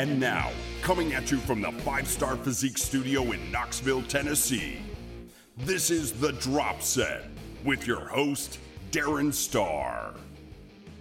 And 0.00 0.18
now, 0.18 0.50
coming 0.80 1.12
at 1.12 1.30
you 1.30 1.36
from 1.36 1.60
the 1.60 1.72
Five 1.72 2.08
Starr 2.08 2.36
Physique 2.36 2.78
Studio 2.78 3.32
in 3.32 3.52
Knoxville, 3.52 4.00
Tennessee, 4.04 4.78
this 5.58 5.90
is 5.90 6.12
The 6.12 6.32
Drop 6.32 6.80
Set 6.80 7.26
with 7.66 7.86
your 7.86 8.08
host, 8.08 8.60
Darren 8.92 9.30
Starr. 9.30 10.14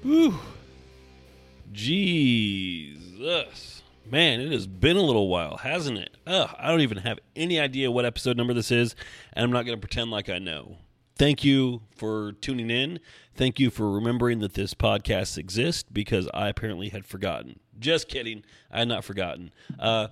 Whew. 0.01 0.37
Jesus. 1.71 3.83
Man, 4.05 4.41
it 4.41 4.51
has 4.51 4.67
been 4.67 4.97
a 4.97 5.01
little 5.01 5.29
while, 5.29 5.55
hasn't 5.55 5.97
it? 5.97 6.17
Ugh, 6.27 6.53
I 6.59 6.67
don't 6.67 6.81
even 6.81 6.97
have 6.97 7.19
any 7.37 7.57
idea 7.57 7.89
what 7.89 8.03
episode 8.03 8.35
number 8.35 8.53
this 8.53 8.69
is, 8.69 8.95
and 9.31 9.45
I'm 9.45 9.51
not 9.51 9.65
going 9.65 9.77
to 9.77 9.81
pretend 9.81 10.11
like 10.11 10.27
I 10.27 10.39
know. 10.39 10.75
Thank 11.17 11.45
you 11.45 11.83
for 11.95 12.33
tuning 12.33 12.69
in. 12.69 12.99
Thank 13.33 13.61
you 13.61 13.69
for 13.69 13.89
remembering 13.89 14.39
that 14.39 14.55
this 14.55 14.73
podcast 14.73 15.37
exists 15.37 15.85
because 15.89 16.27
I 16.33 16.49
apparently 16.49 16.89
had 16.89 17.05
forgotten. 17.05 17.61
Just 17.79 18.09
kidding. 18.09 18.43
I 18.71 18.79
had 18.79 18.87
not 18.87 19.03
forgotten. 19.03 19.51
Uh, 19.79 20.07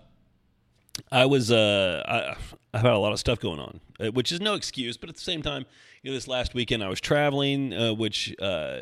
I 1.12 1.26
was 1.26 1.52
uh, 1.52 2.04
I, 2.08 2.36
I've 2.74 2.82
had 2.82 2.94
a 2.94 2.98
lot 2.98 3.14
of 3.14 3.20
stuff 3.20 3.40
going 3.40 3.60
on, 3.60 3.80
uh, 4.00 4.08
which 4.12 4.32
is 4.32 4.42
no 4.42 4.56
excuse, 4.56 4.98
but 4.98 5.10
at 5.10 5.16
the 5.16 5.22
same 5.22 5.42
time, 5.42 5.66
you 6.02 6.12
know, 6.12 6.16
this 6.16 6.28
last 6.28 6.54
weekend 6.54 6.84
I 6.84 6.90
was 6.90 7.02
traveling, 7.02 7.74
uh, 7.74 7.94
which 7.94 8.36
uh, 8.40 8.80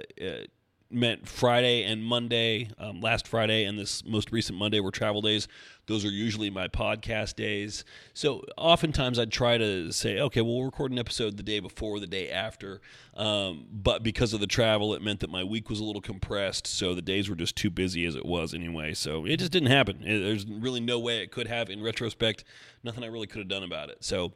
meant 0.90 1.28
Friday 1.28 1.84
and 1.84 2.04
Monday. 2.04 2.70
Um, 2.78 3.02
last 3.02 3.28
Friday 3.28 3.66
and 3.66 3.78
this 3.78 4.06
most 4.06 4.32
recent 4.32 4.58
Monday 4.58 4.80
were 4.80 4.92
travel 4.92 5.22
days. 5.22 5.48
Those 5.88 6.06
are 6.06 6.10
usually 6.10 6.50
my 6.50 6.68
podcast 6.68 7.36
days. 7.36 7.84
So 8.14 8.44
oftentimes 8.58 9.20
I'd 9.20 9.32
try 9.32 9.58
to 9.58 9.92
say, 9.92 10.20
okay, 10.20 10.42
well, 10.42 10.56
we'll 10.56 10.66
record 10.66 10.92
an 10.92 11.00
episode 11.00 11.38
the 11.38 11.44
day 11.44 11.60
before, 11.60 12.00
the 12.00 12.08
day 12.08 12.30
after. 12.30 12.82
Um, 13.16 13.68
but 13.72 14.04
because 14.04 14.34
of 14.34 14.40
the 14.40 14.48
travel, 14.48 14.94
it 14.94 15.02
meant 15.02 15.20
that 15.20 15.30
my 15.30 15.44
week 15.44 15.70
was 15.70 15.80
a 15.80 15.84
little 15.84 16.02
compressed. 16.02 16.68
So 16.68 16.94
the 16.94 17.02
days 17.02 17.30
were 17.30 17.36
just 17.36 17.56
too 17.56 17.70
busy 17.70 18.06
as 18.06 18.16
it 18.16 18.26
was 18.26 18.54
anyway. 18.54 18.94
So 18.94 19.26
it 19.26 19.38
just 19.38 19.52
didn't 19.52 19.70
happen. 19.70 20.02
It, 20.04 20.20
there's 20.20 20.46
really 20.46 20.80
no 20.82 21.00
way 21.00 21.22
it 21.22 21.32
could 21.32 21.48
have 21.48 21.70
in 21.70 21.84
retrospect. 21.84 22.44
Nothing 22.84 23.04
I 23.04 23.08
really 23.08 23.28
could 23.28 23.40
have 23.40 23.50
done 23.50 23.64
about 23.64 23.90
it. 23.90 24.04
So 24.04 24.34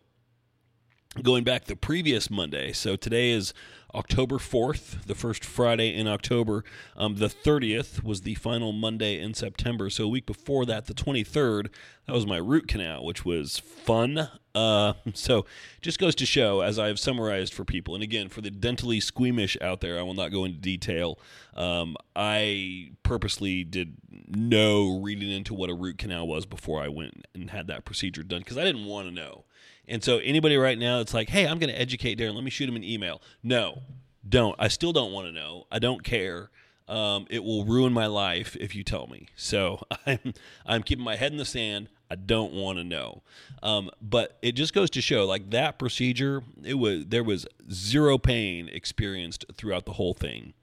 going 1.24 1.44
back 1.44 1.66
the 1.66 1.76
previous 1.76 2.30
Monday. 2.30 2.72
So 2.72 2.96
today 2.96 3.32
is 3.32 3.54
October 3.96 4.38
4th, 4.38 5.06
the 5.06 5.16
first 5.16 5.44
Friday 5.44 5.94
in 5.94 6.08
October. 6.08 6.64
Um, 6.96 7.16
the 7.16 7.28
30th 7.28 8.04
was 8.04 8.22
the 8.22 8.36
final 8.36 8.72
Monday 8.72 9.20
in 9.20 9.34
September. 9.34 9.90
So 9.90 10.06
a 10.06 10.08
week 10.08 10.26
before 10.26 10.66
that, 10.68 10.86
the 10.86 10.94
23rd, 10.94 11.70
that 12.06 12.14
was 12.14 12.26
my 12.26 12.38
root 12.38 12.68
canal, 12.68 13.04
which 13.04 13.26
was 13.26 13.58
fun. 13.60 14.30
Uh, 14.54 14.94
so 15.14 15.46
just 15.82 16.00
goes 16.00 16.16
to 16.16 16.26
show, 16.26 16.62
as 16.62 16.78
I've 16.78 17.00
summarized 17.00 17.54
for 17.54 17.66
people, 17.66 17.96
and 17.96 18.04
again, 18.04 18.30
for 18.30 18.42
the 18.42 18.52
dentally 18.52 19.02
squeamish 19.02 19.58
out 19.62 19.82
there, 19.82 19.98
I 19.98 20.04
will 20.04 20.14
not 20.14 20.32
go 20.32 20.46
into 20.46 20.60
detail. 20.60 21.20
Um, 21.56 21.98
I 22.16 22.92
purposely 23.04 23.64
did 23.64 23.96
no 24.28 25.00
reading 25.02 25.32
into 25.32 25.54
what 25.54 25.70
a 25.70 25.76
root 25.76 25.98
canal 25.98 26.28
was 26.28 26.46
before 26.46 26.82
I 26.82 26.88
went 26.88 27.26
and 27.34 27.50
had 27.50 27.68
that 27.68 27.86
procedure 27.86 28.24
done 28.24 28.40
because 28.40 28.58
I 28.58 28.64
didn't 28.64 28.86
want 28.86 29.08
to 29.08 29.14
know. 29.14 29.46
And 29.90 30.04
so 30.04 30.20
anybody 30.20 30.56
right 30.56 30.78
now 30.78 31.00
that's 31.00 31.14
like, 31.14 31.30
hey, 31.30 31.48
I'm 31.48 31.60
going 31.60 31.72
to 31.72 31.80
educate 31.80 32.20
Darren, 32.20 32.36
let 32.36 32.44
me 32.44 32.52
shoot 32.52 32.70
him 32.70 32.76
an 32.76 32.84
email. 32.84 33.22
No, 33.44 33.80
don't. 34.28 34.56
I 34.60 34.68
still 34.68 34.94
don't 34.94 35.12
want 35.12 35.28
to 35.28 35.32
know. 35.32 35.66
I 35.72 35.80
don't 35.80 36.04
care. 36.04 36.50
Um, 36.88 37.28
it 37.30 37.44
will 37.44 37.66
ruin 37.66 37.94
my 37.94 38.08
life 38.08 38.56
if 38.60 38.76
you 38.76 38.84
tell 38.84 39.08
me. 39.08 39.28
So 39.36 39.82
I'm 40.06 40.34
I'm 40.66 40.84
keeping 40.84 41.06
my 41.06 41.16
head 41.16 41.32
in 41.32 41.38
the 41.38 41.46
sand. 41.46 41.90
I 42.12 42.16
don't 42.16 42.54
want 42.54 42.80
to 42.80 42.84
know. 42.84 43.22
Um, 43.62 43.92
but 44.02 44.38
it 44.42 44.54
just 44.54 44.74
goes 44.74 44.90
to 44.92 45.02
show, 45.02 45.26
like 45.26 45.52
that 45.52 45.78
procedure, 45.78 46.42
it 46.64 46.74
was 46.76 47.06
there 47.06 47.24
was 47.24 47.46
zero 47.72 48.18
pain 48.18 48.70
experienced 48.70 49.46
throughout 49.54 49.86
the 49.86 49.94
whole 49.94 50.16
thing, 50.16 50.54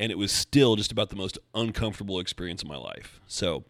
and 0.00 0.10
it 0.10 0.18
was 0.18 0.32
still 0.32 0.74
just 0.74 0.90
about 0.90 1.10
the 1.10 1.16
most 1.16 1.38
uncomfortable 1.54 2.18
experience 2.18 2.62
of 2.62 2.68
my 2.68 2.76
life. 2.76 3.20
So 3.28 3.64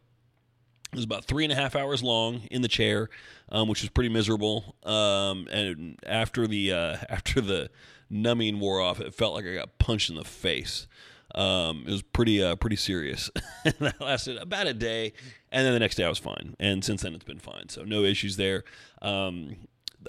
it 0.92 0.97
was 0.97 1.04
about 1.04 1.25
three 1.25 1.44
and 1.44 1.53
a 1.53 1.56
half 1.56 1.75
hours 1.75 2.03
long 2.03 2.42
in 2.50 2.60
the 2.60 2.69
chair, 2.69 3.08
um, 3.50 3.66
which 3.66 3.80
was 3.80 3.88
pretty 3.88 4.10
miserable. 4.10 4.76
Um, 4.82 5.48
and 5.50 5.98
after 6.06 6.47
the 6.47 6.72
uh, 6.72 6.97
after 7.08 7.41
the 7.41 7.70
numbing 8.10 8.60
wore 8.60 8.80
off, 8.80 9.00
it 9.00 9.14
felt 9.14 9.34
like 9.34 9.47
I 9.47 9.54
got 9.54 9.78
punched 9.78 10.10
in 10.10 10.16
the 10.16 10.25
face. 10.25 10.86
Um, 11.34 11.84
it 11.86 11.91
was 11.91 12.03
pretty 12.03 12.42
uh, 12.42 12.56
pretty 12.56 12.76
serious. 12.76 13.30
that 13.64 14.00
lasted 14.00 14.36
about 14.36 14.66
a 14.66 14.75
day, 14.75 15.14
and 15.50 15.64
then 15.64 15.72
the 15.72 15.80
next 15.80 15.97
day 15.97 16.04
I 16.04 16.10
was 16.10 16.19
fine. 16.19 16.54
And 16.60 16.84
since 16.84 17.00
then 17.00 17.14
it's 17.14 17.24
been 17.24 17.38
fine, 17.38 17.70
so 17.70 17.84
no 17.84 18.04
issues 18.04 18.36
there. 18.36 18.64
Um, 19.00 19.56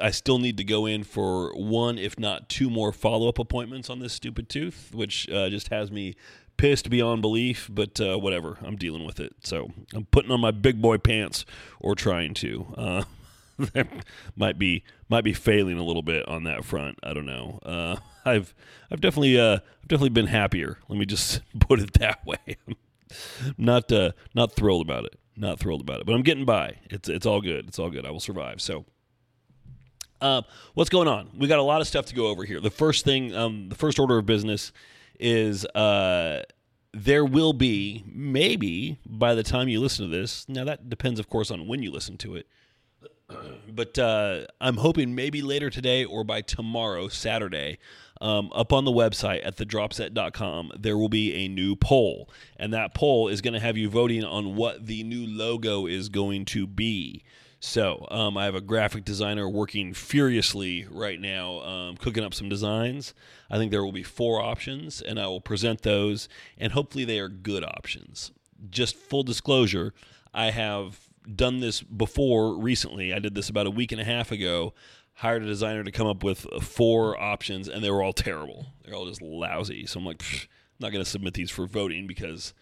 I 0.01 0.11
still 0.11 0.39
need 0.39 0.57
to 0.57 0.63
go 0.63 0.85
in 0.85 1.03
for 1.03 1.53
one, 1.55 1.97
if 1.97 2.19
not 2.19 2.49
two 2.49 2.69
more 2.69 2.91
follow 2.91 3.29
up 3.29 3.39
appointments 3.39 3.89
on 3.89 3.99
this 3.99 4.11
stupid 4.11 4.49
tooth, 4.49 4.89
which 4.93 5.29
uh, 5.29 5.49
just 5.49 5.69
has 5.69 5.91
me 5.91 6.15
pissed 6.57 6.89
beyond 6.89 7.21
belief, 7.21 7.69
but 7.71 7.99
uh, 7.99 8.17
whatever. 8.17 8.57
I'm 8.63 8.75
dealing 8.75 9.05
with 9.05 9.19
it. 9.19 9.35
So 9.43 9.71
I'm 9.93 10.05
putting 10.05 10.31
on 10.31 10.39
my 10.39 10.51
big 10.51 10.81
boy 10.81 10.97
pants 10.97 11.45
or 11.79 11.95
trying 11.95 12.33
to. 12.35 12.73
Uh, 12.77 13.03
might 14.35 14.57
be 14.57 14.83
might 15.09 15.23
be 15.23 15.33
failing 15.33 15.77
a 15.77 15.83
little 15.83 16.01
bit 16.01 16.27
on 16.27 16.43
that 16.45 16.65
front. 16.65 16.97
I 17.03 17.13
don't 17.13 17.25
know. 17.25 17.59
Uh, 17.63 17.97
I've 18.25 18.53
I've 18.91 19.01
definitely 19.01 19.39
uh, 19.39 19.55
I've 19.55 19.87
definitely 19.87 20.09
been 20.09 20.27
happier. 20.27 20.79
Let 20.87 20.97
me 20.97 21.05
just 21.05 21.41
put 21.59 21.79
it 21.79 21.93
that 21.93 22.25
way. 22.25 22.57
not 23.57 23.91
uh, 23.91 24.11
not 24.33 24.53
thrilled 24.53 24.85
about 24.85 25.05
it. 25.05 25.19
Not 25.35 25.59
thrilled 25.59 25.81
about 25.81 25.99
it, 25.99 26.05
but 26.05 26.13
I'm 26.13 26.21
getting 26.21 26.45
by. 26.45 26.77
It's 26.89 27.09
it's 27.09 27.25
all 27.25 27.41
good. 27.41 27.67
It's 27.67 27.79
all 27.79 27.89
good. 27.89 28.05
I 28.05 28.11
will 28.11 28.19
survive. 28.19 28.61
So. 28.61 28.85
Uh, 30.21 30.41
what's 30.73 30.89
going 30.89 31.09
on? 31.09 31.29
We 31.37 31.49
got 31.49 31.59
a 31.59 31.63
lot 31.63 31.81
of 31.81 31.87
stuff 31.87 32.05
to 32.05 32.15
go 32.15 32.27
over 32.27 32.45
here. 32.45 32.61
The 32.61 32.69
first 32.69 33.03
thing, 33.03 33.35
um, 33.35 33.67
the 33.67 33.75
first 33.75 33.99
order 33.99 34.17
of 34.17 34.25
business 34.25 34.71
is 35.19 35.65
uh, 35.65 36.43
there 36.93 37.25
will 37.25 37.53
be 37.53 38.03
maybe 38.07 38.99
by 39.05 39.35
the 39.35 39.43
time 39.43 39.67
you 39.67 39.79
listen 39.79 40.09
to 40.09 40.11
this. 40.15 40.47
Now 40.47 40.63
that 40.65 40.89
depends, 40.89 41.19
of 41.19 41.29
course, 41.29 41.51
on 41.51 41.67
when 41.67 41.81
you 41.81 41.91
listen 41.91 42.17
to 42.19 42.35
it. 42.35 42.47
But 43.67 43.97
uh, 43.97 44.45
I'm 44.61 44.77
hoping 44.77 45.15
maybe 45.15 45.41
later 45.41 45.71
today 45.71 46.05
or 46.05 46.23
by 46.23 46.41
tomorrow, 46.41 47.07
Saturday, 47.07 47.79
um, 48.21 48.51
up 48.53 48.71
on 48.71 48.85
the 48.85 48.91
website 48.91 49.45
at 49.45 49.57
thedropset.com, 49.57 50.73
there 50.79 50.97
will 50.97 51.09
be 51.09 51.33
a 51.33 51.47
new 51.47 51.75
poll. 51.75 52.29
And 52.57 52.73
that 52.73 52.93
poll 52.93 53.27
is 53.29 53.41
going 53.41 53.53
to 53.53 53.59
have 53.59 53.77
you 53.77 53.89
voting 53.89 54.23
on 54.23 54.55
what 54.55 54.85
the 54.85 55.03
new 55.03 55.25
logo 55.25 55.87
is 55.87 56.09
going 56.09 56.45
to 56.45 56.67
be. 56.67 57.23
So 57.65 58.05
um, 58.11 58.37
I 58.37 58.43
have 58.43 58.55
a 58.55 58.61
graphic 58.61 59.05
designer 59.05 59.47
working 59.47 59.93
furiously 59.93 60.85
right 60.91 61.17
now, 61.17 61.61
um, 61.61 61.95
cooking 61.95 62.21
up 62.21 62.33
some 62.33 62.49
designs. 62.49 63.13
I 63.49 63.57
think 63.57 63.71
there 63.71 63.85
will 63.85 63.93
be 63.93 64.03
four 64.03 64.41
options, 64.41 65.01
and 65.01 65.17
I 65.17 65.27
will 65.27 65.39
present 65.39 65.81
those, 65.81 66.27
and 66.57 66.73
hopefully 66.73 67.05
they 67.05 67.19
are 67.19 67.29
good 67.29 67.63
options. 67.63 68.33
Just 68.69 68.97
full 68.97 69.23
disclosure, 69.23 69.93
I 70.33 70.51
have 70.51 70.99
done 71.33 71.61
this 71.61 71.81
before 71.81 72.53
recently. 72.53 73.13
I 73.13 73.19
did 73.19 73.33
this 73.33 73.47
about 73.47 73.65
a 73.65 73.71
week 73.71 73.93
and 73.93 74.01
a 74.01 74.05
half 74.05 74.33
ago. 74.33 74.73
Hired 75.13 75.43
a 75.43 75.47
designer 75.47 75.85
to 75.85 75.91
come 75.91 76.05
up 76.05 76.21
with 76.21 76.45
four 76.61 77.17
options, 77.17 77.69
and 77.69 77.81
they 77.81 77.89
were 77.89 78.03
all 78.03 78.11
terrible. 78.11 78.73
They're 78.83 78.93
all 78.93 79.07
just 79.07 79.21
lousy. 79.21 79.85
So 79.85 80.01
I'm 80.01 80.05
like, 80.05 80.21
I'm 80.21 80.47
not 80.81 80.91
going 80.91 81.03
to 81.03 81.09
submit 81.09 81.33
these 81.33 81.49
for 81.49 81.65
voting 81.65 82.07
because 82.07 82.53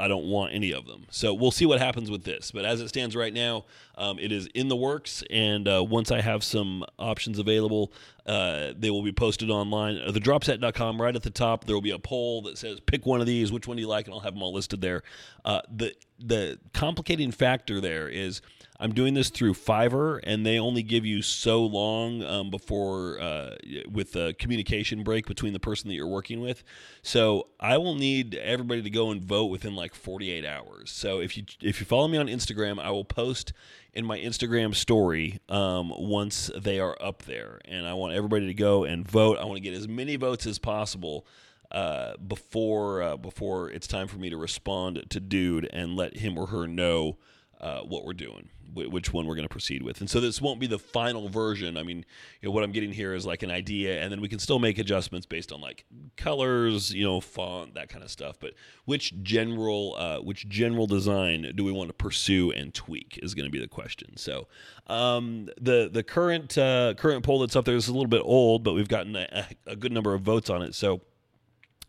I 0.00 0.08
don't 0.08 0.24
want 0.24 0.54
any 0.54 0.72
of 0.72 0.86
them. 0.86 1.06
So 1.10 1.34
we'll 1.34 1.50
see 1.50 1.66
what 1.66 1.78
happens 1.78 2.10
with 2.10 2.24
this. 2.24 2.50
But 2.50 2.64
as 2.64 2.80
it 2.80 2.88
stands 2.88 3.14
right 3.14 3.32
now, 3.32 3.66
um, 3.96 4.18
it 4.18 4.32
is 4.32 4.46
in 4.54 4.68
the 4.68 4.76
works. 4.76 5.22
And 5.30 5.68
uh, 5.68 5.84
once 5.86 6.10
I 6.10 6.22
have 6.22 6.42
some 6.42 6.84
options 6.98 7.38
available, 7.38 7.92
uh, 8.24 8.72
they 8.76 8.90
will 8.90 9.02
be 9.02 9.12
posted 9.12 9.50
online. 9.50 9.98
Uh, 9.98 10.10
thedropset.com, 10.10 11.00
right 11.00 11.14
at 11.14 11.22
the 11.22 11.30
top, 11.30 11.66
there 11.66 11.76
will 11.76 11.82
be 11.82 11.90
a 11.90 11.98
poll 11.98 12.42
that 12.42 12.56
says 12.56 12.80
pick 12.80 13.04
one 13.04 13.20
of 13.20 13.26
these. 13.26 13.52
Which 13.52 13.68
one 13.68 13.76
do 13.76 13.82
you 13.82 13.88
like? 13.88 14.06
And 14.06 14.14
I'll 14.14 14.20
have 14.20 14.34
them 14.34 14.42
all 14.42 14.54
listed 14.54 14.80
there. 14.80 15.02
Uh, 15.44 15.60
the 15.70 15.94
the 16.18 16.58
complicating 16.72 17.30
factor 17.30 17.80
there 17.80 18.08
is 18.08 18.42
I'm 18.80 18.94
doing 18.94 19.12
this 19.12 19.28
through 19.28 19.54
Fiverr, 19.54 20.20
and 20.22 20.44
they 20.44 20.58
only 20.58 20.82
give 20.82 21.04
you 21.04 21.20
so 21.20 21.62
long 21.62 22.24
um, 22.24 22.48
before 22.50 23.20
uh, 23.20 23.56
with 23.90 24.12
the 24.12 24.34
communication 24.38 25.02
break 25.02 25.26
between 25.26 25.52
the 25.52 25.60
person 25.60 25.88
that 25.88 25.94
you're 25.94 26.06
working 26.06 26.40
with. 26.40 26.64
So 27.02 27.48
I 27.60 27.76
will 27.76 27.94
need 27.94 28.34
everybody 28.36 28.80
to 28.80 28.88
go 28.88 29.10
and 29.10 29.22
vote 29.22 29.46
within 29.46 29.76
like 29.76 29.94
48 29.94 30.46
hours. 30.46 30.90
So 30.90 31.20
if 31.20 31.36
you 31.36 31.44
if 31.60 31.78
you 31.78 31.84
follow 31.84 32.08
me 32.08 32.16
on 32.16 32.26
Instagram, 32.26 32.80
I 32.80 32.90
will 32.90 33.04
post 33.04 33.52
in 33.92 34.06
my 34.06 34.18
Instagram 34.18 34.74
story 34.74 35.40
um, 35.50 35.92
once 35.98 36.50
they 36.56 36.80
are 36.80 36.96
up 37.02 37.24
there, 37.24 37.60
and 37.66 37.86
I 37.86 37.92
want 37.92 38.14
everybody 38.14 38.46
to 38.46 38.54
go 38.54 38.84
and 38.84 39.06
vote. 39.06 39.36
I 39.38 39.44
want 39.44 39.56
to 39.56 39.62
get 39.62 39.74
as 39.74 39.88
many 39.88 40.16
votes 40.16 40.46
as 40.46 40.58
possible. 40.58 41.26
Uh, 41.70 42.16
before 42.16 43.00
uh, 43.00 43.16
before 43.16 43.70
it's 43.70 43.86
time 43.86 44.08
for 44.08 44.16
me 44.16 44.28
to 44.28 44.36
respond 44.36 45.04
to 45.08 45.20
dude 45.20 45.68
and 45.72 45.94
let 45.94 46.16
him 46.16 46.36
or 46.36 46.48
her 46.48 46.66
know 46.66 47.16
uh, 47.60 47.80
what 47.80 48.04
we're 48.04 48.14
doing, 48.14 48.48
which 48.74 49.12
one 49.12 49.26
we're 49.26 49.34
going 49.34 49.46
to 49.46 49.52
proceed 49.52 49.82
with. 49.82 50.00
And 50.00 50.08
so 50.08 50.20
this 50.20 50.40
won't 50.40 50.60
be 50.60 50.66
the 50.66 50.78
final 50.78 51.28
version. 51.28 51.76
I 51.76 51.82
mean, 51.82 52.04
you 52.40 52.48
know, 52.48 52.50
what 52.52 52.64
I'm 52.64 52.72
getting 52.72 52.92
here 52.92 53.14
is 53.14 53.26
like 53.26 53.42
an 53.42 53.50
idea, 53.50 54.00
and 54.00 54.10
then 54.10 54.20
we 54.20 54.28
can 54.28 54.38
still 54.38 54.58
make 54.58 54.78
adjustments 54.78 55.26
based 55.26 55.52
on 55.52 55.60
like 55.60 55.84
colors, 56.16 56.92
you 56.92 57.04
know, 57.04 57.20
font, 57.20 57.74
that 57.74 57.88
kind 57.88 58.02
of 58.02 58.10
stuff. 58.10 58.38
But 58.40 58.54
which 58.86 59.12
general, 59.22 59.96
uh, 59.98 60.18
which 60.18 60.48
general 60.48 60.86
design 60.86 61.52
do 61.54 61.64
we 61.64 61.72
want 61.72 61.88
to 61.90 61.94
pursue 61.94 62.50
and 62.52 62.72
tweak 62.72 63.18
is 63.22 63.34
going 63.34 63.46
to 63.46 63.52
be 63.52 63.60
the 63.60 63.68
question. 63.68 64.16
So 64.16 64.48
um, 64.86 65.48
the 65.60 65.90
the 65.92 66.02
current 66.02 66.56
uh, 66.56 66.94
current 66.96 67.24
poll 67.24 67.40
that's 67.40 67.56
up 67.56 67.64
there 67.66 67.76
is 67.76 67.88
a 67.88 67.92
little 67.92 68.08
bit 68.08 68.22
old, 68.24 68.64
but 68.64 68.72
we've 68.72 68.88
gotten 68.88 69.16
a, 69.16 69.48
a 69.66 69.76
good 69.76 69.92
number 69.92 70.14
of 70.14 70.22
votes 70.22 70.48
on 70.48 70.62
it. 70.62 70.74
So 70.74 71.02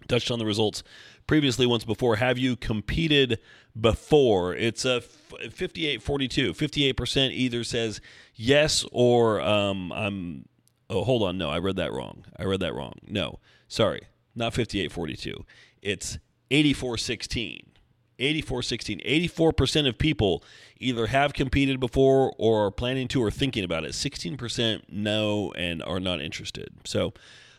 touched 0.08 0.32
on 0.32 0.40
the 0.40 0.46
results 0.46 0.84
previously 1.28 1.66
once 1.66 1.84
before. 1.84 2.18
Have 2.18 2.38
you 2.38 2.56
competed 2.56 3.40
before? 3.80 4.56
It's 4.56 4.86
a 4.86 5.02
58 5.02 6.02
42. 6.02 6.54
58% 6.54 7.32
either 7.32 7.64
says 7.64 8.02
yes 8.36 8.86
or 8.92 9.42
um, 9.42 9.92
I'm. 9.92 10.46
Oh, 10.90 11.04
hold 11.04 11.24
on. 11.24 11.38
No, 11.38 11.50
I 11.50 11.58
read 11.58 11.78
that 11.78 11.94
wrong. 11.94 12.26
I 12.38 12.44
read 12.44 12.60
that 12.60 12.76
wrong. 12.76 12.94
No, 13.08 13.40
sorry. 13.68 14.02
Not 14.36 14.54
58 14.54 14.92
42. 14.92 15.46
It's 15.82 16.18
84 16.50 16.98
16. 16.98 17.72
84 18.20 18.62
16. 18.62 19.00
84% 19.00 19.88
of 19.88 19.98
people 19.98 20.44
either 20.78 21.08
have 21.08 21.34
competed 21.34 21.80
before 21.80 22.34
or 22.38 22.68
are 22.68 22.72
planning 22.72 23.08
to 23.10 23.24
or 23.24 23.32
thinking 23.32 23.64
about 23.64 23.84
it. 23.84 23.92
16% 23.92 24.84
no 24.90 25.52
and 25.54 25.82
are 25.84 26.00
not 26.00 26.22
interested. 26.22 26.70
So 26.86 27.14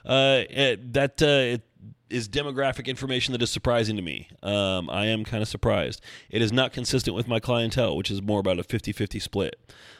uh, 0.04 0.42
it, 0.48 0.92
that 0.92 1.22
uh, 1.22 1.54
it 1.54 1.62
is 2.12 2.28
demographic 2.28 2.86
information 2.86 3.32
that 3.32 3.42
is 3.42 3.50
surprising 3.50 3.96
to 3.96 4.02
me. 4.02 4.28
Um, 4.42 4.90
I 4.90 5.06
am 5.06 5.24
kind 5.24 5.42
of 5.42 5.48
surprised. 5.48 6.00
It 6.30 6.42
is 6.42 6.52
not 6.52 6.72
consistent 6.72 7.16
with 7.16 7.26
my 7.26 7.40
clientele, 7.40 7.96
which 7.96 8.10
is 8.10 8.22
more 8.22 8.40
about 8.40 8.58
a 8.58 8.62
50 8.62 8.92
50 8.92 9.18
split. 9.18 9.56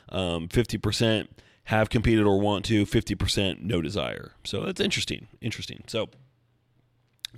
Um, 0.09 0.49
50% 0.49 1.29
have 1.65 1.89
competed 1.89 2.27
or 2.27 2.39
want 2.41 2.65
to, 2.67 2.85
50% 2.85 3.63
no 3.63 3.81
desire. 3.81 4.33
So 4.45 4.63
that's 4.63 4.81
interesting. 4.81 5.29
Interesting. 5.41 5.85
So 5.87 6.09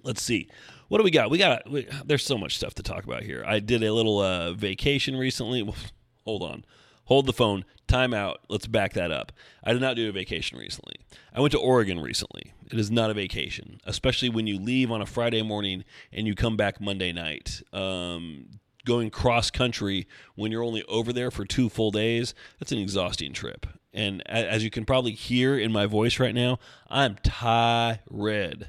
let's 0.03 0.23
see 0.23 0.49
what 0.88 0.99
do 0.99 1.05
we 1.05 1.11
got 1.11 1.31
we 1.31 1.38
got 1.38 1.69
we, 1.70 1.87
there's 2.05 2.25
so 2.25 2.37
much 2.37 2.56
stuff 2.56 2.75
to 2.75 2.82
talk 2.82 3.05
about 3.05 3.23
here 3.23 3.44
i 3.47 3.61
did 3.61 3.82
a 3.82 3.93
little 3.93 4.19
uh, 4.19 4.53
vacation 4.53 5.17
recently 5.17 5.73
hold 6.25 6.43
on 6.43 6.65
hold 7.05 7.27
the 7.27 7.33
phone. 7.33 7.65
Time 7.87 8.15
out. 8.15 8.41
Let's 8.49 8.67
back 8.67 8.95
that 8.95 9.11
up. 9.11 9.33
I 9.62 9.73
did 9.73 9.83
not 9.83 9.97
do 9.97 10.09
a 10.09 10.12
vacation 10.12 10.59
recently. 10.59 10.97
I 11.35 11.41
went 11.41 11.53
to 11.53 11.59
oregon 11.59 12.01
recently. 12.01 12.55
It 12.71 12.79
is 12.79 12.91
not 12.91 13.11
a 13.11 13.15
vacation 13.15 13.81
especially 13.85 14.29
when 14.29 14.47
you 14.47 14.59
leave 14.59 14.91
on 14.91 15.01
a 15.01 15.06
friday 15.06 15.43
morning 15.43 15.85
and 16.12 16.27
you 16.27 16.35
come 16.35 16.56
back 16.56 16.81
monday 16.81 17.12
night. 17.12 17.62
Um, 17.73 18.47
going 18.85 19.11
cross 19.11 19.51
country 19.51 20.06
when 20.35 20.53
you're 20.53 20.62
only 20.62 20.83
over 20.85 21.12
there 21.12 21.31
for 21.31 21.45
two 21.45 21.69
full 21.69 21.91
days 21.91 22.35
that's 22.59 22.73
an 22.73 22.79
exhausting 22.79 23.33
trip. 23.33 23.67
And 23.93 24.29
as 24.29 24.65
you 24.65 24.71
can 24.71 24.85
probably 24.85 25.12
hear 25.12 25.56
in 25.56 25.73
my 25.73 25.87
voice 25.87 26.19
right 26.19 26.35
now 26.35 26.59
i'm 26.89 27.17
tired 27.23 28.69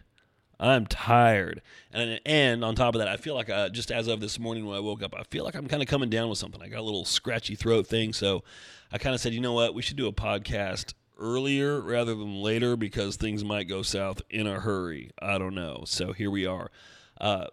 I'm 0.59 0.85
tired. 0.85 1.61
And 1.91 2.19
and 2.25 2.63
on 2.63 2.75
top 2.75 2.95
of 2.95 2.99
that, 2.99 3.07
I 3.07 3.17
feel 3.17 3.35
like 3.35 3.49
I, 3.49 3.69
just 3.69 3.91
as 3.91 4.07
of 4.07 4.19
this 4.19 4.39
morning 4.39 4.65
when 4.65 4.77
I 4.77 4.79
woke 4.79 5.03
up, 5.03 5.13
I 5.17 5.23
feel 5.23 5.43
like 5.43 5.55
I'm 5.55 5.67
kind 5.67 5.81
of 5.81 5.89
coming 5.89 6.09
down 6.09 6.29
with 6.29 6.37
something. 6.37 6.61
I 6.61 6.67
got 6.67 6.79
a 6.79 6.83
little 6.83 7.05
scratchy 7.05 7.55
throat 7.55 7.87
thing, 7.87 8.13
so 8.13 8.43
I 8.91 8.97
kind 8.97 9.13
of 9.13 9.21
said, 9.21 9.33
you 9.33 9.41
know 9.41 9.53
what, 9.53 9.73
we 9.73 9.81
should 9.81 9.97
do 9.97 10.07
a 10.07 10.13
podcast 10.13 10.93
earlier 11.17 11.81
rather 11.81 12.13
than 12.13 12.41
later 12.41 12.75
because 12.75 13.15
things 13.15 13.43
might 13.43 13.67
go 13.67 13.81
south 13.81 14.21
in 14.29 14.47
a 14.47 14.59
hurry. 14.59 15.11
I 15.21 15.37
don't 15.37 15.55
know. 15.55 15.83
So 15.85 16.13
here 16.13 16.31
we 16.31 16.45
are. 16.45 16.69
Uh, 17.19 17.47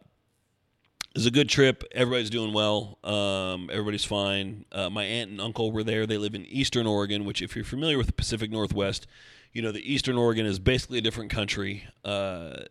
it's 1.15 1.27
a 1.27 1.31
good 1.31 1.49
trip. 1.49 1.85
Everybody's 1.93 2.31
doing 2.31 2.53
well. 2.53 2.99
Um, 3.05 3.69
everybody's 3.71 4.05
fine. 4.05 4.65
Uh, 4.73 4.89
my 4.89 5.05
aunt 5.05 5.31
and 5.31 5.41
uncle 5.41 5.71
were 5.71 5.85
there. 5.85 6.07
They 6.07 6.17
live 6.17 6.35
in 6.35 6.47
Eastern 6.47 6.87
Oregon, 6.87 7.25
which, 7.25 7.43
if 7.43 7.55
you're 7.55 7.65
familiar 7.65 7.99
with 7.99 8.07
the 8.07 8.15
Pacific 8.15 8.51
Northwest, 8.51 9.07
you 9.53 9.61
know 9.61 9.73
the 9.73 9.93
Eastern 9.93 10.17
Oregon 10.17 10.47
is 10.47 10.59
basically 10.59 10.99
a 10.99 11.03
different 11.03 11.31
country. 11.31 11.85
Uh, 12.05 12.63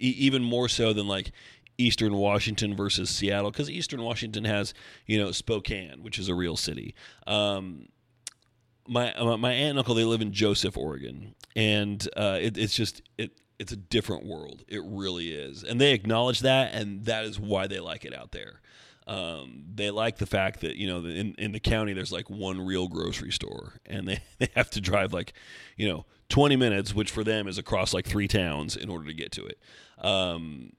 e- 0.00 0.16
even 0.18 0.42
more 0.42 0.68
so 0.68 0.92
than 0.92 1.06
like 1.06 1.32
Eastern 1.78 2.14
Washington 2.14 2.76
versus 2.76 3.10
Seattle, 3.10 3.50
because 3.50 3.70
Eastern 3.70 4.02
Washington 4.02 4.44
has 4.44 4.74
you 5.06 5.18
know 5.18 5.32
Spokane, 5.32 6.02
which 6.02 6.18
is 6.18 6.28
a 6.28 6.34
real 6.34 6.56
city. 6.56 6.94
Um, 7.26 7.88
my 8.88 9.14
my 9.36 9.52
aunt 9.52 9.70
and 9.70 9.78
uncle 9.78 9.94
they 9.94 10.04
live 10.04 10.20
in 10.20 10.32
Joseph, 10.32 10.76
Oregon, 10.76 11.34
and 11.54 12.06
uh, 12.16 12.38
it, 12.40 12.58
it's 12.58 12.74
just 12.74 13.02
it 13.18 13.30
it's 13.58 13.72
a 13.72 13.76
different 13.76 14.24
world. 14.24 14.64
It 14.68 14.82
really 14.84 15.32
is, 15.32 15.62
and 15.62 15.80
they 15.80 15.92
acknowledge 15.92 16.40
that, 16.40 16.72
and 16.72 17.04
that 17.04 17.24
is 17.24 17.38
why 17.38 17.66
they 17.66 17.78
like 17.78 18.04
it 18.04 18.14
out 18.14 18.32
there. 18.32 18.60
Um, 19.06 19.64
they 19.74 19.90
like 19.90 20.18
the 20.18 20.26
fact 20.26 20.60
that 20.60 20.76
you 20.76 20.86
know 20.86 20.98
in 21.04 21.34
in 21.36 21.52
the 21.52 21.60
county 21.60 21.92
there's 21.92 22.12
like 22.12 22.30
one 22.30 22.64
real 22.64 22.88
grocery 22.88 23.32
store, 23.32 23.74
and 23.86 24.08
they 24.08 24.20
they 24.38 24.48
have 24.54 24.70
to 24.70 24.80
drive 24.80 25.12
like 25.12 25.32
you 25.76 25.88
know 25.88 26.06
20 26.30 26.56
minutes, 26.56 26.94
which 26.94 27.10
for 27.10 27.22
them 27.22 27.46
is 27.46 27.58
across 27.58 27.92
like 27.92 28.06
three 28.06 28.28
towns 28.28 28.76
in 28.76 28.88
order 28.88 29.04
to 29.04 29.12
get 29.14 29.32
to 29.32 29.44
it. 29.44 29.58
Um, 29.98 30.72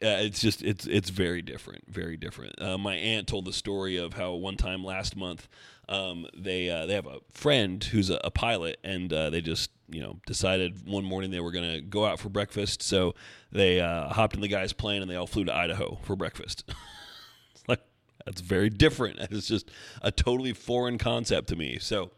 uh, 0.00 0.22
it's 0.22 0.40
just 0.40 0.62
it's 0.62 0.86
it's 0.86 1.10
very 1.10 1.42
different, 1.42 1.84
very 1.88 2.16
different. 2.16 2.60
Uh, 2.60 2.78
my 2.78 2.94
aunt 2.94 3.26
told 3.26 3.44
the 3.44 3.52
story 3.52 3.96
of 3.96 4.12
how 4.12 4.32
one 4.34 4.56
time 4.56 4.84
last 4.84 5.16
month 5.16 5.48
um, 5.88 6.26
they 6.36 6.70
uh, 6.70 6.86
they 6.86 6.94
have 6.94 7.06
a 7.06 7.18
friend 7.32 7.82
who's 7.82 8.08
a, 8.08 8.20
a 8.22 8.30
pilot, 8.30 8.78
and 8.84 9.12
uh, 9.12 9.30
they 9.30 9.40
just 9.40 9.70
you 9.88 10.00
know 10.00 10.20
decided 10.24 10.86
one 10.86 11.04
morning 11.04 11.32
they 11.32 11.40
were 11.40 11.50
going 11.50 11.72
to 11.72 11.80
go 11.80 12.04
out 12.04 12.20
for 12.20 12.28
breakfast, 12.28 12.80
so 12.80 13.14
they 13.50 13.80
uh, 13.80 14.08
hopped 14.10 14.36
in 14.36 14.40
the 14.40 14.48
guy's 14.48 14.72
plane 14.72 15.02
and 15.02 15.10
they 15.10 15.16
all 15.16 15.26
flew 15.26 15.44
to 15.44 15.54
Idaho 15.54 15.98
for 16.02 16.14
breakfast. 16.14 16.62
it's 17.54 17.64
like 17.66 17.80
that's 18.24 18.40
very 18.40 18.70
different. 18.70 19.18
It's 19.18 19.48
just 19.48 19.68
a 20.00 20.12
totally 20.12 20.52
foreign 20.52 20.98
concept 20.98 21.48
to 21.48 21.56
me. 21.56 21.78
So. 21.80 22.10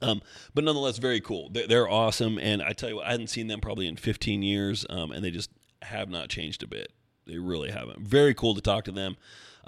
Um, 0.00 0.22
but 0.54 0.64
nonetheless, 0.64 0.98
very 0.98 1.20
cool. 1.20 1.48
They're, 1.50 1.66
they're, 1.66 1.88
awesome, 1.88 2.38
and 2.38 2.62
I 2.62 2.72
tell 2.72 2.88
you 2.88 2.96
what, 2.96 3.06
I 3.06 3.12
hadn't 3.12 3.28
seen 3.28 3.48
them 3.48 3.60
probably 3.60 3.86
in 3.86 3.96
15 3.96 4.42
years, 4.42 4.86
um, 4.88 5.10
and 5.10 5.24
they 5.24 5.30
just 5.30 5.50
have 5.82 6.08
not 6.08 6.28
changed 6.28 6.62
a 6.62 6.66
bit. 6.66 6.92
They 7.26 7.38
really 7.38 7.70
haven't. 7.70 8.00
Very 8.00 8.34
cool 8.34 8.54
to 8.54 8.60
talk 8.60 8.84
to 8.84 8.92
them. 8.92 9.16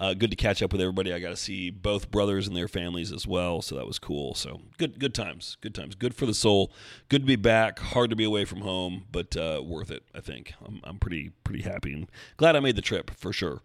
Uh, 0.01 0.15
good 0.15 0.31
to 0.31 0.37
catch 0.37 0.63
up 0.63 0.73
with 0.73 0.81
everybody. 0.81 1.13
I 1.13 1.19
got 1.19 1.29
to 1.29 1.37
see 1.37 1.69
both 1.69 2.11
brothers 2.11 2.49
and 2.49 2.57
their 2.57 2.69
families 2.69 3.13
as 3.13 3.27
well, 3.27 3.61
so 3.61 3.77
that 3.77 3.87
was 3.87 3.99
cool. 3.99 4.35
So 4.35 4.63
good, 4.79 4.99
good 4.99 5.13
times, 5.13 5.59
good 5.61 5.75
times, 5.75 5.95
good 5.95 6.15
for 6.15 6.25
the 6.25 6.33
soul. 6.33 6.73
Good 7.11 7.23
to 7.23 7.27
be 7.27 7.37
back. 7.37 7.79
Hard 7.79 8.09
to 8.09 8.17
be 8.17 8.25
away 8.25 8.47
from 8.47 8.63
home, 8.63 9.05
but 9.13 9.37
uh, 9.37 9.61
worth 9.63 9.91
it. 9.91 10.03
I 10.15 10.21
think 10.21 10.55
I'm, 10.65 10.81
I'm 10.85 10.99
pretty, 10.99 11.33
pretty 11.45 11.63
happy 11.63 11.93
and 11.93 12.11
glad 12.39 12.57
I 12.57 12.61
made 12.61 12.77
the 12.77 12.83
trip 12.83 13.11
for 13.11 13.31
sure. 13.31 13.61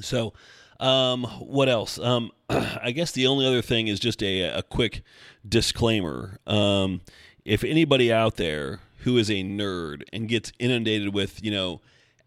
So, 0.00 0.34
um, 0.80 1.24
what 1.24 1.68
else? 1.68 1.98
Um, 1.98 2.30
I 2.50 2.92
guess 2.92 3.12
the 3.12 3.26
only 3.26 3.46
other 3.46 3.62
thing 3.62 3.88
is 3.88 3.98
just 3.98 4.22
a, 4.22 4.42
a 4.42 4.62
quick 4.62 5.02
disclaimer. 5.46 6.38
Um, 6.46 7.00
if 7.44 7.64
anybody 7.64 8.12
out 8.12 8.36
there 8.36 8.80
who 8.98 9.16
is 9.16 9.30
a 9.30 9.42
nerd 9.42 10.02
and 10.12 10.28
gets 10.28 10.52
inundated 10.58 11.14
with, 11.14 11.42
you 11.42 11.50
know, 11.50 11.80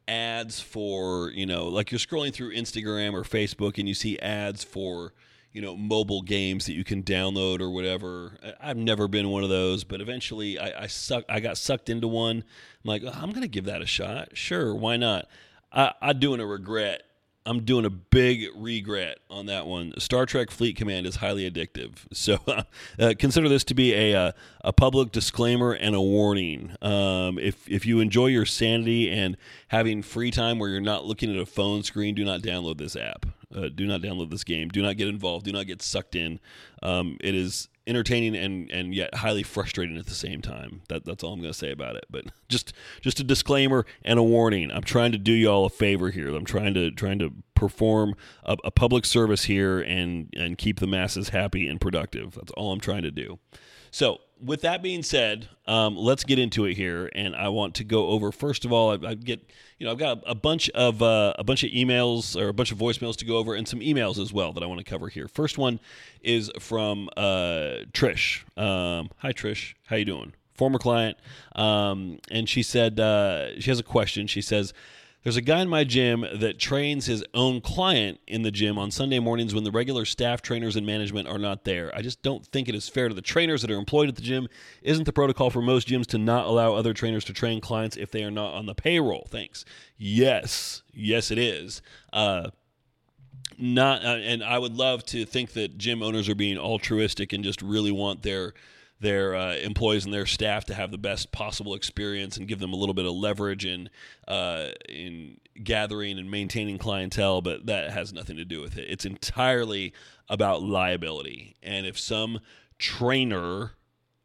ads 0.08 0.60
for, 0.60 1.32
you 1.32 1.46
know, 1.46 1.68
like 1.68 1.92
you're 1.92 2.00
scrolling 2.00 2.34
through 2.34 2.54
Instagram 2.54 3.14
or 3.14 3.24
Facebook 3.24 3.78
and 3.78 3.88
you 3.88 3.94
see 3.94 4.18
ads 4.20 4.64
for, 4.64 5.14
you 5.54 5.62
know, 5.62 5.76
mobile 5.76 6.22
games 6.22 6.66
that 6.66 6.74
you 6.74 6.84
can 6.84 7.04
download 7.04 7.62
or 7.62 7.70
whatever. 7.70 8.38
I've 8.60 8.78
never 8.78 9.08
been 9.08 9.30
one 9.30 9.44
of 9.44 9.50
those, 9.50 9.84
but 9.84 10.02
eventually 10.02 10.58
I, 10.58 10.84
I 10.84 10.88
suck. 10.88 11.24
I 11.30 11.40
got 11.40 11.58
sucked 11.58 11.90
into 11.90 12.08
one. 12.08 12.38
I'm 12.38 12.88
like, 12.88 13.04
oh, 13.06 13.12
I'm 13.14 13.32
gonna 13.32 13.48
give 13.48 13.66
that 13.66 13.82
a 13.82 13.86
shot. 13.86 14.30
Sure, 14.34 14.74
why 14.74 14.98
not? 14.98 15.28
I, 15.72 15.94
I 16.02 16.14
doing 16.14 16.40
a 16.40 16.46
regret 16.46 17.04
I'm 17.46 17.64
doing 17.64 17.86
a 17.86 17.90
big 17.90 18.48
regret 18.56 19.18
on 19.30 19.48
that 19.48 19.66
one. 19.66 19.94
Star 19.98 20.26
Trek 20.28 20.52
Fleet 20.52 20.76
Command 20.76 21.08
is 21.08 21.18
highly 21.18 21.50
addictive, 21.50 21.94
so 22.14 22.38
uh, 22.48 23.14
consider 23.18 23.50
this 23.50 23.64
to 23.66 23.74
be 23.74 23.94
a, 23.94 24.12
a, 24.12 24.20
uh, 24.20 24.32
a 24.64 24.74
public 24.74 25.12
disclaimer 25.12 25.72
and 25.72 25.96
a 25.96 26.02
warning. 26.02 26.76
Um, 26.82 27.40
if 27.40 27.68
if 27.70 27.86
you 27.86 28.00
enjoy 28.00 28.28
your 28.28 28.46
sanity 28.46 29.10
and 29.10 29.38
having 29.70 30.02
free 30.02 30.32
time 30.32 30.60
where 30.60 30.70
you're 30.70 30.82
not 30.82 31.06
looking 31.06 31.34
at 31.34 31.42
a 31.42 31.46
phone 31.46 31.84
screen, 31.84 32.14
do 32.14 32.24
not 32.24 32.42
download 32.42 32.78
this 32.78 32.96
app. 32.96 33.26
Uh, 33.56 33.70
do 33.74 33.86
not 33.86 34.02
download 34.02 34.30
this 34.30 34.44
game. 34.44 34.70
Do 34.70 34.82
not 34.82 34.98
get 34.98 35.08
involved. 35.08 35.46
Do 35.46 35.52
not 35.52 35.68
get 35.68 35.82
sucked 35.82 36.16
in. 36.16 36.40
Um, 36.82 37.18
it 37.22 37.36
is 37.36 37.70
entertaining 37.88 38.36
and 38.36 38.70
and 38.72 38.94
yet 38.94 39.16
highly 39.16 39.44
frustrating 39.44 39.98
at 39.98 40.06
the 40.06 40.14
same 40.14 40.42
time. 40.42 40.82
That 40.90 41.06
that's 41.06 41.24
all 41.24 41.34
I'm 41.34 41.40
going 41.42 41.52
to 41.52 41.58
say 41.58 41.72
about 41.72 41.96
it. 41.96 42.06
But 42.10 42.26
just 42.50 42.74
just 43.02 43.20
a 43.20 43.24
disclaimer 43.24 43.86
and 44.04 44.20
a 44.20 44.24
warning. 44.24 44.72
I'm 44.72 44.84
trying 44.84 45.12
to 45.14 45.18
do 45.18 45.32
y'all 45.32 45.66
a 45.66 45.70
favor 45.70 46.12
here. 46.12 46.30
I'm 46.30 46.46
trying 46.46 46.74
to 46.76 46.92
trying 46.92 47.20
to 47.20 47.32
perform 47.56 48.16
a, 48.44 48.58
a 48.64 48.72
public 48.72 49.06
service 49.06 49.46
here 49.46 49.80
and 49.80 50.34
and 50.38 50.58
keep 50.58 50.80
the 50.80 50.88
masses 50.88 51.30
happy 51.30 51.68
and 51.68 51.80
productive. 51.82 52.36
That's 52.36 52.52
all 52.52 52.72
I'm 52.72 52.80
trying 52.80 53.04
to 53.04 53.12
do. 53.12 53.40
So 53.92 54.20
with 54.44 54.62
that 54.62 54.82
being 54.82 55.04
said, 55.04 55.48
um, 55.68 55.96
let's 55.96 56.24
get 56.24 56.40
into 56.40 56.66
it 56.66 56.76
here, 56.76 57.10
and 57.14 57.36
I 57.36 57.50
want 57.50 57.76
to 57.76 57.84
go 57.84 58.08
over 58.08 58.32
first 58.32 58.66
of 58.66 58.74
all. 58.74 58.92
I, 58.92 59.10
I 59.10 59.14
get, 59.14 59.52
you 59.78 59.86
know, 59.86 59.92
I've 59.92 59.98
got 59.98 60.24
a 60.26 60.36
bunch 60.36 60.70
of 60.72 61.02
uh, 61.02 61.34
a 61.38 61.44
bunch 61.44 61.64
of 61.64 61.72
emails 61.72 62.40
or 62.40 62.50
a 62.50 62.54
bunch 62.54 62.72
of 62.72 62.78
voicemails 62.78 63.16
to 63.18 63.26
go 63.26 63.38
over, 63.38 63.54
and 63.54 63.68
some 63.68 63.80
emails 63.80 64.20
as 64.20 64.34
well 64.34 64.54
that 64.54 64.64
I 64.64 64.66
want 64.66 64.80
to 64.80 64.86
cover 64.86 65.10
here. 65.10 65.28
First 65.28 65.58
one 65.58 65.80
is 66.22 66.52
from 66.60 67.10
uh, 67.16 67.86
Trish. 67.94 68.44
Um, 68.58 69.10
Hi, 69.20 69.32
Trish. 69.32 69.74
How 69.86 69.96
you 69.96 70.06
doing? 70.06 70.34
Former 70.54 70.80
client, 70.80 71.18
um, 71.56 72.20
and 72.30 72.50
she 72.50 72.64
said 72.64 73.00
uh, 73.00 73.60
she 73.60 73.70
has 73.70 73.80
a 73.80 73.84
question. 73.84 74.28
She 74.28 74.42
says. 74.42 74.74
There's 75.24 75.38
a 75.38 75.42
guy 75.42 75.62
in 75.62 75.70
my 75.70 75.84
gym 75.84 76.26
that 76.34 76.58
trains 76.58 77.06
his 77.06 77.24
own 77.36 77.62
client 77.62 78.20
in 78.26 78.42
the 78.42 78.50
gym 78.50 78.80
on 78.80 78.90
Sunday 78.90 79.20
mornings 79.20 79.54
when 79.54 79.64
the 79.64 79.70
regular 79.70 80.04
staff 80.04 80.42
trainers 80.42 80.76
and 80.76 80.84
management 80.84 81.28
are 81.28 81.38
not 81.38 81.64
there. 81.64 81.92
I 81.96 82.02
just 82.02 82.24
don't 82.24 82.44
think 82.44 82.68
it 82.68 82.74
is 82.74 82.90
fair 82.90 83.08
to 83.08 83.14
the 83.14 83.22
trainers 83.22 83.62
that 83.62 83.70
are 83.70 83.78
employed 83.78 84.10
at 84.10 84.16
the 84.16 84.24
gym. 84.24 84.48
Isn't 84.82 85.04
the 85.04 85.14
protocol 85.14 85.52
for 85.52 85.62
most 85.62 85.88
gyms 85.88 86.08
to 86.08 86.18
not 86.18 86.48
allow 86.48 86.74
other 86.74 86.96
trainers 86.96 87.24
to 87.26 87.34
train 87.34 87.62
clients 87.62 87.98
if 87.98 88.10
they 88.10 88.24
are 88.24 88.32
not 88.32 88.56
on 88.56 88.66
the 88.66 88.74
payroll? 88.74 89.28
Thanks. 89.30 89.64
Yes, 89.96 90.82
yes, 90.92 91.30
it 91.30 91.38
is. 91.38 91.84
Uh, 92.12 92.50
not, 93.60 94.04
uh, 94.04 94.18
and 94.18 94.44
I 94.44 94.58
would 94.58 94.74
love 94.74 95.06
to 95.08 95.24
think 95.26 95.54
that 95.54 95.78
gym 95.78 96.02
owners 96.02 96.30
are 96.30 96.36
being 96.36 96.58
altruistic 96.58 97.32
and 97.32 97.44
just 97.44 97.62
really 97.62 97.92
want 97.92 98.24
their 98.24 98.54
their 99.02 99.36
uh, 99.36 99.56
employees 99.56 100.06
and 100.06 100.14
their 100.14 100.28
staff 100.28 100.64
to 100.66 100.76
have 100.76 100.92
the 100.92 100.98
best 100.98 101.32
possible 101.32 101.74
experience 101.74 102.38
and 102.38 102.48
give 102.48 102.60
them 102.60 102.72
a 102.72 102.76
little 102.76 102.94
bit 102.94 103.06
of 103.06 103.14
leverage 103.14 103.66
in 103.66 103.90
uh, 104.28 104.70
in 104.88 105.38
gathering 105.64 106.18
and 106.18 106.30
maintaining 106.30 106.78
clientele, 106.78 107.42
but 107.42 107.66
that 107.66 107.92
has 107.92 108.14
nothing 108.14 108.38
to 108.38 108.46
do 108.46 108.62
with 108.62 108.78
it. 108.78 108.86
It's 108.90 109.06
entirely 109.06 109.94
about 110.30 110.62
liability. 110.62 111.56
And 111.62 111.86
if 111.86 112.00
some 112.00 112.40
trainer, 112.78 113.72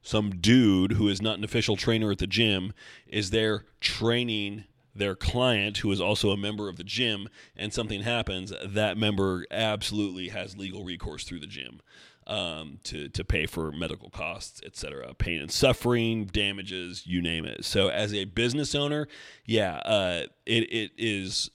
some 0.03 0.31
dude 0.31 0.93
who 0.93 1.09
is 1.09 1.21
not 1.21 1.39
an 1.39 1.45
official 1.45 1.77
trainer 1.77 2.13
at 2.13 2.19
the 2.19 2.27
gym, 2.27 2.73
is 3.07 3.31
there 3.31 3.65
training 3.81 4.65
their 4.95 5.15
client 5.15 5.79
who 5.79 5.91
is 5.91 6.01
also 6.01 6.31
a 6.31 6.37
member 6.37 6.69
of 6.69 6.77
the 6.77 6.85
gym 6.85 7.29
and 7.55 7.73
something 7.73 8.03
happens, 8.03 8.53
that 8.65 8.97
member 8.97 9.47
absolutely 9.51 10.29
has 10.29 10.57
legal 10.57 10.85
recourse 10.85 11.25
through 11.25 11.41
the 11.41 11.47
gym 11.47 11.81
um, 12.27 12.81
to, 12.85 13.09
to 13.09 13.25
pay 13.25 13.47
for 13.47 13.71
medical 13.73 14.11
costs, 14.11 14.61
etc., 14.65 15.15
pain 15.15 15.41
and 15.41 15.51
suffering, 15.51 16.27
damages, 16.27 17.07
you 17.07 17.23
name 17.23 17.45
it. 17.45 17.65
So, 17.65 17.89
as 17.89 18.13
a 18.13 18.25
business 18.25 18.75
owner, 18.75 19.09
yeah, 19.45 19.77
uh, 19.79 20.23
it, 20.45 20.73
it 20.73 20.93
is 20.99 21.51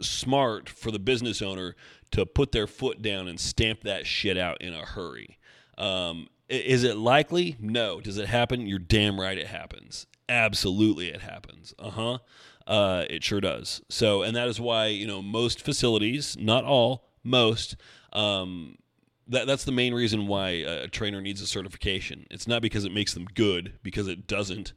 smart 0.00 0.68
for 0.68 0.90
the 0.90 0.98
business 0.98 1.40
owner 1.42 1.74
to 2.12 2.26
put 2.26 2.52
their 2.52 2.66
foot 2.66 3.02
down 3.02 3.28
and 3.28 3.38
stamp 3.38 3.82
that 3.82 4.06
shit 4.06 4.36
out 4.36 4.60
in 4.60 4.74
a 4.74 4.84
hurry. 4.84 5.38
Um, 5.78 6.28
is 6.48 6.84
it 6.84 6.96
likely? 6.96 7.56
No. 7.58 8.00
Does 8.00 8.18
it 8.18 8.28
happen? 8.28 8.66
You're 8.66 8.78
damn 8.78 9.20
right 9.20 9.36
it 9.36 9.48
happens. 9.48 10.06
Absolutely, 10.28 11.08
it 11.08 11.22
happens. 11.22 11.74
Uh-huh. 11.78 12.18
Uh, 12.66 13.04
it 13.08 13.22
sure 13.22 13.40
does. 13.40 13.82
So, 13.88 14.22
and 14.22 14.34
that 14.36 14.48
is 14.48 14.60
why 14.60 14.86
you 14.86 15.06
know 15.06 15.22
most 15.22 15.62
facilities, 15.62 16.36
not 16.38 16.64
all, 16.64 17.08
most, 17.22 17.76
um, 18.12 18.76
that 19.28 19.46
that's 19.46 19.64
the 19.64 19.72
main 19.72 19.94
reason 19.94 20.26
why 20.26 20.48
a 20.48 20.88
trainer 20.88 21.20
needs 21.20 21.40
a 21.40 21.46
certification. 21.46 22.26
It's 22.30 22.46
not 22.46 22.62
because 22.62 22.84
it 22.84 22.92
makes 22.92 23.14
them 23.14 23.26
good, 23.34 23.74
because 23.82 24.08
it 24.08 24.26
doesn't. 24.26 24.72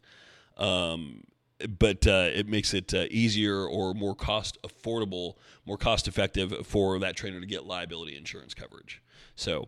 Um, 0.58 1.24
but 1.68 2.08
uh, 2.08 2.30
it 2.34 2.48
makes 2.48 2.74
it 2.74 2.94
uh, 2.94 3.06
easier 3.12 3.66
or 3.66 3.94
more 3.94 4.16
cost 4.16 4.58
affordable, 4.64 5.36
more 5.66 5.78
cost 5.78 6.08
effective 6.08 6.66
for 6.66 6.98
that 7.00 7.16
trainer 7.16 7.40
to 7.40 7.46
get 7.46 7.66
liability 7.66 8.18
insurance 8.18 8.54
coverage. 8.54 9.02
So, 9.36 9.68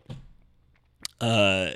uh, 1.20 1.72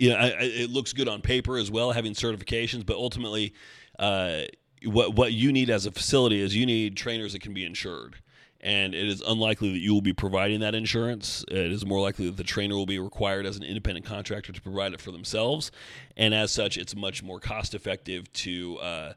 I, 0.00 0.06
I, 0.06 0.36
it 0.40 0.70
looks 0.70 0.92
good 0.92 1.08
on 1.08 1.20
paper 1.20 1.58
as 1.58 1.70
well, 1.70 1.92
having 1.92 2.14
certifications, 2.14 2.86
but 2.86 2.96
ultimately, 2.96 3.52
uh, 3.98 4.42
what 4.84 5.14
what 5.14 5.32
you 5.32 5.52
need 5.52 5.70
as 5.70 5.86
a 5.86 5.90
facility 5.90 6.40
is 6.40 6.54
you 6.54 6.64
need 6.64 6.96
trainers 6.96 7.32
that 7.32 7.42
can 7.42 7.52
be 7.52 7.64
insured 7.64 8.16
and 8.60 8.94
it 8.94 9.06
is 9.06 9.20
unlikely 9.20 9.72
that 9.72 9.78
you 9.78 9.94
will 9.94 10.02
be 10.02 10.12
providing 10.12 10.60
that 10.60 10.74
insurance. 10.74 11.44
It 11.48 11.72
is 11.72 11.86
more 11.86 12.00
likely 12.00 12.26
that 12.26 12.36
the 12.36 12.44
trainer 12.44 12.74
will 12.74 12.86
be 12.86 12.98
required 12.98 13.46
as 13.46 13.56
an 13.56 13.62
independent 13.62 14.06
contractor 14.06 14.52
to 14.52 14.60
provide 14.60 14.92
it 14.92 15.00
for 15.00 15.12
themselves, 15.12 15.70
and 16.16 16.34
as 16.34 16.50
such, 16.50 16.76
it's 16.76 16.94
much 16.94 17.22
more 17.22 17.40
cost 17.40 17.74
effective 17.74 18.32
to. 18.34 18.78
Uh, 18.78 19.12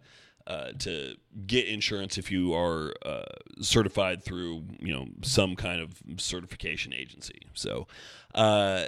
uh, 0.48 0.72
to 0.80 1.16
get 1.46 1.68
insurance 1.68 2.18
if 2.18 2.32
you 2.32 2.54
are 2.54 2.94
uh, 3.06 3.22
certified 3.62 4.24
through 4.24 4.64
you 4.80 4.92
know 4.92 5.06
some 5.22 5.56
kind 5.56 5.80
of 5.80 6.02
certification 6.18 6.94
agency. 6.94 7.42
So, 7.54 7.88
uh, 8.34 8.86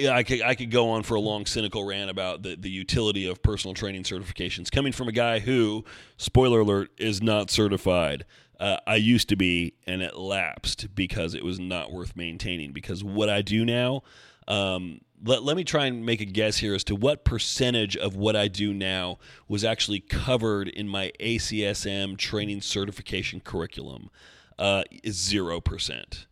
yeah, 0.00 0.16
I 0.16 0.22
could 0.22 0.42
I 0.42 0.54
could 0.54 0.70
go 0.70 0.90
on 0.90 1.02
for 1.02 1.14
a 1.14 1.20
long 1.20 1.46
cynical 1.46 1.84
rant 1.84 2.10
about 2.10 2.42
the, 2.42 2.56
the 2.56 2.70
utility 2.70 3.26
of 3.26 3.42
personal 3.42 3.74
training 3.74 4.04
certifications 4.04 4.70
coming 4.70 4.92
from 4.92 5.08
a 5.08 5.12
guy 5.12 5.38
who, 5.38 5.84
spoiler 6.16 6.60
alert, 6.60 6.90
is 6.98 7.22
not 7.22 7.50
certified. 7.50 8.24
Uh, 8.58 8.76
I 8.86 8.96
used 8.96 9.28
to 9.30 9.36
be, 9.36 9.74
and 9.86 10.02
it 10.02 10.16
lapsed 10.16 10.94
because 10.94 11.34
it 11.34 11.44
was 11.44 11.58
not 11.58 11.92
worth 11.92 12.14
maintaining. 12.14 12.72
Because 12.72 13.02
what 13.02 13.30
I 13.30 13.40
do 13.40 13.64
now, 13.64 14.02
um, 14.46 15.00
let, 15.24 15.42
let 15.42 15.56
me 15.56 15.64
try 15.64 15.86
and 15.86 16.04
make 16.04 16.20
a 16.20 16.26
guess 16.26 16.58
here 16.58 16.74
as 16.74 16.84
to 16.84 16.94
what 16.94 17.24
percentage 17.24 17.96
of 17.96 18.16
what 18.16 18.36
I 18.36 18.48
do 18.48 18.74
now 18.74 19.18
was 19.48 19.64
actually 19.64 20.00
covered 20.00 20.68
in 20.68 20.88
my 20.88 21.10
ACSM 21.20 22.18
training 22.18 22.60
certification 22.60 23.40
curriculum. 23.40 24.10
Uh, 24.58 24.82
is 25.02 25.16
zero 25.16 25.58
percent. 25.58 26.26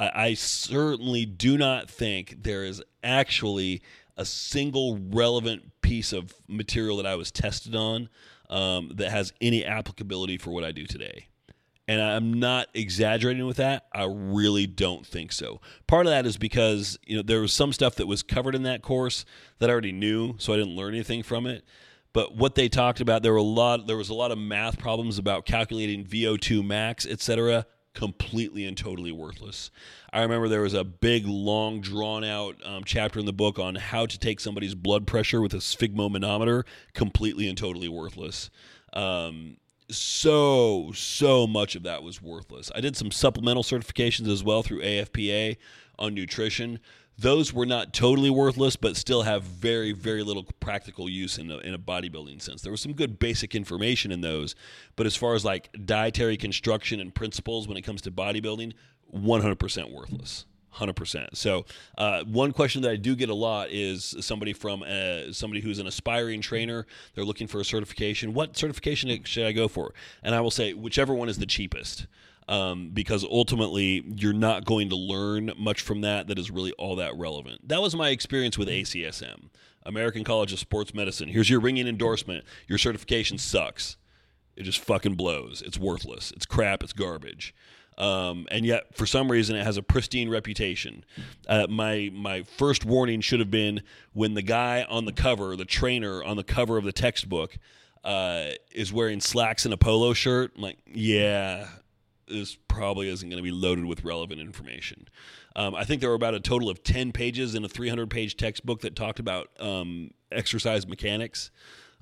I, 0.00 0.10
I 0.14 0.34
certainly 0.34 1.24
do 1.24 1.56
not 1.56 1.88
think 1.88 2.42
there 2.42 2.64
is 2.64 2.82
actually 3.02 3.82
a 4.16 4.24
single 4.24 4.98
relevant 5.10 5.70
piece 5.80 6.12
of 6.12 6.34
material 6.46 6.96
that 6.98 7.06
I 7.06 7.14
was 7.14 7.30
tested 7.30 7.74
on 7.74 8.08
um, 8.48 8.92
that 8.96 9.10
has 9.10 9.32
any 9.40 9.64
applicability 9.64 10.36
for 10.38 10.50
what 10.50 10.64
I 10.64 10.72
do 10.72 10.84
today. 10.86 11.28
And 11.88 12.00
I'm 12.00 12.34
not 12.34 12.68
exaggerating 12.74 13.46
with 13.46 13.56
that. 13.56 13.86
I 13.92 14.04
really 14.04 14.66
don't 14.66 15.04
think 15.04 15.32
so. 15.32 15.60
Part 15.88 16.06
of 16.06 16.12
that 16.12 16.24
is 16.24 16.36
because 16.36 16.98
you 17.04 17.16
know 17.16 17.22
there 17.22 17.40
was 17.40 17.52
some 17.52 17.72
stuff 17.72 17.96
that 17.96 18.06
was 18.06 18.22
covered 18.22 18.54
in 18.54 18.62
that 18.62 18.82
course 18.82 19.24
that 19.58 19.70
I 19.70 19.72
already 19.72 19.90
knew, 19.90 20.34
so 20.38 20.52
I 20.52 20.56
didn't 20.56 20.76
learn 20.76 20.94
anything 20.94 21.22
from 21.22 21.46
it. 21.46 21.64
But 22.12 22.36
what 22.36 22.54
they 22.54 22.68
talked 22.68 23.00
about, 23.00 23.22
there 23.22 23.32
were 23.32 23.38
a 23.38 23.42
lot. 23.42 23.86
There 23.88 23.96
was 23.96 24.08
a 24.08 24.14
lot 24.14 24.30
of 24.30 24.38
math 24.38 24.78
problems 24.78 25.18
about 25.18 25.46
calculating 25.46 26.04
VO2 26.04 26.64
max, 26.64 27.06
etc 27.06 27.66
completely 27.94 28.64
and 28.64 28.76
totally 28.76 29.12
worthless. 29.12 29.70
I 30.12 30.22
remember 30.22 30.48
there 30.48 30.62
was 30.62 30.74
a 30.74 30.84
big, 30.84 31.26
long, 31.26 31.80
drawn 31.80 32.24
out 32.24 32.56
um, 32.64 32.84
chapter 32.84 33.18
in 33.18 33.26
the 33.26 33.32
book 33.32 33.58
on 33.58 33.74
how 33.74 34.06
to 34.06 34.18
take 34.18 34.40
somebody's 34.40 34.74
blood 34.74 35.06
pressure 35.06 35.40
with 35.40 35.54
a 35.54 35.58
sphygmomanometer, 35.58 36.64
completely 36.94 37.48
and 37.48 37.58
totally 37.58 37.88
worthless. 37.88 38.50
Um, 38.92 39.56
so, 39.90 40.92
so 40.94 41.46
much 41.46 41.74
of 41.74 41.82
that 41.82 42.02
was 42.02 42.22
worthless. 42.22 42.70
I 42.74 42.80
did 42.80 42.96
some 42.96 43.10
supplemental 43.10 43.62
certifications 43.62 44.28
as 44.28 44.44
well 44.44 44.62
through 44.62 44.82
AFPA 44.82 45.56
on 45.98 46.14
nutrition 46.14 46.78
those 47.20 47.52
were 47.52 47.66
not 47.66 47.92
totally 47.92 48.30
worthless, 48.30 48.76
but 48.76 48.96
still 48.96 49.22
have 49.22 49.42
very, 49.42 49.92
very 49.92 50.22
little 50.22 50.44
practical 50.58 51.08
use 51.08 51.36
in 51.36 51.50
a, 51.50 51.58
in 51.58 51.74
a 51.74 51.78
bodybuilding 51.78 52.40
sense. 52.40 52.62
There 52.62 52.72
was 52.72 52.80
some 52.80 52.94
good 52.94 53.18
basic 53.18 53.54
information 53.54 54.10
in 54.10 54.22
those, 54.22 54.54
but 54.96 55.06
as 55.06 55.16
far 55.16 55.34
as 55.34 55.44
like 55.44 55.68
dietary 55.84 56.38
construction 56.38 56.98
and 56.98 57.14
principles 57.14 57.68
when 57.68 57.76
it 57.76 57.82
comes 57.82 58.00
to 58.02 58.10
bodybuilding, 58.10 58.72
100% 59.14 59.92
worthless. 59.92 60.46
100%. 60.76 61.36
So, 61.36 61.66
uh, 61.98 62.22
one 62.24 62.52
question 62.52 62.82
that 62.82 62.92
I 62.92 62.96
do 62.96 63.16
get 63.16 63.28
a 63.28 63.34
lot 63.34 63.70
is 63.70 64.14
somebody 64.20 64.52
from 64.52 64.84
uh, 64.84 65.32
somebody 65.32 65.60
who's 65.60 65.80
an 65.80 65.88
aspiring 65.88 66.40
trainer. 66.40 66.86
They're 67.14 67.24
looking 67.24 67.48
for 67.48 67.60
a 67.60 67.64
certification. 67.64 68.34
What 68.34 68.56
certification 68.56 69.24
should 69.24 69.46
I 69.46 69.52
go 69.52 69.66
for? 69.66 69.92
And 70.22 70.32
I 70.32 70.40
will 70.40 70.52
say, 70.52 70.72
whichever 70.72 71.12
one 71.12 71.28
is 71.28 71.38
the 71.38 71.46
cheapest 71.46 72.06
um, 72.50 72.90
because 72.92 73.24
ultimately 73.24 74.02
you're 74.16 74.32
not 74.32 74.64
going 74.64 74.88
to 74.90 74.96
learn 74.96 75.52
much 75.56 75.80
from 75.80 76.00
that 76.00 76.26
that 76.26 76.38
is 76.38 76.50
really 76.50 76.72
all 76.72 76.96
that 76.96 77.16
relevant. 77.16 77.66
That 77.66 77.80
was 77.80 77.94
my 77.94 78.08
experience 78.08 78.58
with 78.58 78.68
ACSM, 78.68 79.50
American 79.86 80.24
College 80.24 80.52
of 80.52 80.58
Sports 80.58 80.92
Medicine. 80.92 81.28
Here's 81.28 81.48
your 81.48 81.60
ringing 81.60 81.86
endorsement. 81.86 82.44
Your 82.66 82.76
certification 82.76 83.38
sucks. 83.38 83.96
It 84.56 84.64
just 84.64 84.80
fucking 84.80 85.14
blows. 85.14 85.62
It's 85.64 85.78
worthless. 85.78 86.32
It's 86.32 86.44
crap. 86.44 86.82
It's 86.82 86.92
garbage. 86.92 87.54
Um, 87.96 88.48
and 88.50 88.66
yet, 88.66 88.96
for 88.96 89.06
some 89.06 89.30
reason, 89.30 89.54
it 89.54 89.64
has 89.64 89.76
a 89.76 89.82
pristine 89.82 90.28
reputation. 90.28 91.04
Uh, 91.46 91.66
my 91.68 92.10
my 92.12 92.42
first 92.42 92.84
warning 92.84 93.20
should 93.20 93.40
have 93.40 93.50
been 93.50 93.82
when 94.12 94.34
the 94.34 94.42
guy 94.42 94.84
on 94.88 95.04
the 95.04 95.12
cover, 95.12 95.54
the 95.54 95.64
trainer 95.64 96.24
on 96.24 96.36
the 96.36 96.44
cover 96.44 96.78
of 96.78 96.84
the 96.84 96.92
textbook, 96.92 97.58
uh, 98.02 98.46
is 98.72 98.92
wearing 98.92 99.20
slacks 99.20 99.64
and 99.64 99.74
a 99.74 99.76
polo 99.76 100.14
shirt. 100.14 100.52
I'm 100.56 100.62
like, 100.62 100.78
yeah, 100.86 101.68
this 102.30 102.56
probably 102.68 103.08
isn't 103.08 103.28
going 103.28 103.38
to 103.38 103.42
be 103.42 103.50
loaded 103.50 103.84
with 103.84 104.04
relevant 104.04 104.40
information. 104.40 105.08
Um, 105.56 105.74
I 105.74 105.84
think 105.84 106.00
there 106.00 106.10
were 106.10 106.16
about 106.16 106.34
a 106.34 106.40
total 106.40 106.70
of 106.70 106.82
10 106.82 107.12
pages 107.12 107.54
in 107.54 107.64
a 107.64 107.68
300 107.68 108.08
page 108.08 108.36
textbook 108.36 108.80
that 108.82 108.96
talked 108.96 109.18
about 109.18 109.48
um, 109.60 110.10
exercise 110.30 110.86
mechanics. 110.86 111.50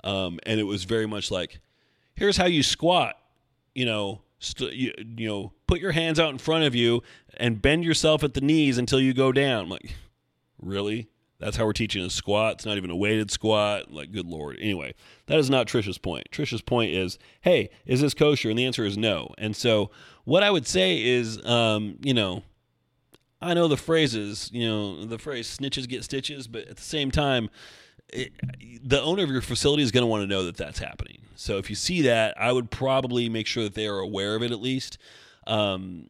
Um, 0.03 0.39
and 0.43 0.59
it 0.59 0.63
was 0.63 0.83
very 0.85 1.07
much 1.07 1.31
like, 1.31 1.59
here's 2.15 2.37
how 2.37 2.45
you 2.45 2.63
squat, 2.63 3.17
you 3.75 3.85
know, 3.85 4.21
st- 4.39 4.73
you, 4.73 4.93
you 5.17 5.27
know, 5.27 5.51
put 5.67 5.79
your 5.79 5.91
hands 5.91 6.19
out 6.19 6.29
in 6.29 6.37
front 6.37 6.63
of 6.63 6.75
you 6.75 7.03
and 7.37 7.61
bend 7.61 7.83
yourself 7.83 8.23
at 8.23 8.33
the 8.33 8.41
knees 8.41 8.77
until 8.77 8.99
you 8.99 9.13
go 9.13 9.31
down. 9.31 9.63
I'm 9.63 9.69
like, 9.69 9.95
really? 10.61 11.09
That's 11.39 11.55
how 11.55 11.65
we're 11.65 11.73
teaching 11.73 12.03
a 12.03 12.09
squat. 12.09 12.55
It's 12.55 12.65
not 12.65 12.77
even 12.77 12.89
a 12.89 12.95
weighted 12.95 13.31
squat. 13.31 13.91
Like, 13.91 14.11
good 14.11 14.27
lord. 14.27 14.57
Anyway, 14.59 14.93
that 15.27 15.39
is 15.39 15.49
not 15.49 15.67
Trisha's 15.67 15.97
point. 15.97 16.29
Trisha's 16.31 16.61
point 16.61 16.91
is, 16.91 17.17
hey, 17.41 17.69
is 17.85 18.01
this 18.01 18.13
kosher? 18.13 18.49
And 18.49 18.59
the 18.59 18.65
answer 18.65 18.83
is 18.83 18.97
no. 18.97 19.33
And 19.37 19.55
so, 19.55 19.89
what 20.25 20.43
I 20.43 20.51
would 20.51 20.67
say 20.67 21.01
is, 21.01 21.43
um, 21.45 21.97
you 22.01 22.13
know, 22.13 22.43
I 23.41 23.53
know 23.53 23.69
the 23.69 23.77
phrases, 23.77 24.49
you 24.51 24.67
know, 24.67 25.05
the 25.05 25.17
phrase 25.17 25.57
snitches 25.57 25.87
get 25.87 26.03
stitches, 26.03 26.47
but 26.47 26.67
at 26.67 26.75
the 26.75 26.83
same 26.83 27.09
time, 27.09 27.49
it, 28.09 28.33
the 28.83 29.01
owner 29.01 29.23
of 29.23 29.29
your 29.29 29.41
facility 29.41 29.83
is 29.83 29.91
going 29.91 30.03
to 30.03 30.07
want 30.07 30.23
to 30.23 30.27
know 30.27 30.43
that 30.43 30.57
that's 30.57 30.79
happening. 30.79 31.21
So 31.35 31.57
if 31.57 31.69
you 31.69 31.75
see 31.75 32.01
that, 32.01 32.39
I 32.39 32.51
would 32.51 32.69
probably 32.69 33.29
make 33.29 33.47
sure 33.47 33.63
that 33.63 33.75
they 33.75 33.87
are 33.87 33.99
aware 33.99 34.35
of 34.35 34.43
it 34.43 34.51
at 34.51 34.59
least. 34.59 34.97
Um, 35.47 36.07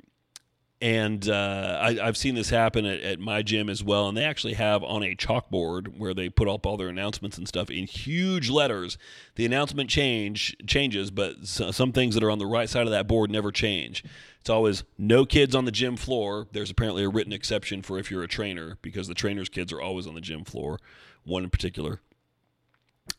and 0.81 1.27
uh, 1.27 1.77
I, 1.81 1.93
have 2.05 2.15
seen 2.15 2.35
this 2.35 2.49
happen 2.49 2.85
at, 2.85 3.01
at, 3.01 3.19
my 3.19 3.41
gym 3.41 3.69
as 3.69 3.83
well. 3.83 4.07
And 4.07 4.17
they 4.17 4.23
actually 4.23 4.53
have 4.53 4.81
on 4.81 5.03
a 5.03 5.13
chalkboard 5.13 5.97
where 5.97 6.13
they 6.13 6.29
put 6.29 6.47
up 6.47 6.65
all 6.65 6.77
their 6.77 6.87
announcements 6.87 7.37
and 7.37 7.47
stuff 7.47 7.69
in 7.69 7.85
huge 7.85 8.49
letters. 8.49 8.97
The 9.35 9.45
announcement 9.45 9.89
change 9.89 10.55
changes, 10.65 11.11
but 11.11 11.45
some 11.45 11.91
things 11.91 12.15
that 12.15 12.23
are 12.23 12.31
on 12.31 12.39
the 12.39 12.45
right 12.45 12.69
side 12.69 12.85
of 12.85 12.91
that 12.91 13.07
board 13.07 13.29
never 13.29 13.51
change. 13.51 14.05
It's 14.39 14.49
always 14.49 14.85
no 14.97 15.25
kids 15.25 15.53
on 15.53 15.65
the 15.65 15.71
gym 15.71 15.97
floor. 15.97 16.47
There's 16.53 16.71
apparently 16.71 17.03
a 17.03 17.09
written 17.09 17.33
exception 17.33 17.81
for 17.81 17.99
if 17.99 18.09
you're 18.09 18.23
a 18.23 18.27
trainer 18.27 18.77
because 18.81 19.09
the 19.09 19.13
trainer's 19.13 19.49
kids 19.49 19.73
are 19.73 19.81
always 19.81 20.07
on 20.07 20.15
the 20.15 20.21
gym 20.21 20.45
floor. 20.45 20.79
One 21.25 21.43
in 21.43 21.49
particular. 21.49 21.99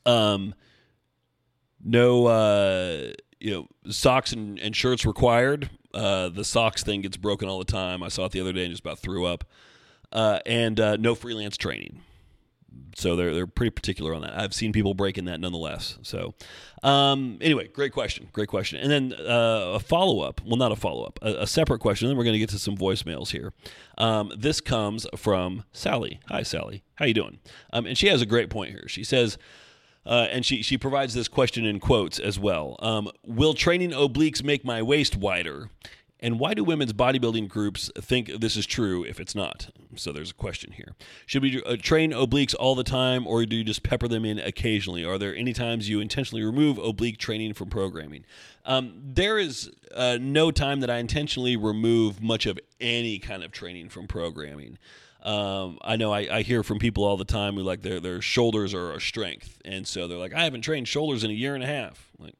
Um, 0.06 0.54
no, 1.84 2.26
uh, 2.26 3.12
you 3.38 3.52
know, 3.52 3.92
socks 3.92 4.32
and, 4.32 4.58
and 4.58 4.74
shirts 4.74 5.04
required 5.04 5.68
uh, 5.94 6.28
the 6.28 6.44
socks 6.44 6.82
thing 6.82 7.02
gets 7.02 7.16
broken 7.16 7.48
all 7.48 7.58
the 7.58 7.64
time. 7.64 8.02
I 8.02 8.08
saw 8.08 8.26
it 8.26 8.32
the 8.32 8.40
other 8.40 8.52
day 8.52 8.64
and 8.64 8.70
just 8.70 8.80
about 8.82 8.98
threw 8.98 9.26
up. 9.26 9.44
Uh, 10.12 10.40
and 10.44 10.80
uh, 10.80 10.96
no 10.96 11.14
freelance 11.14 11.56
training. 11.56 12.00
So 12.96 13.16
they're 13.16 13.32
they're 13.32 13.46
pretty 13.46 13.70
particular 13.70 14.14
on 14.14 14.22
that. 14.22 14.36
I've 14.38 14.54
seen 14.54 14.72
people 14.72 14.94
breaking 14.94 15.24
that 15.26 15.40
nonetheless. 15.40 15.98
So 16.02 16.34
um, 16.82 17.38
anyway, 17.40 17.68
great 17.68 17.92
question, 17.92 18.28
great 18.32 18.48
question. 18.48 18.80
And 18.80 18.90
then 18.90 19.20
uh, 19.26 19.72
a 19.74 19.80
follow 19.80 20.20
up. 20.20 20.40
Well, 20.44 20.56
not 20.56 20.72
a 20.72 20.76
follow 20.76 21.04
up, 21.04 21.18
a, 21.22 21.42
a, 21.42 21.46
separate 21.46 21.80
question. 21.80 22.08
Then 22.08 22.16
we're 22.16 22.24
going 22.24 22.34
to 22.34 22.38
get 22.38 22.50
to 22.50 22.58
some 22.58 22.76
voicemails 22.76 23.30
here. 23.30 23.52
Um, 23.98 24.32
this 24.36 24.60
comes 24.60 25.06
from 25.16 25.64
Sally. 25.72 26.20
Hi, 26.28 26.42
Sally. 26.42 26.82
How 26.94 27.06
you 27.06 27.14
doing? 27.14 27.38
Um, 27.72 27.86
and 27.86 27.96
she 27.96 28.08
has 28.08 28.22
a 28.22 28.26
great 28.26 28.50
point 28.50 28.70
here. 28.70 28.84
She 28.86 29.04
says. 29.04 29.38
Uh, 30.06 30.26
and 30.30 30.44
she, 30.46 30.62
she 30.62 30.78
provides 30.78 31.14
this 31.14 31.28
question 31.28 31.64
in 31.64 31.78
quotes 31.78 32.18
as 32.18 32.38
well. 32.38 32.76
Um, 32.80 33.10
will 33.24 33.54
training 33.54 33.90
obliques 33.90 34.42
make 34.42 34.64
my 34.64 34.82
waist 34.82 35.16
wider? 35.16 35.70
And 36.22 36.38
why 36.38 36.52
do 36.52 36.62
women's 36.62 36.92
bodybuilding 36.92 37.48
groups 37.48 37.90
think 37.96 38.40
this 38.40 38.56
is 38.56 38.66
true 38.66 39.04
if 39.04 39.18
it's 39.18 39.34
not? 39.34 39.70
So 39.96 40.12
there's 40.12 40.30
a 40.30 40.34
question 40.34 40.72
here. 40.72 40.94
Should 41.24 41.42
we 41.42 41.62
uh, 41.62 41.76
train 41.80 42.12
obliques 42.12 42.54
all 42.58 42.74
the 42.74 42.84
time 42.84 43.26
or 43.26 43.44
do 43.46 43.56
you 43.56 43.64
just 43.64 43.82
pepper 43.82 44.06
them 44.06 44.24
in 44.24 44.38
occasionally? 44.38 45.04
Are 45.04 45.16
there 45.16 45.34
any 45.34 45.54
times 45.54 45.88
you 45.88 46.00
intentionally 46.00 46.44
remove 46.44 46.78
oblique 46.78 47.18
training 47.18 47.54
from 47.54 47.70
programming? 47.70 48.24
Um, 48.66 48.92
there 49.02 49.38
is 49.38 49.70
uh, 49.94 50.18
no 50.20 50.50
time 50.50 50.80
that 50.80 50.90
I 50.90 50.98
intentionally 50.98 51.56
remove 51.56 52.22
much 52.22 52.44
of 52.44 52.58
any 52.80 53.18
kind 53.18 53.42
of 53.42 53.50
training 53.50 53.88
from 53.88 54.06
programming. 54.06 54.78
Um, 55.22 55.78
I 55.82 55.96
know 55.96 56.12
I, 56.12 56.38
I, 56.38 56.42
hear 56.42 56.62
from 56.62 56.78
people 56.78 57.04
all 57.04 57.18
the 57.18 57.26
time 57.26 57.54
who 57.54 57.62
like 57.62 57.82
their 57.82 58.00
their 58.00 58.22
shoulders 58.22 58.72
are 58.72 58.92
a 58.92 59.00
strength, 59.00 59.60
and 59.66 59.86
so 59.86 60.08
they're 60.08 60.16
like, 60.16 60.32
I 60.32 60.44
haven't 60.44 60.62
trained 60.62 60.88
shoulders 60.88 61.24
in 61.24 61.30
a 61.30 61.34
year 61.34 61.54
and 61.54 61.62
a 61.62 61.66
half. 61.66 62.10
Like, 62.18 62.36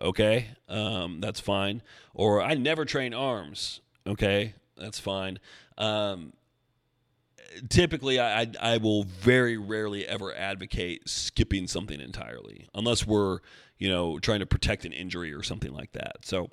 okay, 0.00 0.48
um, 0.70 1.20
that's 1.20 1.38
fine. 1.38 1.82
Or 2.14 2.40
I 2.40 2.54
never 2.54 2.86
train 2.86 3.12
arms. 3.12 3.82
Okay, 4.06 4.54
that's 4.74 4.98
fine. 4.98 5.38
Um, 5.76 6.32
typically, 7.68 8.18
I, 8.18 8.40
I, 8.40 8.52
I 8.60 8.76
will 8.78 9.04
very 9.04 9.58
rarely 9.58 10.06
ever 10.06 10.34
advocate 10.34 11.08
skipping 11.08 11.66
something 11.66 12.00
entirely, 12.00 12.68
unless 12.74 13.06
we're 13.06 13.40
you 13.78 13.90
know 13.90 14.18
trying 14.18 14.40
to 14.40 14.46
protect 14.46 14.86
an 14.86 14.92
injury 14.92 15.34
or 15.34 15.42
something 15.42 15.74
like 15.74 15.92
that. 15.92 16.24
So 16.24 16.48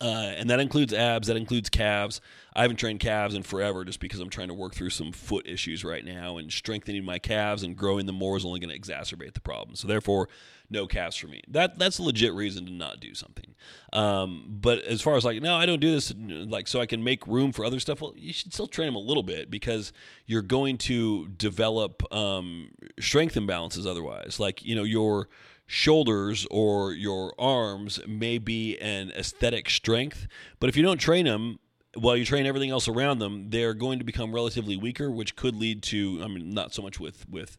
uh, 0.00 0.32
and 0.36 0.48
that 0.48 0.60
includes 0.60 0.92
abs, 0.92 1.28
that 1.28 1.36
includes 1.36 1.68
calves. 1.68 2.20
I 2.54 2.62
haven't 2.62 2.78
trained 2.78 3.00
calves 3.00 3.34
in 3.34 3.42
forever 3.42 3.84
just 3.84 4.00
because 4.00 4.18
I'm 4.20 4.30
trying 4.30 4.48
to 4.48 4.54
work 4.54 4.74
through 4.74 4.90
some 4.90 5.12
foot 5.12 5.46
issues 5.46 5.84
right 5.84 6.04
now, 6.04 6.38
and 6.38 6.50
strengthening 6.50 7.04
my 7.04 7.18
calves 7.18 7.62
and 7.62 7.76
growing 7.76 8.06
them 8.06 8.16
more 8.16 8.36
is 8.36 8.44
only 8.44 8.60
going 8.60 8.70
to 8.70 8.78
exacerbate 8.78 9.34
the 9.34 9.40
problem. 9.40 9.76
So, 9.76 9.86
therefore, 9.86 10.28
no 10.70 10.86
calves 10.86 11.16
for 11.16 11.26
me. 11.26 11.42
That 11.48 11.78
That's 11.78 11.98
a 11.98 12.02
legit 12.02 12.32
reason 12.32 12.64
to 12.66 12.72
not 12.72 13.00
do 13.00 13.14
something. 13.14 13.54
Um, 13.92 14.44
but 14.48 14.82
as 14.84 15.02
far 15.02 15.16
as 15.16 15.24
like, 15.24 15.42
no, 15.42 15.56
I 15.56 15.66
don't 15.66 15.80
do 15.80 15.90
this 15.90 16.14
like 16.16 16.68
so 16.68 16.80
I 16.80 16.86
can 16.86 17.02
make 17.02 17.26
room 17.26 17.52
for 17.52 17.64
other 17.64 17.80
stuff, 17.80 18.00
well, 18.00 18.14
you 18.16 18.32
should 18.32 18.52
still 18.52 18.68
train 18.68 18.86
them 18.86 18.96
a 18.96 19.00
little 19.00 19.22
bit 19.22 19.50
because 19.50 19.92
you're 20.26 20.42
going 20.42 20.78
to 20.78 21.28
develop 21.28 22.02
um, 22.12 22.70
strength 23.00 23.34
imbalances 23.34 23.86
otherwise. 23.86 24.38
Like, 24.38 24.64
you 24.64 24.76
know, 24.76 24.84
your 24.84 25.28
shoulders 25.70 26.48
or 26.50 26.92
your 26.92 27.32
arms 27.38 28.00
may 28.04 28.38
be 28.38 28.76
an 28.78 29.12
aesthetic 29.12 29.70
strength, 29.70 30.26
but 30.58 30.68
if 30.68 30.76
you 30.76 30.82
don't 30.82 30.98
train 30.98 31.26
them, 31.26 31.60
while 31.94 32.16
you 32.16 32.24
train 32.24 32.44
everything 32.44 32.70
else 32.70 32.88
around 32.88 33.20
them, 33.20 33.50
they're 33.50 33.72
going 33.72 34.00
to 34.00 34.04
become 34.04 34.34
relatively 34.34 34.76
weaker, 34.76 35.12
which 35.12 35.36
could 35.36 35.54
lead 35.54 35.84
to, 35.84 36.20
I 36.24 36.26
mean, 36.26 36.50
not 36.50 36.74
so 36.74 36.82
much 36.82 36.98
with 36.98 37.24
with 37.28 37.56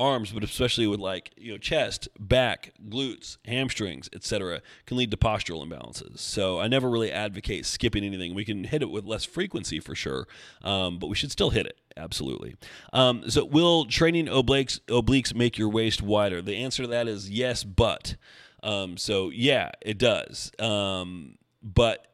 arms, 0.00 0.32
but 0.32 0.42
especially 0.42 0.86
with 0.86 1.00
like 1.00 1.30
you 1.36 1.52
know 1.52 1.58
chest, 1.58 2.08
back, 2.18 2.72
glutes, 2.88 3.36
hamstrings, 3.44 4.08
etc., 4.12 4.62
can 4.86 4.96
lead 4.96 5.10
to 5.10 5.16
postural 5.16 5.66
imbalances. 5.66 6.18
So 6.18 6.58
I 6.58 6.68
never 6.68 6.88
really 6.88 7.12
advocate 7.12 7.66
skipping 7.66 8.04
anything. 8.04 8.34
We 8.34 8.44
can 8.44 8.64
hit 8.64 8.82
it 8.82 8.90
with 8.90 9.04
less 9.04 9.24
frequency 9.24 9.80
for 9.80 9.94
sure, 9.94 10.26
um, 10.62 10.98
but 10.98 11.08
we 11.08 11.16
should 11.16 11.30
still 11.30 11.50
hit 11.50 11.66
it 11.66 11.78
absolutely. 11.96 12.56
Um, 12.92 13.28
so 13.28 13.44
will 13.44 13.84
training 13.84 14.26
obliques 14.26 14.80
obliques 14.88 15.34
make 15.34 15.58
your 15.58 15.68
waist 15.68 16.02
wider? 16.02 16.40
The 16.40 16.56
answer 16.56 16.82
to 16.82 16.88
that 16.88 17.06
is 17.06 17.30
yes, 17.30 17.64
but. 17.64 18.16
Um, 18.62 18.98
so 18.98 19.30
yeah, 19.30 19.70
it 19.80 19.98
does. 19.98 20.52
Um, 20.58 21.38
but 21.62 22.06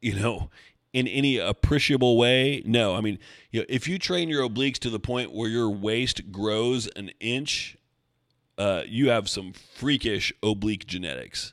you 0.00 0.14
know, 0.14 0.50
in 0.94 1.08
any 1.08 1.36
appreciable 1.36 2.16
way? 2.16 2.62
No. 2.64 2.94
I 2.94 3.02
mean, 3.02 3.18
you 3.50 3.60
know, 3.60 3.66
if 3.68 3.86
you 3.86 3.98
train 3.98 4.30
your 4.30 4.48
obliques 4.48 4.78
to 4.78 4.90
the 4.90 5.00
point 5.00 5.34
where 5.34 5.50
your 5.50 5.68
waist 5.68 6.32
grows 6.32 6.86
an 6.96 7.10
inch, 7.20 7.76
uh, 8.56 8.84
you 8.86 9.10
have 9.10 9.28
some 9.28 9.52
freakish 9.52 10.32
oblique 10.42 10.86
genetics. 10.86 11.52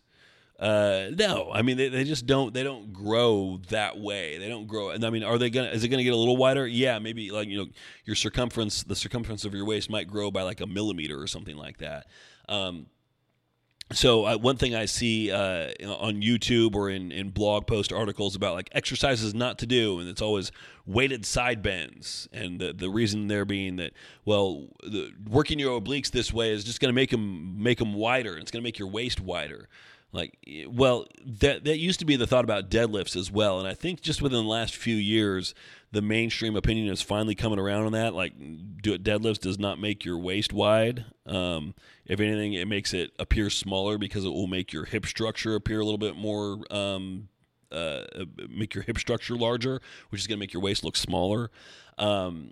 Uh, 0.60 1.10
no, 1.18 1.50
I 1.52 1.64
mean 1.64 1.76
they, 1.76 1.90
they 1.90 2.04
just 2.04 2.28
don't 2.28 2.54
they 2.54 2.62
don't 2.62 2.94
grow 2.94 3.60
that 3.70 3.98
way. 3.98 4.38
They 4.38 4.48
don't 4.48 4.68
grow. 4.68 4.92
And 4.92 5.04
I 5.04 5.10
mean, 5.10 5.24
are 5.24 5.40
they 5.40 5.50
gonna? 5.50 5.70
Is 5.70 5.84
it 5.84 5.88
gonna 5.88 6.04
get 6.04 6.14
a 6.14 6.16
little 6.16 6.38
wider? 6.38 6.68
Yeah, 6.68 7.00
maybe 7.00 7.32
like 7.32 7.48
you 7.48 7.58
know 7.58 7.66
your 8.06 8.16
circumference, 8.16 8.84
the 8.84 8.96
circumference 8.96 9.44
of 9.44 9.56
your 9.56 9.66
waist 9.66 9.90
might 9.90 10.08
grow 10.08 10.30
by 10.30 10.44
like 10.44 10.62
a 10.62 10.68
millimeter 10.68 11.20
or 11.20 11.26
something 11.26 11.58
like 11.58 11.80
that. 11.80 12.06
Um, 12.48 12.86
so 13.94 14.26
uh, 14.26 14.38
one 14.38 14.58
thing 14.58 14.76
I 14.76 14.86
see 14.86 15.32
uh, 15.32 15.72
on 15.86 16.22
YouTube 16.22 16.76
or 16.76 16.90
in, 16.90 17.12
in 17.12 17.30
blog 17.30 17.68
post 17.68 17.92
articles 17.92 18.36
about 18.36 18.56
like 18.56 18.70
exercises 18.72 19.34
not 19.34 19.60
to 19.60 19.66
do, 19.66 20.00
and 20.00 20.10
it's 20.10 20.22
always 20.22 20.52
weighted 20.86 21.26
side 21.26 21.62
bends, 21.62 22.28
and 22.32 22.60
the, 22.60 22.74
the 22.74 22.90
reason 22.90 23.28
there 23.28 23.46
being 23.46 23.78
that 23.78 23.94
well, 24.26 24.68
the, 24.84 25.12
working 25.30 25.60
your 25.60 25.80
obliques 25.80 26.12
this 26.12 26.34
way 26.34 26.52
is 26.52 26.64
just 26.64 26.80
going 26.80 26.90
to 26.90 26.94
make 26.94 27.12
them 27.12 27.62
make 27.62 27.80
them 27.80 27.94
wider. 27.94 28.38
It's 28.38 28.52
going 28.52 28.62
to 28.62 28.68
make 28.68 28.80
your 28.80 28.88
waist 28.88 29.20
wider. 29.20 29.68
Like, 30.14 30.38
well, 30.68 31.06
that 31.26 31.64
that 31.64 31.78
used 31.78 32.00
to 32.00 32.06
be 32.06 32.18
the 32.18 32.28
thought 32.28 32.44
about 32.44 32.70
deadlifts 32.70 33.16
as 33.16 33.32
well, 33.32 33.60
and 33.60 33.68
I 33.68 33.74
think 33.74 34.02
just 34.02 34.22
within 34.22 34.44
the 34.44 34.50
last 34.50 34.76
few 34.76 34.96
years, 34.96 35.56
the 35.92 36.02
mainstream 36.02 36.58
opinion 36.58 36.92
is 36.92 37.02
finally 37.02 37.34
coming 37.34 37.60
around 37.60 37.86
on 37.86 37.94
that. 37.94 38.14
Like, 38.14 38.34
do 38.82 38.94
it 38.94 39.04
deadlifts 39.04 39.40
does 39.40 39.58
not 39.58 39.80
make 39.80 40.04
your 40.04 40.18
waist 40.18 40.52
wide. 40.52 41.06
Um, 41.26 41.76
if 42.06 42.20
anything, 42.20 42.54
it 42.54 42.68
makes 42.68 42.94
it 42.94 43.12
appear 43.20 43.50
smaller 43.50 43.98
because 43.98 44.26
it 44.26 44.30
will 44.30 44.48
make 44.48 44.74
your 44.74 44.84
hip 44.84 45.06
structure 45.06 45.56
appear 45.56 45.80
a 45.80 45.86
little 45.86 45.98
bit 45.98 46.18
more. 46.18 46.60
Um, 46.70 47.30
uh, 47.72 48.04
make 48.50 48.76
your 48.76 48.84
hip 48.84 48.98
structure 48.98 49.36
larger, 49.36 49.82
which 50.10 50.20
is 50.20 50.28
going 50.28 50.38
to 50.38 50.42
make 50.42 50.52
your 50.52 50.62
waist 50.62 50.84
look 50.84 50.98
smaller. 50.98 51.50
Um, 51.98 52.52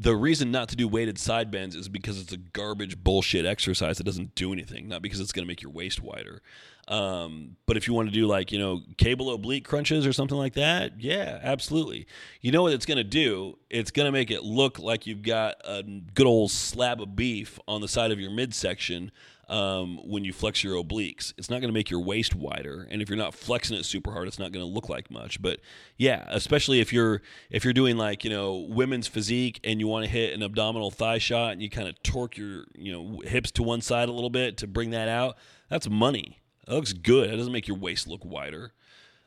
the 0.00 0.16
reason 0.16 0.50
not 0.50 0.70
to 0.70 0.76
do 0.76 0.88
weighted 0.88 1.18
side 1.18 1.50
bends 1.50 1.76
is 1.76 1.88
because 1.88 2.18
it's 2.18 2.32
a 2.32 2.38
garbage 2.38 3.02
bullshit 3.02 3.44
exercise 3.44 3.98
that 3.98 4.04
doesn't 4.04 4.34
do 4.34 4.52
anything, 4.52 4.88
not 4.88 5.02
because 5.02 5.20
it's 5.20 5.32
going 5.32 5.44
to 5.44 5.48
make 5.48 5.60
your 5.60 5.72
waist 5.72 6.00
wider. 6.00 6.40
Um, 6.88 7.56
but 7.66 7.76
if 7.76 7.86
you 7.86 7.94
want 7.94 8.08
to 8.08 8.14
do 8.14 8.26
like, 8.26 8.50
you 8.50 8.58
know, 8.58 8.80
cable 8.96 9.32
oblique 9.32 9.66
crunches 9.66 10.06
or 10.06 10.12
something 10.12 10.36
like 10.36 10.54
that, 10.54 11.00
yeah, 11.00 11.38
absolutely. 11.42 12.06
You 12.40 12.50
know 12.50 12.62
what 12.62 12.72
it's 12.72 12.86
going 12.86 12.98
to 12.98 13.04
do? 13.04 13.58
It's 13.68 13.90
going 13.90 14.06
to 14.06 14.12
make 14.12 14.30
it 14.30 14.42
look 14.42 14.78
like 14.78 15.06
you've 15.06 15.22
got 15.22 15.56
a 15.64 15.82
good 15.82 16.26
old 16.26 16.50
slab 16.50 17.00
of 17.00 17.14
beef 17.14 17.58
on 17.68 17.80
the 17.80 17.88
side 17.88 18.10
of 18.10 18.18
your 18.18 18.30
midsection 18.30 19.12
um, 19.50 19.98
when 20.04 20.24
you 20.24 20.32
flex 20.32 20.62
your 20.62 20.82
obliques. 20.82 21.34
It's 21.36 21.50
not 21.50 21.60
going 21.60 21.68
to 21.68 21.74
make 21.74 21.90
your 21.90 22.00
waist 22.00 22.36
wider, 22.36 22.86
and 22.88 23.02
if 23.02 23.08
you're 23.08 23.18
not 23.18 23.34
flexing 23.34 23.76
it 23.76 23.84
super 23.84 24.12
hard, 24.12 24.28
it's 24.28 24.38
not 24.38 24.52
going 24.52 24.64
to 24.64 24.72
look 24.72 24.88
like 24.88 25.10
much. 25.10 25.42
But 25.42 25.58
yeah, 25.98 26.24
especially 26.28 26.80
if 26.80 26.92
you're 26.92 27.20
if 27.50 27.64
you're 27.64 27.72
doing 27.72 27.96
like 27.96 28.22
you 28.22 28.30
know 28.30 28.54
women's 28.68 29.08
physique 29.08 29.60
and 29.64 29.80
you 29.80 29.88
want 29.88 30.04
to 30.04 30.10
hit 30.10 30.32
an 30.34 30.42
abdominal 30.42 30.92
thigh 30.92 31.18
shot 31.18 31.52
and 31.52 31.60
you 31.60 31.68
kind 31.68 31.88
of 31.88 32.00
torque 32.04 32.36
your 32.36 32.64
you 32.76 32.92
know 32.92 33.20
hips 33.24 33.50
to 33.52 33.64
one 33.64 33.80
side 33.80 34.08
a 34.08 34.12
little 34.12 34.30
bit 34.30 34.56
to 34.58 34.68
bring 34.68 34.90
that 34.90 35.08
out, 35.08 35.36
that's 35.68 35.88
money. 35.90 36.39
It 36.66 36.72
looks 36.72 36.92
good. 36.92 37.30
It 37.30 37.36
doesn't 37.36 37.52
make 37.52 37.68
your 37.68 37.76
waist 37.76 38.06
look 38.06 38.24
wider. 38.24 38.72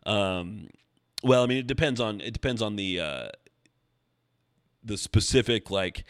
Um, 0.06 0.70
well, 1.24 1.44
I 1.44 1.48
mean, 1.48 1.58
it 1.58 1.68
depends 1.68 2.00
on 2.00 2.22
it 2.22 2.32
depends 2.32 2.62
on 2.62 2.76
the 2.76 3.00
uh, 3.00 3.28
the 4.84 4.98
specific 4.98 5.72
like 5.72 6.04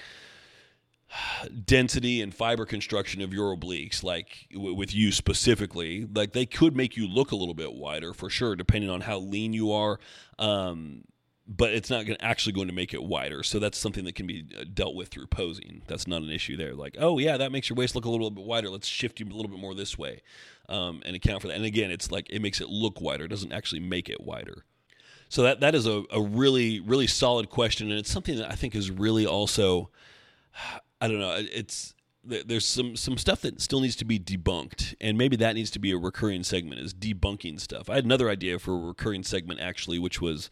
density 1.65 2.21
and 2.21 2.33
fiber 2.33 2.65
construction 2.65 3.21
of 3.21 3.33
your 3.33 3.55
obliques. 3.55 4.03
Like 4.03 4.47
w- 4.51 4.75
with 4.75 4.93
you 4.93 5.11
specifically, 5.11 6.07
like 6.13 6.33
they 6.33 6.45
could 6.45 6.75
make 6.75 6.97
you 6.97 7.07
look 7.07 7.31
a 7.31 7.35
little 7.35 7.53
bit 7.53 7.73
wider 7.73 8.13
for 8.13 8.29
sure, 8.29 8.55
depending 8.55 8.89
on 8.89 9.01
how 9.01 9.19
lean 9.19 9.53
you 9.53 9.71
are. 9.71 9.99
Um, 10.39 11.03
but 11.45 11.73
it's 11.73 11.89
not 11.89 12.05
going 12.05 12.17
actually 12.21 12.53
going 12.53 12.67
to 12.67 12.73
make 12.73 12.93
it 12.93 13.03
wider. 13.03 13.43
So 13.43 13.59
that's 13.59 13.77
something 13.77 14.05
that 14.05 14.15
can 14.15 14.27
be 14.27 14.45
uh, 14.57 14.63
dealt 14.73 14.95
with 14.95 15.09
through 15.09 15.27
posing. 15.27 15.81
That's 15.87 16.07
not 16.07 16.21
an 16.21 16.29
issue 16.29 16.55
there. 16.55 16.73
Like, 16.73 16.95
oh 16.99 17.19
yeah, 17.19 17.37
that 17.37 17.51
makes 17.51 17.69
your 17.69 17.75
waist 17.75 17.95
look 17.95 18.05
a 18.05 18.09
little 18.09 18.31
bit 18.31 18.45
wider. 18.45 18.69
Let's 18.69 18.87
shift 18.87 19.19
you 19.19 19.25
a 19.25 19.33
little 19.35 19.51
bit 19.51 19.59
more 19.59 19.75
this 19.75 19.97
way, 19.97 20.21
um, 20.69 21.01
and 21.05 21.15
account 21.15 21.41
for 21.41 21.49
that. 21.49 21.55
And 21.57 21.65
again, 21.65 21.91
it's 21.91 22.11
like 22.11 22.29
it 22.29 22.41
makes 22.41 22.61
it 22.61 22.69
look 22.69 23.01
wider. 23.01 23.25
It 23.25 23.29
doesn't 23.29 23.51
actually 23.51 23.81
make 23.81 24.09
it 24.09 24.21
wider. 24.21 24.65
So 25.29 25.43
that 25.43 25.59
that 25.61 25.75
is 25.75 25.87
a, 25.87 26.03
a 26.11 26.21
really 26.21 26.79
really 26.79 27.07
solid 27.07 27.49
question, 27.49 27.89
and 27.89 27.99
it's 27.99 28.11
something 28.11 28.37
that 28.37 28.51
I 28.51 28.55
think 28.55 28.75
is 28.75 28.91
really 28.91 29.25
also, 29.25 29.89
I 31.01 31.07
don't 31.07 31.19
know, 31.19 31.35
it's 31.39 31.93
there's 32.23 32.65
some 32.65 32.95
some 32.95 33.17
stuff 33.17 33.41
that 33.41 33.59
still 33.59 33.81
needs 33.81 33.97
to 33.97 34.05
be 34.05 34.17
debunked, 34.17 34.95
and 35.01 35.17
maybe 35.17 35.35
that 35.37 35.55
needs 35.55 35.71
to 35.71 35.79
be 35.79 35.91
a 35.91 35.97
recurring 35.97 36.43
segment 36.43 36.79
is 36.79 36.93
debunking 36.93 37.59
stuff. 37.59 37.89
I 37.89 37.95
had 37.95 38.05
another 38.05 38.29
idea 38.29 38.59
for 38.59 38.73
a 38.73 38.77
recurring 38.79 39.23
segment 39.23 39.59
actually, 39.59 39.99
which 39.99 40.21
was, 40.21 40.49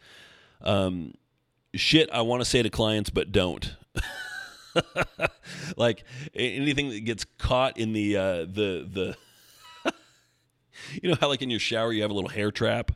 um, 0.64 1.14
shit 1.74 2.10
I 2.12 2.22
want 2.22 2.42
to 2.42 2.46
say 2.46 2.62
to 2.62 2.70
clients 2.70 3.10
but 3.10 3.32
don't. 3.32 3.76
like 5.78 6.04
anything 6.34 6.90
that 6.90 7.02
gets 7.02 7.26
caught 7.38 7.78
in 7.78 7.94
the 7.94 8.18
uh, 8.18 8.38
the 8.42 8.88
the 8.90 9.18
you 11.02 11.10
know 11.10 11.18
how 11.20 11.28
like 11.28 11.42
in 11.42 11.50
your 11.50 11.60
shower 11.60 11.92
you 11.92 12.02
have 12.02 12.12
a 12.12 12.14
little 12.14 12.30
hair 12.30 12.52
trap 12.52 12.92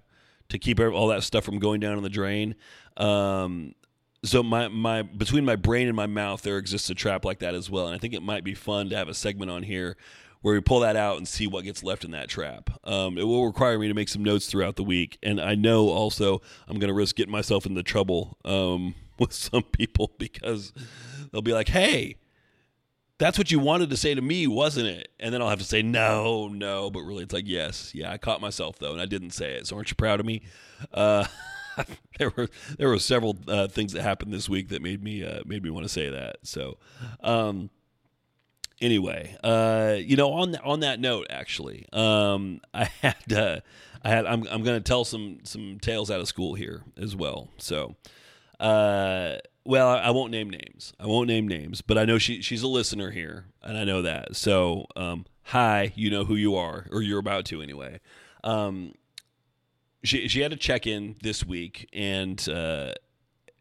to 0.49 0.60
keep 0.60 0.80
all 0.80 1.08
that 1.08 1.23
stuff 1.23 1.43
from 1.43 1.60
going 1.60 1.80
down 1.80 1.97
in 1.97 2.04
the 2.04 2.10
drain. 2.10 2.56
Um, 2.97 3.75
so 4.23 4.41
my 4.41 4.67
my 4.69 5.01
between 5.01 5.45
my 5.45 5.56
brain 5.56 5.88
and 5.88 5.95
my 5.95 6.08
mouth 6.08 6.41
there 6.41 6.58
exists 6.58 6.89
a 6.89 6.95
trap 6.95 7.25
like 7.25 7.39
that 7.39 7.54
as 7.54 7.69
well, 7.69 7.88
and 7.88 7.95
I 7.95 7.97
think 7.97 8.13
it 8.13 8.23
might 8.23 8.43
be 8.43 8.54
fun 8.54 8.89
to 8.89 8.95
have 8.95 9.10
a 9.10 9.13
segment 9.13 9.51
on 9.51 9.63
here 9.63 9.97
where 10.45 10.53
we 10.53 10.62
pull 10.62 10.81
that 10.81 10.95
out 10.95 11.17
and 11.17 11.27
see 11.27 11.47
what 11.47 11.63
gets 11.63 11.81
left 11.81 12.05
in 12.05 12.12
that 12.12 12.29
trap. 12.29 12.69
Um, 12.84 13.17
it 13.17 13.23
will 13.23 13.47
require 13.47 13.79
me 13.79 13.88
to 13.88 13.95
make 13.95 14.08
some 14.08 14.23
notes 14.23 14.45
throughout 14.45 14.75
the 14.75 14.84
week, 14.84 15.17
and 15.23 15.41
I 15.41 15.55
know 15.55 15.89
also 15.89 16.39
I'm 16.67 16.77
going 16.77 16.89
to 16.89 16.93
risk 16.93 17.15
getting 17.15 17.31
myself 17.31 17.65
into 17.65 17.81
trouble 17.81 18.38
um, 18.45 18.93
with 19.19 19.34
some 19.34 19.63
people 19.63 20.12
because 20.19 20.71
they'll 21.31 21.41
be 21.41 21.51
like, 21.51 21.69
"Hey, 21.69 22.17
that's 23.17 23.39
what 23.39 23.49
you 23.49 23.58
wanted 23.58 23.89
to 23.89 23.97
say 23.97 24.13
to 24.13 24.21
me, 24.21 24.45
wasn't 24.45 24.86
it?" 24.86 25.08
And 25.19 25.34
then 25.34 25.41
I'll 25.41 25.49
have 25.49 25.58
to 25.58 25.65
say, 25.65 25.81
"No, 25.81 26.47
no," 26.47 26.91
but 26.91 27.01
really, 27.01 27.23
it's 27.23 27.34
like, 27.34 27.47
"Yes, 27.47 27.95
yeah." 27.95 28.12
I 28.12 28.19
caught 28.19 28.39
myself 28.39 28.77
though, 28.77 28.91
and 28.91 29.01
I 29.01 29.08
didn't 29.08 29.31
say 29.31 29.53
it. 29.53 29.65
So 29.65 29.75
aren't 29.75 29.89
you 29.89 29.95
proud 29.95 30.19
of 30.19 30.27
me? 30.27 30.43
Uh, 30.93 31.25
there 32.19 32.31
were 32.38 32.49
there 32.77 32.89
were 32.89 32.99
several 32.99 33.36
uh, 33.47 33.67
things 33.67 33.93
that 33.93 34.03
happened 34.03 34.31
this 34.31 34.47
week 34.47 34.69
that 34.69 34.84
made 34.84 35.03
me 35.03 35.25
uh, 35.25 35.39
made 35.43 35.63
me 35.63 35.71
want 35.71 35.86
to 35.86 35.89
say 35.91 36.08
that. 36.08 36.38
So, 36.43 36.77
um, 37.21 37.71
anyway, 38.81 39.38
uh, 39.43 39.95
you 39.97 40.15
know, 40.15 40.31
on 40.33 40.55
on 40.57 40.81
that 40.81 40.99
note, 40.99 41.27
actually, 41.29 41.85
um, 41.93 42.61
I 42.73 42.85
had 43.01 43.33
uh, 43.33 43.59
I 44.03 44.09
had 44.09 44.25
I'm 44.25 44.47
I'm 44.49 44.63
going 44.63 44.77
to 44.77 44.83
tell 44.83 45.05
some 45.05 45.39
some 45.43 45.79
tales 45.79 46.11
out 46.11 46.19
of 46.19 46.27
school 46.27 46.55
here 46.55 46.83
as 46.97 47.15
well. 47.15 47.49
So, 47.57 47.95
uh, 48.59 49.38
well, 49.65 49.89
I, 49.89 49.97
I, 49.97 50.09
won't 50.11 50.31
name 50.31 50.49
names. 50.49 50.93
I 50.99 51.07
won't 51.07 51.27
name 51.27 51.47
names, 51.47 51.81
but 51.81 51.97
I 51.97 52.05
know 52.05 52.17
she 52.17 52.41
she's 52.41 52.61
a 52.61 52.67
listener 52.67 53.11
here, 53.11 53.45
and 53.63 53.77
I 53.77 53.83
know 53.83 54.01
that. 54.01 54.35
So, 54.35 54.85
um, 54.95 55.25
hi, 55.43 55.91
you 55.95 56.09
know 56.09 56.25
who 56.25 56.35
you 56.35 56.55
are, 56.55 56.88
or 56.91 57.01
you're 57.01 57.19
about 57.19 57.45
to 57.45 57.61
anyway. 57.61 57.99
Um, 58.43 58.93
she 60.03 60.27
she 60.27 60.41
had 60.41 60.53
a 60.53 60.57
check 60.57 60.85
in 60.85 61.15
this 61.21 61.43
week, 61.43 61.89
and 61.91 62.47
uh, 62.47 62.93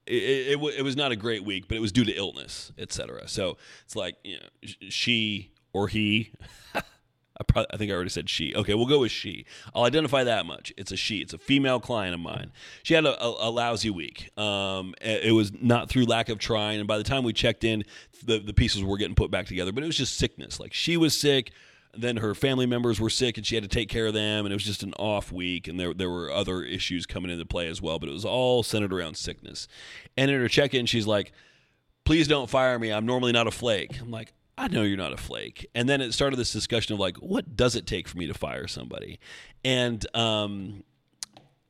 it, 0.06 0.58
it, 0.58 0.74
it, 0.78 0.82
was 0.82 0.96
not 0.96 1.12
a 1.12 1.16
great 1.16 1.44
week, 1.44 1.68
but 1.68 1.76
it 1.76 1.80
was 1.80 1.92
due 1.92 2.04
to 2.04 2.12
illness, 2.12 2.72
etc. 2.78 3.28
So 3.28 3.56
it's 3.84 3.96
like 3.96 4.16
you 4.24 4.36
know, 4.36 4.68
she 4.88 5.52
or 5.72 5.88
he. 5.88 6.32
I, 6.74 7.42
probably, 7.42 7.66
I 7.72 7.76
think 7.78 7.90
I 7.90 7.94
already 7.94 8.10
said 8.10 8.30
she. 8.30 8.54
Okay, 8.54 8.74
we'll 8.74 8.86
go 8.86 9.00
with 9.00 9.10
she. 9.10 9.44
I'll 9.74 9.82
identify 9.82 10.22
that 10.22 10.46
much. 10.46 10.72
It's 10.76 10.92
a 10.92 10.96
she. 10.96 11.18
It's 11.18 11.32
a 11.32 11.38
female 11.38 11.80
client 11.80 12.14
of 12.14 12.20
mine. 12.20 12.52
She 12.84 12.94
had 12.94 13.04
a, 13.04 13.20
a, 13.20 13.48
a 13.48 13.50
lousy 13.50 13.90
week. 13.90 14.30
Um, 14.38 14.94
it 15.00 15.34
was 15.34 15.50
not 15.60 15.88
through 15.88 16.04
lack 16.04 16.28
of 16.28 16.38
trying, 16.38 16.78
and 16.78 16.86
by 16.86 16.96
the 16.96 17.02
time 17.02 17.24
we 17.24 17.32
checked 17.32 17.64
in, 17.64 17.84
the 18.24 18.38
the 18.38 18.54
pieces 18.54 18.84
were 18.84 18.96
getting 18.96 19.16
put 19.16 19.32
back 19.32 19.46
together. 19.46 19.72
But 19.72 19.82
it 19.82 19.86
was 19.86 19.96
just 19.96 20.16
sickness. 20.16 20.60
Like 20.60 20.72
she 20.72 20.96
was 20.96 21.16
sick 21.16 21.50
then 21.96 22.18
her 22.18 22.34
family 22.34 22.66
members 22.66 23.00
were 23.00 23.10
sick 23.10 23.36
and 23.36 23.46
she 23.46 23.54
had 23.54 23.64
to 23.64 23.68
take 23.68 23.88
care 23.88 24.06
of 24.06 24.14
them 24.14 24.44
and 24.44 24.52
it 24.52 24.56
was 24.56 24.64
just 24.64 24.82
an 24.82 24.94
off 24.94 25.32
week 25.32 25.68
and 25.68 25.78
there 25.78 25.94
there 25.94 26.10
were 26.10 26.30
other 26.30 26.62
issues 26.62 27.06
coming 27.06 27.30
into 27.30 27.44
play 27.44 27.68
as 27.68 27.80
well 27.80 27.98
but 27.98 28.08
it 28.08 28.12
was 28.12 28.24
all 28.24 28.62
centered 28.62 28.92
around 28.92 29.16
sickness. 29.16 29.68
And 30.16 30.30
in 30.30 30.40
her 30.40 30.48
check-in 30.48 30.86
she's 30.86 31.06
like 31.06 31.32
please 32.04 32.28
don't 32.28 32.50
fire 32.50 32.78
me. 32.78 32.92
I'm 32.92 33.06
normally 33.06 33.32
not 33.32 33.46
a 33.46 33.50
flake. 33.50 34.00
I'm 34.00 34.10
like 34.10 34.32
i 34.56 34.68
know 34.68 34.82
you're 34.82 34.96
not 34.96 35.12
a 35.12 35.16
flake. 35.16 35.66
And 35.74 35.88
then 35.88 36.00
it 36.00 36.12
started 36.12 36.36
this 36.36 36.52
discussion 36.52 36.94
of 36.94 37.00
like 37.00 37.16
what 37.18 37.56
does 37.56 37.74
it 37.76 37.86
take 37.86 38.08
for 38.08 38.18
me 38.18 38.26
to 38.26 38.34
fire 38.34 38.66
somebody? 38.66 39.18
And 39.64 40.06
um 40.16 40.84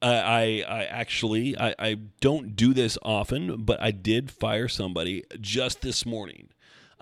I, 0.03 0.63
I 0.69 0.85
actually 0.85 1.57
I, 1.59 1.75
I 1.79 1.95
don't 2.21 2.55
do 2.57 2.75
this 2.75 2.99
often, 3.03 3.65
but 3.65 3.81
I 3.81 3.91
did 3.91 4.31
fire 4.31 4.69
somebody 4.69 5.25
just 5.41 5.81
this 5.81 6.05
morning 6.05 6.51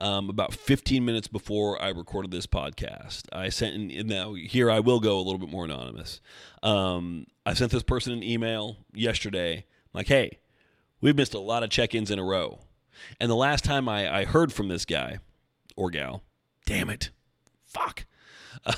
um, 0.03 0.29
about 0.29 0.53
15 0.53 1.05
minutes 1.05 1.29
before 1.29 1.81
I 1.81 1.91
recorded 1.91 2.33
this 2.33 2.47
podcast. 2.47 3.23
I 3.33 3.51
sent, 3.51 3.93
in, 3.93 4.09
now 4.09 4.35
here 4.35 4.69
I 4.69 4.81
will 4.81 4.99
go 4.99 5.17
a 5.17 5.23
little 5.23 5.38
bit 5.38 5.49
more 5.49 5.65
anonymous. 5.65 6.21
Um, 6.61 7.29
I 7.47 7.55
sent 7.55 7.71
this 7.71 7.85
person 7.85 8.12
an 8.12 8.25
email 8.25 8.79
yesterday, 8.93 9.65
like, 9.95 10.09
hey, 10.09 10.41
we've 11.01 11.15
missed 11.15 11.35
a 11.35 11.38
lot 11.38 11.62
of 11.62 11.71
check 11.71 11.95
ins 11.95 12.11
in 12.11 12.19
a 12.19 12.25
row. 12.25 12.59
And 13.21 13.31
the 13.31 13.37
last 13.37 13.62
time 13.62 13.88
I, 13.88 14.12
I 14.12 14.25
heard 14.25 14.53
from 14.53 14.67
this 14.67 14.85
guy 14.85 15.19
or 15.77 15.88
gal, 15.88 16.25
damn 16.67 16.91
it, 16.91 17.11
fuck. 17.65 18.05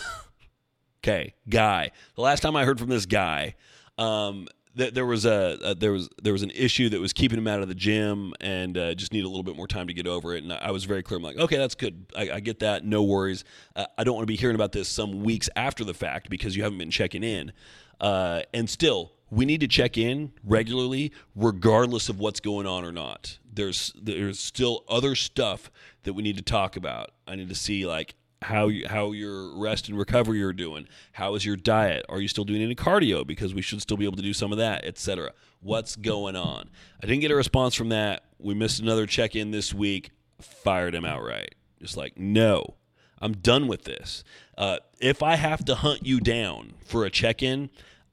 okay, 0.99 1.35
guy. 1.49 1.91
The 2.17 2.23
last 2.23 2.41
time 2.41 2.55
I 2.55 2.67
heard 2.67 2.79
from 2.79 2.91
this 2.91 3.07
guy, 3.07 3.55
um, 3.97 4.47
there 4.75 5.07
was 5.07 5.25
a, 5.25 5.59
a, 5.63 5.75
there 5.75 5.93
was 5.93 6.09
there 6.23 6.33
was 6.33 6.43
an 6.43 6.51
issue 6.51 6.89
that 6.89 7.01
was 7.01 7.13
keeping 7.13 7.39
him 7.39 7.47
out 7.47 7.63
of 7.63 7.69
the 7.69 7.75
gym 7.75 8.35
and 8.41 8.77
uh, 8.77 8.95
just 8.95 9.13
need 9.13 9.25
a 9.25 9.29
little 9.29 9.43
bit 9.43 9.57
more 9.57 9.69
time 9.69 9.87
to 9.87 9.95
get 9.95 10.07
over 10.07 10.35
it. 10.35 10.43
And 10.43 10.53
I 10.53 10.71
was 10.71 10.85
very 10.85 11.03
clear. 11.03 11.19
I'm 11.19 11.23
like, 11.23 11.37
okay, 11.37 11.57
that's 11.57 11.75
good. 11.75 12.07
I, 12.17 12.31
I 12.33 12.41
get 12.41 12.61
that. 12.61 12.85
No 12.85 13.03
worries. 13.03 13.45
Uh, 13.77 13.87
I 13.97 14.05
don't 14.05 14.15
want 14.15 14.25
to 14.25 14.33
be 14.33 14.37
hearing 14.37 14.57
about 14.57 14.73
this 14.73 14.89
some 14.89 15.23
weeks 15.23 15.49
after 15.57 15.85
the 15.85 15.95
fact 15.95 16.29
because 16.29 16.57
you 16.57 16.63
haven't 16.63 16.79
been 16.79 16.91
checking 16.91 17.23
in. 17.23 17.53
Uh, 18.01 18.43
and 18.53 18.69
still, 18.69 19.13
we 19.31 19.45
need 19.45 19.61
to 19.61 19.69
check 19.69 19.97
in 19.97 20.33
regularly, 20.45 21.13
regardless 21.35 22.09
of 22.09 22.19
what's 22.19 22.41
going 22.41 22.67
on 22.67 22.85
or 22.85 22.93
not. 22.93 23.39
There's 23.53 23.93
there's 24.01 24.41
still 24.41 24.85
other 24.89 25.15
stuff 25.15 25.71
that 26.03 26.15
we 26.15 26.23
need 26.23 26.37
to 26.37 26.43
talk 26.43 26.77
about. 26.77 27.11
I 27.27 27.37
need 27.37 27.49
to 27.49 27.55
see 27.55 27.87
like 27.87 28.15
how 28.44 28.68
you, 28.68 28.87
how 28.87 29.12
your 29.12 29.57
rest 29.59 29.88
and 29.88 29.98
recovery 29.98 30.42
are 30.42 30.52
doing. 30.52 30.87
How 31.12 31.35
is 31.35 31.46
your 31.46 31.57
diet? 31.57 32.04
Are 32.11 32.20
you 32.20 32.28
still 32.28 32.44
doing 32.44 32.62
any 32.62 32.74
cardio? 32.74 33.26
Because 33.26 33.54
we 33.54 33.62
should 33.62 33.80
still 33.80 33.96
be 33.96 34.04
able 34.04 34.16
to 34.16 34.22
do 34.22 34.35
some 34.35 34.52
of 34.52 34.59
that, 34.59 34.85
etc. 34.85 35.33
What's 35.61 35.96
going 35.96 36.37
on? 36.37 36.68
I 37.02 37.07
didn't 37.07 37.22
get 37.22 37.30
a 37.30 37.37
response 37.37 37.74
from 37.74 37.88
that. 37.88 38.24
We 38.38 38.52
missed 38.52 38.80
another 38.80 39.07
check 39.07 39.35
in 39.35 39.50
this 39.50 39.72
week. 39.72 40.11
Fired 40.40 40.94
him 40.94 41.07
outright. 41.07 41.54
Just 41.80 41.96
like 41.96 42.18
no, 42.18 42.74
I'm 43.18 43.33
done 43.33 43.66
with 43.66 43.85
this. 43.85 44.24
Uh, 44.59 44.78
if 45.00 45.22
I 45.22 45.37
have 45.37 45.64
to 45.64 45.74
hunt 45.74 46.04
you 46.04 46.20
down 46.20 46.74
for 46.85 47.07
a 47.07 47.11
check 47.11 47.42
in, 47.42 47.70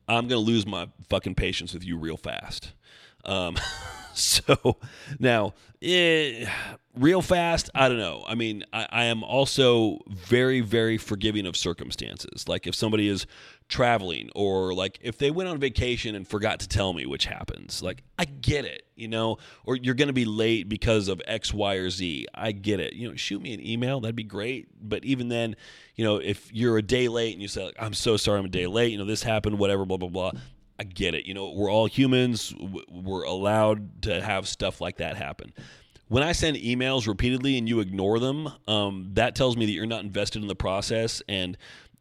I'm 0.08 0.30
gonna 0.30 0.40
lose 0.40 0.66
my 0.66 0.88
fucking 1.10 1.36
patience 1.36 1.74
with 1.74 1.84
you 1.84 1.98
real 1.98 2.18
fast. 2.18 2.72
Um, 3.26 3.58
so 4.16 4.78
now, 5.20 5.54
eh, 5.82 6.46
real 6.96 7.22
fast, 7.22 7.70
I 7.74 7.88
don't 7.88 7.98
know. 7.98 8.24
I 8.28 8.36
mean, 8.36 8.64
I, 8.74 8.88
I, 8.90 9.04
am 9.06 9.24
also 9.24 10.00
very, 10.10 10.62
very 10.62 10.98
forgiving 10.98 11.46
of 11.46 11.56
circumstances. 11.56 12.48
Like 12.48 12.68
if 12.68 12.76
somebody 12.76 13.08
is 13.08 13.26
traveling 13.70 14.30
or 14.36 14.74
like 14.74 15.00
if 15.02 15.18
they 15.18 15.32
went 15.32 15.50
on 15.50 15.58
vacation 15.58 16.16
and 16.16 16.28
forgot 16.28 16.60
to 16.60 16.68
tell 16.68 16.94
me, 16.94 17.06
which 17.06 17.26
happens, 17.26 17.82
like 17.82 18.04
I 18.20 18.26
get 18.26 18.66
it, 18.66 18.84
you 18.96 19.08
know, 19.08 19.38
or 19.64 19.76
you're 19.76 19.96
going 19.96 20.08
to 20.08 20.14
be 20.14 20.26
late 20.26 20.68
because 20.68 21.08
of 21.08 21.22
X, 21.26 21.54
Y, 21.54 21.76
or 21.76 21.90
Z. 21.90 22.28
I 22.34 22.52
get 22.52 22.80
it. 22.80 22.94
You 22.94 23.10
know, 23.10 23.16
shoot 23.16 23.42
me 23.42 23.54
an 23.54 23.66
email. 23.66 24.02
That'd 24.02 24.16
be 24.16 24.24
great. 24.24 24.68
But 24.82 25.06
even 25.06 25.30
then, 25.30 25.56
you 25.96 26.04
know, 26.04 26.18
if 26.18 26.52
you're 26.54 26.78
a 26.78 26.84
day 26.84 27.08
late 27.08 27.34
and 27.34 27.42
you 27.42 27.48
say, 27.48 27.72
I'm 27.80 27.94
so 27.94 28.18
sorry 28.18 28.40
I'm 28.40 28.46
a 28.46 28.50
day 28.50 28.68
late, 28.68 28.92
you 28.92 28.98
know, 28.98 29.06
this 29.06 29.24
happened, 29.24 29.58
whatever, 29.58 29.86
blah, 29.86 29.98
blah, 29.98 30.10
blah. 30.10 30.32
I 30.82 30.84
get 30.84 31.14
it. 31.14 31.28
You 31.28 31.36
know, 31.36 31.52
we're 31.52 31.70
all 31.70 31.86
humans. 31.86 32.56
We're 32.90 33.22
allowed 33.22 34.02
to 34.02 34.20
have 34.20 34.48
stuff 34.48 34.82
like 34.82 34.98
that 34.98 35.16
happen. 35.16 35.54
When 36.08 36.24
I 36.24 36.32
send 36.32 36.58
emails 36.58 37.08
repeatedly 37.08 37.60
and 37.60 37.70
you 37.70 37.82
ignore 37.82 38.18
them, 38.18 38.52
um, 38.68 39.10
that 39.14 39.36
tells 39.36 39.56
me 39.56 39.68
that 39.68 39.74
you're 39.74 39.86
not 39.86 40.04
invested 40.04 40.42
in 40.42 40.48
the 40.48 40.56
process. 40.56 41.22
And 41.30 41.56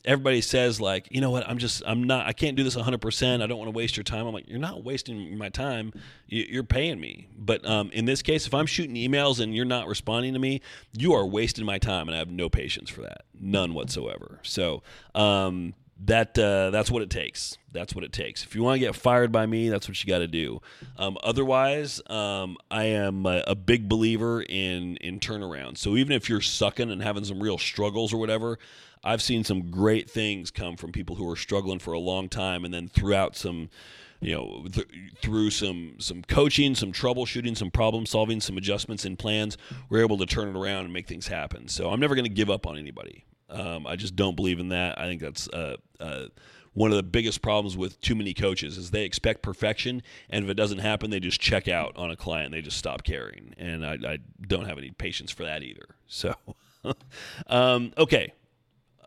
everybody 0.06 0.40
says 0.40 0.80
like, 0.80 1.08
you 1.10 1.20
know 1.20 1.30
what? 1.30 1.46
I'm 1.46 1.58
just, 1.58 1.82
I'm 1.86 2.04
not, 2.04 2.26
I 2.26 2.32
can't 2.32 2.56
do 2.56 2.64
this 2.64 2.74
100. 2.74 3.02
percent 3.02 3.42
I 3.42 3.46
don't 3.46 3.58
want 3.58 3.70
to 3.70 3.76
waste 3.76 3.98
your 3.98 4.04
time. 4.04 4.26
I'm 4.26 4.32
like, 4.32 4.48
you're 4.48 4.58
not 4.58 4.82
wasting 4.82 5.36
my 5.36 5.50
time. 5.50 5.92
You're 6.26 6.64
paying 6.64 6.98
me. 6.98 7.28
But 7.36 7.62
um, 7.68 7.90
in 7.90 8.06
this 8.06 8.22
case, 8.22 8.46
if 8.46 8.54
I'm 8.54 8.64
shooting 8.64 8.94
emails 8.94 9.40
and 9.40 9.54
you're 9.54 9.66
not 9.66 9.88
responding 9.88 10.32
to 10.32 10.38
me, 10.38 10.62
you 10.96 11.12
are 11.12 11.26
wasting 11.26 11.66
my 11.66 11.76
time, 11.78 12.08
and 12.08 12.16
I 12.16 12.18
have 12.18 12.30
no 12.30 12.48
patience 12.48 12.88
for 12.88 13.02
that, 13.02 13.26
none 13.38 13.74
whatsoever. 13.74 14.38
So 14.42 14.82
um, 15.14 15.74
that 16.04 16.38
uh, 16.38 16.70
that's 16.70 16.90
what 16.90 17.02
it 17.02 17.10
takes. 17.10 17.58
That's 17.72 17.94
what 17.94 18.04
it 18.04 18.12
takes. 18.12 18.42
If 18.42 18.54
you 18.54 18.62
want 18.62 18.76
to 18.76 18.78
get 18.78 18.96
fired 18.96 19.30
by 19.30 19.46
me, 19.46 19.68
that's 19.68 19.86
what 19.86 20.02
you 20.02 20.08
got 20.08 20.18
to 20.18 20.26
do. 20.26 20.60
Um, 20.96 21.18
otherwise, 21.22 22.00
um, 22.08 22.56
I 22.70 22.84
am 22.84 23.26
a, 23.26 23.44
a, 23.46 23.54
big 23.54 23.88
believer 23.88 24.42
in 24.42 24.96
in 24.96 25.20
turnaround. 25.20 25.76
So 25.76 25.96
even 25.96 26.12
if 26.12 26.28
you're 26.28 26.40
sucking 26.40 26.90
and 26.90 27.02
having 27.02 27.24
some 27.24 27.42
real 27.42 27.58
struggles 27.58 28.14
or 28.14 28.16
whatever, 28.16 28.58
I've 29.04 29.22
seen 29.22 29.44
some 29.44 29.70
great 29.70 30.10
things 30.10 30.50
come 30.50 30.76
from 30.76 30.90
people 30.92 31.16
who 31.16 31.28
are 31.30 31.36
struggling 31.36 31.78
for 31.78 31.92
a 31.92 31.98
long 31.98 32.28
time, 32.28 32.64
and 32.64 32.72
then 32.72 32.88
throughout 32.88 33.36
some, 33.36 33.68
you 34.20 34.34
know, 34.34 34.66
th- 34.72 34.88
through 35.20 35.50
some 35.50 35.96
some 35.98 36.22
coaching, 36.22 36.74
some 36.74 36.92
troubleshooting, 36.92 37.56
some 37.56 37.70
problem 37.70 38.06
solving, 38.06 38.40
some 38.40 38.56
adjustments 38.56 39.04
in 39.04 39.16
plans, 39.16 39.58
we're 39.90 40.00
able 40.00 40.16
to 40.18 40.26
turn 40.26 40.48
it 40.48 40.56
around 40.56 40.84
and 40.84 40.92
make 40.94 41.06
things 41.06 41.28
happen. 41.28 41.68
So 41.68 41.90
I'm 41.90 42.00
never 42.00 42.14
going 42.14 42.26
to 42.26 42.30
give 42.30 42.48
up 42.48 42.66
on 42.66 42.78
anybody. 42.78 43.24
Um, 43.50 43.86
I 43.86 43.96
just 43.96 44.16
don't 44.16 44.36
believe 44.36 44.58
in 44.58 44.68
that. 44.68 44.98
I 44.98 45.06
think 45.06 45.20
that's 45.20 45.48
uh, 45.48 45.76
uh, 45.98 46.26
one 46.72 46.90
of 46.90 46.96
the 46.96 47.02
biggest 47.02 47.42
problems 47.42 47.76
with 47.76 48.00
too 48.00 48.14
many 48.14 48.32
coaches 48.32 48.78
is 48.78 48.90
they 48.90 49.04
expect 49.04 49.42
perfection, 49.42 50.02
and 50.28 50.44
if 50.44 50.50
it 50.50 50.54
doesn't 50.54 50.78
happen, 50.78 51.10
they 51.10 51.20
just 51.20 51.40
check 51.40 51.68
out 51.68 51.96
on 51.96 52.10
a 52.10 52.16
client. 52.16 52.52
They 52.52 52.62
just 52.62 52.76
stop 52.76 53.02
caring, 53.02 53.54
and 53.58 53.84
I, 53.84 53.98
I 54.06 54.18
don't 54.46 54.66
have 54.66 54.78
any 54.78 54.90
patience 54.90 55.30
for 55.30 55.44
that 55.44 55.62
either. 55.62 55.86
So, 56.06 56.34
um, 57.48 57.92
okay, 57.98 58.32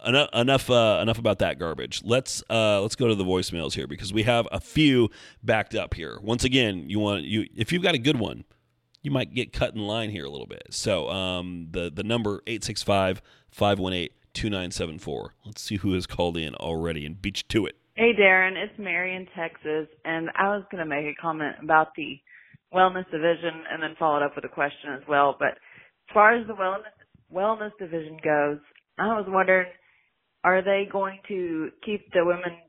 enough 0.06 0.29
enough, 0.34 0.69
uh, 0.69 0.99
enough 1.01 1.19
about 1.19 1.39
that 1.39 1.58
garbage. 1.58 2.01
Let's 2.03 2.43
uh, 2.49 2.82
let's 2.82 2.95
go 2.95 3.08
to 3.08 3.15
the 3.15 3.25
voicemails 3.25 3.73
here 3.73 3.88
because 3.88 4.12
we 4.12 4.23
have 4.23 4.47
a 4.51 4.60
few 4.60 5.10
backed 5.41 5.75
up 5.75 5.93
here. 5.93 6.19
Once 6.21 6.43
again, 6.43 6.89
you 6.89 6.99
want 6.99 7.23
you 7.23 7.47
if 7.56 7.71
you've 7.71 7.84
got 7.84 7.95
a 7.95 7.99
good 7.99 8.19
one, 8.19 8.43
you 9.01 9.12
might 9.12 9.34
get 9.34 9.53
cut 9.53 9.73
in 9.73 9.82
line 9.82 10.10
here 10.10 10.25
a 10.25 10.29
little 10.29 10.47
bit. 10.47 10.67
So 10.71 11.10
um, 11.10 11.69
the 11.71 11.89
the 11.89 12.03
number 12.03 12.41
865 12.45 13.21
518 13.51 14.10
2974. 14.34 15.36
Let's 15.46 15.62
see 15.62 15.78
who 15.78 15.93
has 15.93 16.06
called 16.06 16.38
in 16.38 16.56
already 16.56 17.06
and 17.06 17.22
you 17.22 17.48
to 17.50 17.65
it. 17.65 17.76
Hey, 17.96 18.12
Darren, 18.19 18.56
it's 18.56 18.78
Mary 18.80 19.15
in 19.15 19.28
Texas, 19.36 19.88
and 20.04 20.30
I 20.36 20.56
was 20.56 20.63
going 20.72 20.84
to 20.84 20.89
make 20.89 21.06
a 21.06 21.22
comment 21.22 21.58
about 21.62 21.89
the 21.96 22.17
wellness 22.74 23.06
division 23.12 23.63
and 23.72 23.84
then 23.84 23.96
follow 24.00 24.17
it 24.17 24.24
up 24.24 24.36
with 24.36 24.46
a 24.46 24.50
question 24.50 24.93
as 24.96 25.04
well. 25.08 25.36
But 25.38 25.50
as 25.50 26.13
far 26.13 26.36
as 26.36 26.48
the 26.48 26.54
wellness 26.54 26.89
wellness 27.32 27.72
division 27.80 28.17
goes, 28.24 28.58
I 28.98 29.08
was 29.08 29.26
wondering, 29.28 29.67
are 30.43 30.62
they 30.63 30.88
going 30.91 31.19
to 31.28 31.69
keep 31.86 32.12
the 32.13 32.26
women's 32.26 32.62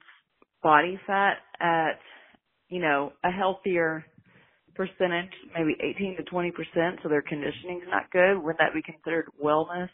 body 0.62 0.98
fat 1.06 1.38
at, 1.60 1.98
you 2.68 2.80
know, 2.80 3.12
a 3.24 3.30
healthier 3.30 4.04
percentage, 4.74 5.32
maybe 5.56 5.76
18 5.80 6.16
to 6.16 6.22
20 6.24 6.50
percent, 6.50 7.00
so 7.02 7.08
their 7.08 7.22
conditioning's 7.22 7.84
not 7.88 8.10
good? 8.10 8.38
Would 8.38 8.56
that 8.58 8.74
be 8.74 8.82
considered 8.82 9.26
wellness? 9.42 9.88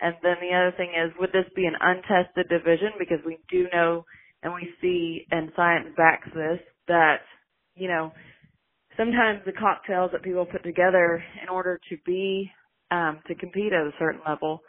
And 0.00 0.14
then 0.22 0.36
the 0.40 0.54
other 0.54 0.74
thing 0.76 0.90
is, 0.90 1.12
would 1.18 1.32
this 1.32 1.48
be 1.54 1.66
an 1.66 1.76
untested 1.80 2.48
division? 2.48 2.92
Because 2.98 3.20
we 3.24 3.38
do 3.50 3.66
know 3.72 4.04
and 4.42 4.52
we 4.52 4.68
see, 4.80 5.26
and 5.30 5.50
science 5.56 5.88
backs 5.96 6.28
this, 6.34 6.60
that, 6.88 7.20
you 7.74 7.88
know, 7.88 8.12
sometimes 8.96 9.40
the 9.46 9.52
cocktails 9.52 10.10
that 10.12 10.22
people 10.22 10.44
put 10.44 10.62
together 10.62 11.22
in 11.42 11.48
order 11.48 11.80
to 11.88 11.96
be, 12.04 12.50
um, 12.90 13.20
to 13.26 13.34
compete 13.34 13.72
at 13.72 13.86
a 13.86 13.92
certain 13.98 14.20
level 14.26 14.60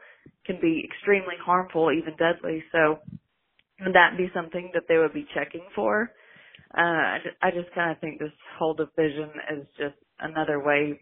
can 0.45 0.59
be 0.61 0.83
extremely 0.85 1.35
harmful, 1.43 1.91
even 1.91 2.15
deadly. 2.15 2.63
So 2.71 2.99
would 3.81 3.95
that 3.95 4.17
be 4.17 4.29
something 4.33 4.71
that 4.73 4.83
they 4.88 4.97
would 4.97 5.13
be 5.13 5.27
checking 5.35 5.65
for? 5.75 6.11
Uh, 6.77 6.81
I 6.81 7.17
just, 7.23 7.35
I 7.41 7.51
just 7.51 7.73
kind 7.75 7.91
of 7.91 7.99
think 7.99 8.19
this 8.19 8.31
whole 8.57 8.73
division 8.73 9.29
is 9.59 9.67
just 9.77 9.95
another 10.19 10.63
way 10.63 10.99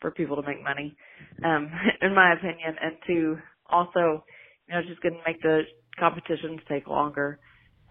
for 0.00 0.10
people 0.10 0.36
to 0.36 0.46
make 0.46 0.62
money, 0.62 0.96
um, 1.44 1.70
in 2.02 2.14
my 2.14 2.34
opinion, 2.34 2.76
and 2.80 2.96
to 3.06 3.38
also, 3.68 4.24
you 4.68 4.74
know, 4.74 4.82
just 4.88 5.02
going 5.02 5.14
to 5.14 5.20
make 5.26 5.42
the 5.42 5.62
competitions 5.98 6.60
take 6.68 6.86
longer. 6.86 7.38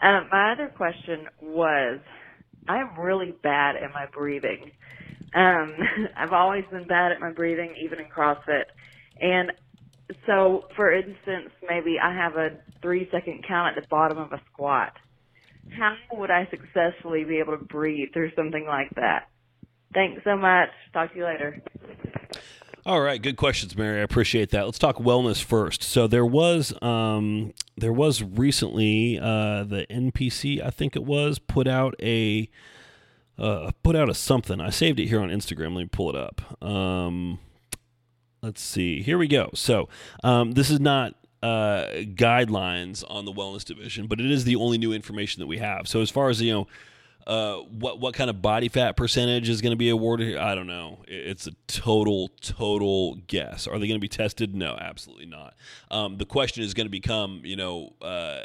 Um, 0.02 0.28
my 0.32 0.54
other 0.54 0.72
question 0.76 1.28
was, 1.42 2.00
I'm 2.68 3.00
really 3.00 3.34
bad 3.44 3.76
at 3.78 3.92
my 3.94 4.06
breathing. 4.14 4.72
Um, 5.36 5.76
I've 6.18 6.34
always 6.34 6.64
been 6.72 6.88
bad 6.88 7.12
at 7.12 7.20
my 7.20 7.32
breathing, 7.32 7.74
even 7.84 8.00
in 8.00 8.06
CrossFit. 8.06 8.66
And 9.20 9.52
so, 10.26 10.64
for 10.76 10.92
instance, 10.94 11.52
maybe 11.68 11.98
I 12.02 12.14
have 12.14 12.36
a 12.36 12.50
three 12.82 13.08
second 13.12 13.44
count 13.48 13.76
at 13.78 13.82
the 13.82 13.88
bottom 13.90 14.18
of 14.18 14.32
a 14.32 14.42
squat. 14.54 14.94
How 15.78 15.96
would 16.14 16.32
I 16.32 16.48
successfully 16.50 17.24
be 17.26 17.40
able 17.40 17.58
to 17.58 17.66
breathe 17.66 18.10
through 18.14 18.32
something 18.36 18.66
like 18.68 18.90
that? 18.96 19.28
Thanks 19.94 20.22
so 20.24 20.38
much. 20.38 20.70
Talk 20.94 21.12
to 21.14 21.18
you 21.18 21.26
later. 21.26 21.62
All 22.88 23.02
right, 23.02 23.22
good 23.22 23.36
questions, 23.36 23.76
Mary. 23.76 24.00
I 24.00 24.04
appreciate 24.04 24.52
that. 24.52 24.64
Let's 24.64 24.80
talk 24.80 24.96
wellness 24.96 25.44
first. 25.44 25.84
So 25.84 26.08
there 26.08 26.26
was 26.26 26.74
um, 26.82 27.54
there 27.76 27.92
was 27.92 28.24
recently 28.24 29.20
uh, 29.20 29.66
the 29.66 29.86
NPC, 29.92 30.64
I 30.64 30.70
think 30.70 30.96
it 30.96 31.04
was, 31.04 31.38
put 31.38 31.68
out 31.68 31.96
a 32.02 32.50
uh, 33.38 33.72
put 33.84 33.98
out 33.98 34.08
a 34.08 34.14
something. 34.14 34.62
I 34.62 34.70
saved 34.70 35.02
it 35.02 35.08
here 35.08 35.20
on 35.20 35.28
Instagram. 35.28 35.76
Let 35.76 35.82
me 35.82 35.90
pull 35.92 36.12
it 36.12 36.16
up. 36.16 36.64
Um, 36.64 37.40
let's 38.42 38.62
see. 38.62 39.02
Here 39.02 39.18
we 39.18 39.28
go. 39.28 39.50
So 39.54 39.90
um, 40.24 40.54
this 40.54 40.70
is 40.70 40.80
not 40.80 41.14
uh, 41.44 41.88
guidelines 41.92 43.04
on 43.10 43.26
the 43.26 43.34
wellness 43.34 43.66
division, 43.66 44.08
but 44.08 44.22
it 44.22 44.32
is 44.32 44.46
the 44.46 44.56
only 44.56 44.78
new 44.78 44.94
information 44.94 45.42
that 45.42 45.48
we 45.48 45.58
have. 45.58 45.90
So 45.90 46.00
as 46.00 46.10
far 46.10 46.30
as 46.30 46.42
you 46.42 46.54
know 46.54 46.68
uh, 47.28 47.58
what 47.58 48.00
what 48.00 48.14
kind 48.14 48.30
of 48.30 48.42
body 48.42 48.70
fat 48.70 48.96
percentage 48.96 49.50
is 49.50 49.62
going 49.62 49.72
to 49.72 49.78
be 49.78 49.90
awarded? 49.90 50.38
I 50.38 50.56
don't 50.56 50.66
know. 50.66 51.00
It's 51.08 51.46
a 51.46 51.52
total 51.68 52.30
total 52.42 53.16
guess. 53.28 53.68
Are 53.68 53.78
they 53.78 53.88
going 53.88 54.00
to 54.00 54.04
be 54.04 54.08
tested? 54.08 54.56
No, 54.56 54.78
absolutely 54.80 55.26
not. 55.26 55.54
Um, 55.92 56.18
the 56.18 56.26
question 56.26 56.64
is 56.64 56.74
going 56.74 56.88
to 56.88 56.92
become, 56.92 57.42
you 57.44 57.56
know. 57.56 57.94
Uh, 58.02 58.44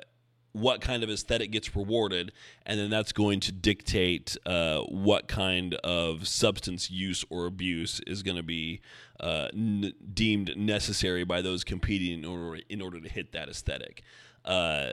what 0.55 0.83
kind 0.83 1.03
of 1.03 1.09
aesthetic 1.09 1.51
gets 1.51 1.75
rewarded, 1.75 2.31
and 2.67 2.79
then 2.79 2.91
that's 2.91 3.13
going 3.13 3.41
to 3.41 3.53
dictate 3.53 4.37
uh, 4.45 4.81
what 4.81 5.27
kind 5.27 5.73
of 5.77 6.29
substance 6.29 6.91
use 6.91 7.25
or 7.31 7.47
abuse 7.47 8.03
is 8.07 8.23
going 8.23 8.37
to 8.37 8.43
be 8.43 8.83
uh, 9.19 9.49
n- 9.55 9.95
deemed 10.13 10.55
necessary 10.55 11.25
by 11.25 11.41
those 11.41 11.65
competing 11.65 12.19
in 12.19 12.25
order 12.27 12.61
in 12.69 12.83
order 12.83 13.01
to 13.01 13.09
hit 13.09 13.33
that 13.33 13.49
aesthetic. 13.49 14.03
Uh, 14.45 14.91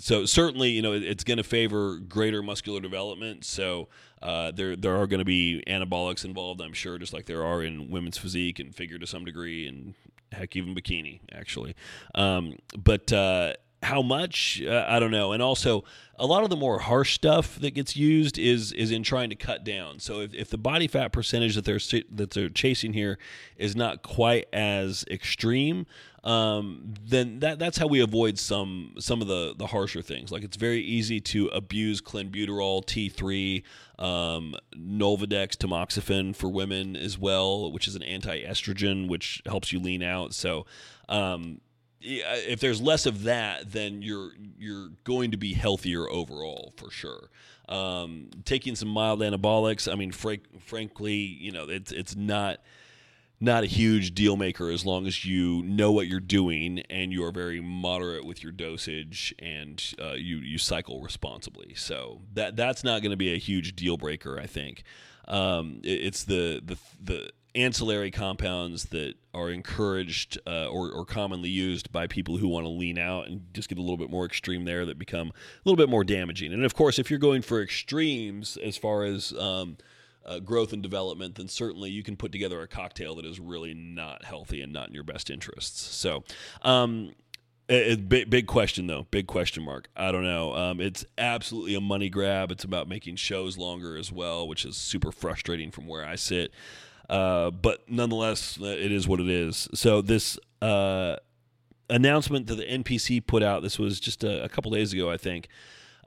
so 0.00 0.24
certainly, 0.24 0.70
you 0.70 0.80
know, 0.80 0.92
it's 0.92 1.24
going 1.24 1.36
to 1.36 1.44
favor 1.44 1.98
greater 1.98 2.42
muscular 2.42 2.80
development. 2.80 3.44
So 3.44 3.88
uh, 4.22 4.50
there 4.50 4.74
there 4.74 4.96
are 4.96 5.06
going 5.06 5.18
to 5.18 5.26
be 5.26 5.62
anabolics 5.66 6.24
involved, 6.24 6.62
I'm 6.62 6.72
sure, 6.72 6.98
just 6.98 7.12
like 7.12 7.26
there 7.26 7.44
are 7.44 7.62
in 7.62 7.90
women's 7.90 8.16
physique 8.16 8.58
and 8.58 8.74
figure 8.74 8.98
to 8.98 9.06
some 9.06 9.24
degree, 9.24 9.68
and 9.68 9.94
heck, 10.32 10.56
even 10.56 10.74
bikini 10.74 11.20
actually. 11.32 11.74
Um, 12.14 12.56
but 12.76 13.12
uh, 13.12 13.54
how 13.82 14.02
much 14.02 14.62
uh, 14.62 14.84
I 14.88 14.98
don't 15.00 15.10
know, 15.10 15.32
and 15.32 15.42
also 15.42 15.84
a 16.18 16.26
lot 16.26 16.44
of 16.44 16.50
the 16.50 16.56
more 16.56 16.80
harsh 16.80 17.14
stuff 17.14 17.56
that 17.56 17.72
gets 17.72 17.96
used 17.96 18.38
is 18.38 18.72
is 18.72 18.90
in 18.90 19.02
trying 19.02 19.30
to 19.30 19.36
cut 19.36 19.64
down. 19.64 20.00
So 20.00 20.20
if, 20.20 20.34
if 20.34 20.50
the 20.50 20.58
body 20.58 20.86
fat 20.86 21.12
percentage 21.12 21.54
that 21.54 21.64
they're 21.64 21.80
that 22.12 22.30
they're 22.30 22.50
chasing 22.50 22.92
here 22.92 23.18
is 23.56 23.74
not 23.74 24.02
quite 24.02 24.48
as 24.52 25.04
extreme, 25.10 25.86
um, 26.22 26.94
then 27.02 27.40
that 27.40 27.58
that's 27.58 27.78
how 27.78 27.86
we 27.86 28.00
avoid 28.00 28.38
some 28.38 28.94
some 28.98 29.22
of 29.22 29.28
the 29.28 29.54
the 29.56 29.66
harsher 29.66 30.02
things. 30.02 30.30
Like 30.30 30.42
it's 30.42 30.56
very 30.56 30.80
easy 30.80 31.20
to 31.20 31.46
abuse 31.48 32.00
clenbuterol, 32.00 32.84
T3, 32.84 33.62
um, 33.98 34.54
Nolvadex, 34.76 35.56
tamoxifen 35.56 36.36
for 36.36 36.48
women 36.48 36.96
as 36.96 37.18
well, 37.18 37.72
which 37.72 37.88
is 37.88 37.94
an 37.96 38.02
anti-estrogen, 38.02 39.08
which 39.08 39.42
helps 39.46 39.72
you 39.72 39.80
lean 39.80 40.02
out. 40.02 40.34
So. 40.34 40.66
Um, 41.08 41.60
if 42.02 42.60
there's 42.60 42.80
less 42.80 43.04
of 43.04 43.24
that, 43.24 43.72
then 43.72 44.00
you're 44.00 44.30
you're 44.58 44.88
going 45.04 45.32
to 45.32 45.36
be 45.36 45.52
healthier 45.52 46.08
overall 46.08 46.72
for 46.78 46.90
sure. 46.90 47.28
Um, 47.68 48.30
taking 48.46 48.74
some 48.74 48.88
mild 48.88 49.20
anabolics, 49.20 49.90
I 49.90 49.96
mean, 49.96 50.10
frank, 50.10 50.44
frankly, 50.62 51.14
you 51.14 51.52
know, 51.52 51.64
it's 51.68 51.92
it's 51.92 52.16
not 52.16 52.60
not 53.40 53.64
a 53.64 53.66
huge 53.66 54.14
deal 54.14 54.36
maker 54.36 54.70
as 54.70 54.84
long 54.84 55.06
as 55.06 55.24
you 55.24 55.62
know 55.62 55.90
what 55.90 56.06
you're 56.06 56.20
doing 56.20 56.80
and 56.90 57.12
you 57.12 57.24
are 57.24 57.32
very 57.32 57.60
moderate 57.60 58.24
with 58.24 58.42
your 58.42 58.52
dosage 58.52 59.34
and 59.38 59.94
uh, 60.00 60.12
you 60.12 60.36
you 60.36 60.58
cycle 60.58 61.00
responsibly. 61.00 61.74
So 61.74 62.20
that 62.34 62.56
that's 62.56 62.84
not 62.84 63.02
going 63.02 63.12
to 63.12 63.16
be 63.16 63.32
a 63.32 63.38
huge 63.38 63.74
deal 63.74 63.96
breaker. 63.96 64.38
I 64.38 64.46
think 64.46 64.82
um, 65.26 65.80
it, 65.82 66.04
it's 66.04 66.24
the 66.24 66.60
the 66.64 66.76
the 67.02 67.30
ancillary 67.54 68.10
compounds 68.10 68.86
that 68.86 69.14
are 69.34 69.50
encouraged 69.50 70.38
uh, 70.46 70.68
or, 70.68 70.90
or 70.90 71.04
commonly 71.04 71.48
used 71.48 71.90
by 71.90 72.06
people 72.06 72.36
who 72.36 72.46
want 72.46 72.64
to 72.64 72.70
lean 72.70 72.96
out 72.96 73.26
and 73.26 73.42
just 73.52 73.68
get 73.68 73.76
a 73.78 73.80
little 73.80 73.96
bit 73.96 74.10
more 74.10 74.24
extreme 74.24 74.64
there 74.64 74.86
that 74.86 74.98
become 74.98 75.28
a 75.28 75.32
little 75.68 75.76
bit 75.76 75.88
more 75.88 76.04
damaging. 76.04 76.52
And 76.52 76.64
of 76.64 76.74
course, 76.74 76.98
if 76.98 77.10
you're 77.10 77.18
going 77.18 77.42
for 77.42 77.60
extremes 77.60 78.56
as 78.58 78.76
far 78.76 79.04
as 79.04 79.32
um, 79.32 79.76
uh, 80.24 80.38
growth 80.38 80.72
and 80.72 80.82
development, 80.82 81.36
then 81.36 81.48
certainly 81.48 81.90
you 81.90 82.02
can 82.02 82.16
put 82.16 82.32
together 82.32 82.60
a 82.62 82.68
cocktail 82.68 83.14
that 83.16 83.24
is 83.24 83.40
really 83.40 83.74
not 83.74 84.24
healthy 84.24 84.60
and 84.60 84.72
not 84.72 84.88
in 84.88 84.94
your 84.94 85.04
best 85.04 85.30
interests. 85.30 85.80
So, 85.80 86.24
um, 86.62 87.12
it, 87.68 88.08
big, 88.08 88.28
big 88.28 88.46
question 88.46 88.88
though, 88.88 89.06
big 89.10 89.28
question 89.28 89.62
mark. 89.62 89.88
I 89.96 90.10
don't 90.10 90.24
know. 90.24 90.54
Um, 90.54 90.80
it's 90.80 91.04
absolutely 91.16 91.74
a 91.76 91.80
money 91.80 92.08
grab. 92.08 92.50
It's 92.50 92.64
about 92.64 92.88
making 92.88 93.16
shows 93.16 93.56
longer 93.56 93.96
as 93.96 94.10
well, 94.10 94.48
which 94.48 94.64
is 94.64 94.76
super 94.76 95.12
frustrating 95.12 95.70
from 95.70 95.86
where 95.86 96.04
I 96.04 96.16
sit. 96.16 96.52
Uh, 97.08 97.50
but 97.50 97.88
nonetheless, 97.88 98.58
uh, 98.60 98.66
it 98.66 98.90
is 98.92 99.06
what 99.06 99.20
it 99.20 99.28
is. 99.28 99.68
So 99.72 100.02
this 100.02 100.38
uh, 100.60 101.16
announcement 101.88 102.46
that 102.48 102.56
the 102.56 102.64
NPC 102.64 103.24
put 103.24 103.42
out, 103.42 103.62
this 103.62 103.78
was 103.78 104.00
just 104.00 104.24
a, 104.24 104.44
a 104.44 104.48
couple 104.48 104.70
days 104.72 104.92
ago, 104.92 105.10
I 105.10 105.16
think. 105.16 105.48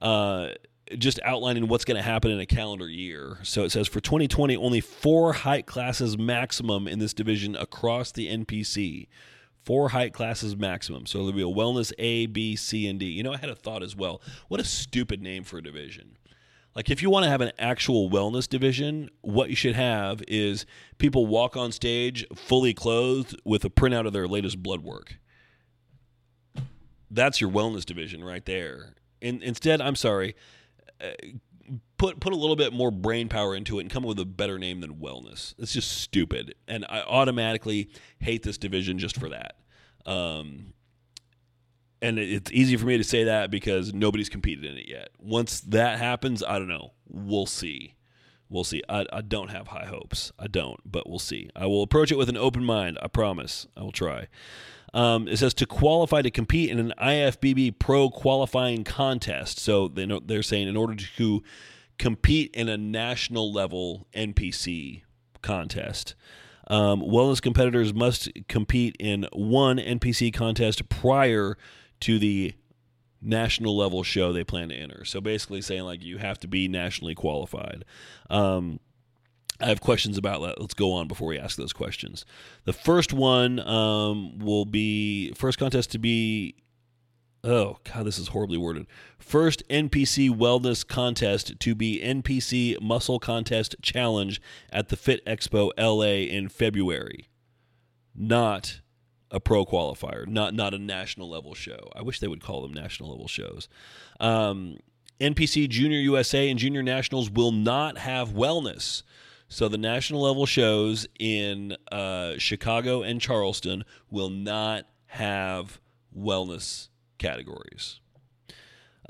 Uh, 0.02 0.49
just 0.98 1.19
outlining 1.24 1.67
what's 1.67 1.86
going 1.86 1.98
to 1.98 2.04
happen 2.04 2.32
in 2.32 2.39
a 2.39 2.46
calendar 2.46 2.89
year. 2.89 3.38
So 3.43 3.63
it 3.63 3.72
says 3.72 3.88
for 3.88 4.00
2020, 4.00 4.56
only 4.58 4.82
four 4.82 5.34
height 5.34 5.65
classes 5.65 6.17
maximum 6.17 6.88
in 6.88 7.00
this 7.00 7.13
division 7.13 7.56
across 7.56 8.12
the 8.12 8.28
NPC. 8.28 9.08
Four 9.63 9.89
height 9.89 10.13
classes 10.13 10.58
maximum. 10.58 11.06
So 11.06 11.19
there'll 11.19 11.34
be 11.34 11.41
a 11.41 11.46
wellness 11.46 11.93
A, 11.98 12.26
B, 12.26 12.56
C, 12.56 12.88
and 12.88 13.00
D. 13.00 13.06
You 13.06 13.24
know, 13.24 13.34
I 13.34 13.38
had 13.38 13.50
a 13.50 13.56
thought 13.56 13.82
as 13.82 13.96
well. 13.96 14.22
What 14.50 14.60
a 14.60 14.65
stupid 14.65 15.22
name 15.22 15.43
for 15.43 15.58
a 15.58 15.63
division. 15.63 16.17
Like, 16.76 16.89
if 16.89 17.02
you 17.02 17.10
want 17.10 17.24
to 17.26 17.30
have 17.30 17.41
an 17.41 17.52
actual 17.60 18.10
wellness 18.10 18.50
division, 18.50 19.10
what 19.22 19.50
you 19.50 19.56
should 19.56 19.76
have 19.76 20.24
is 20.28 20.65
people 20.98 21.28
walk 21.28 21.56
on 21.56 21.72
stage 21.72 22.26
fully 22.36 22.74
clothed 22.74 23.39
with 23.46 23.63
a 23.63 23.69
printout 23.69 24.08
of 24.08 24.13
their 24.13 24.28
latest 24.28 24.62
blood 24.62 24.82
work. 24.82 25.17
That's 27.12 27.39
your 27.39 27.52
wellness 27.52 27.86
division 27.86 28.24
right 28.24 28.43
there 28.43 28.96
In, 29.22 29.43
instead, 29.43 29.82
I'm 29.82 29.96
sorry. 29.96 30.36
Put 31.98 32.20
put 32.20 32.34
a 32.34 32.36
little 32.36 32.56
bit 32.56 32.74
more 32.74 32.92
brain 32.92 33.30
power 33.30 33.56
into 33.56 33.80
it 33.80 33.84
and 33.84 33.90
come 33.90 34.04
up 34.04 34.10
with 34.10 34.20
a 34.20 34.26
better 34.26 34.60
name 34.60 34.82
than 34.82 34.96
wellness. 34.96 35.54
It's 35.58 35.74
just 35.74 35.92
stupid, 35.92 36.56
and 36.68 36.86
I 36.90 37.02
automatically 37.02 37.90
hate 38.20 38.44
this 38.44 38.58
division 38.58 39.00
just 39.00 39.18
for 39.18 39.30
that. 39.30 39.56
Um, 40.06 40.74
and 42.02 42.20
it's 42.20 42.52
easy 42.52 42.76
for 42.76 42.86
me 42.86 42.98
to 42.98 43.04
say 43.04 43.24
that 43.24 43.50
because 43.50 43.94
nobody's 43.94 44.28
competed 44.28 44.66
in 44.66 44.78
it 44.78 44.90
yet. 44.90 45.10
Once 45.20 45.62
that 45.62 46.00
happens, 46.00 46.44
I 46.44 46.60
don't 46.60 46.68
know. 46.68 46.92
We'll 47.08 47.46
see. 47.46 47.96
We'll 48.50 48.66
see. 48.66 48.84
I, 48.90 49.06
I 49.14 49.22
don't 49.22 49.50
have 49.52 49.70
high 49.70 49.86
hopes. 49.86 50.34
I 50.38 50.48
don't, 50.48 50.80
but 50.86 51.10
we'll 51.10 51.18
see. 51.18 51.50
I 51.56 51.66
will 51.66 51.82
approach 51.82 52.12
it 52.12 52.18
with 52.18 52.28
an 52.28 52.36
open 52.36 52.66
mind. 52.66 53.00
I 53.02 53.08
promise. 53.08 53.68
I 53.78 53.82
will 53.84 53.94
try. 53.94 54.28
Um, 54.94 55.28
it 55.28 55.38
says 55.38 55.54
to 55.56 55.66
qualify 55.66 56.22
to 56.22 56.30
compete 56.30 56.70
in 56.70 56.80
an 56.80 56.94
IFBB 57.02 57.80
Pro 57.80 58.10
qualifying 58.10 58.84
contest. 58.84 59.60
So 59.60 59.88
they 59.88 60.06
know, 60.06 60.20
they're 60.24 60.44
saying 60.44 60.68
in 60.68 60.78
order 60.78 60.96
to 60.96 61.44
compete 61.98 62.54
in 62.54 62.70
a 62.70 62.78
national 62.78 63.52
level 63.52 64.08
NPC 64.14 65.02
contest. 65.42 66.16
Um, 66.68 67.02
wellness 67.02 67.42
competitors 67.42 67.94
must 67.94 68.30
compete 68.48 68.96
in 69.00 69.28
one 69.34 69.78
NPC 69.78 70.34
contest 70.34 70.88
prior 70.90 71.58
to 72.02 72.20
the 72.20 72.54
national 73.22 73.76
level 73.76 74.04
show 74.04 74.32
they 74.32 74.44
plan 74.44 74.70
to 74.70 74.76
enter. 74.76 75.06
So 75.06 75.22
basically, 75.22 75.62
saying 75.62 75.84
like 75.84 76.04
you 76.04 76.18
have 76.18 76.40
to 76.40 76.48
be 76.48 76.68
nationally 76.68 77.16
qualified. 77.16 77.86
Um, 78.30 78.80
I 79.63 79.67
have 79.67 79.80
questions 79.80 80.17
about 80.17 80.41
that. 80.41 80.60
Let's 80.60 80.73
go 80.73 80.91
on 80.91 81.08
before 81.08 81.30
we 81.30 81.39
ask 81.39 81.58
those 81.58 81.71
questions. 81.71 82.26
The 82.65 82.73
first 82.73 83.13
one 83.13 83.60
um, 83.62 84.38
will 84.39 84.65
be 84.65 85.32
first 85.34 85.58
contest 85.58 85.91
to 85.91 85.99
be 85.99 86.56
oh 87.45 87.78
god 87.84 88.06
this 88.06 88.19
is 88.19 88.30
horribly 88.30 88.58
worded. 88.58 88.88
First 89.19 89.63
npc 89.69 90.30
wellness 90.30 90.86
contest 90.86 91.60
to 91.60 91.76
be 91.76 92.02
npc 92.04 92.82
muscle 92.82 93.19
contest 93.19 93.76
challenge 93.82 94.41
at 94.69 94.89
the 94.89 94.97
fit 94.97 95.26
expo 95.26 95.71
la 95.78 96.04
in 96.04 96.49
february. 96.49 97.30
Not 98.13 98.82
a 99.32 99.39
pro 99.39 99.65
qualifier 99.65 100.28
not 100.28 100.54
not 100.54 100.73
a 100.73 100.78
national 100.78 101.30
level 101.30 101.54
show. 101.54 101.89
I 101.95 102.02
wish 102.02 102.19
they 102.19 102.28
would 102.28 102.43
call 102.43 102.62
them 102.62 102.73
national 102.73 103.12
level 103.12 103.30
shows. 103.30 103.69
Um, 104.19 104.78
npc 105.21 105.69
junior 105.69 105.99
usa 105.99 106.49
and 106.49 106.60
junior 106.60 106.84
nationals 106.84 107.30
will 107.30 107.54
not 107.54 107.97
have 107.97 108.30
wellness 108.30 109.04
so 109.54 109.68
the 109.68 109.78
national 109.78 110.22
level 110.22 110.46
shows 110.46 111.08
in 111.20 111.76
uh, 111.92 112.34
chicago 112.38 113.02
and 113.02 113.22
charleston 113.22 113.84
will 114.10 114.30
not 114.30 114.86
have 115.08 115.80
wellness 116.18 116.89
categories. 117.18 118.00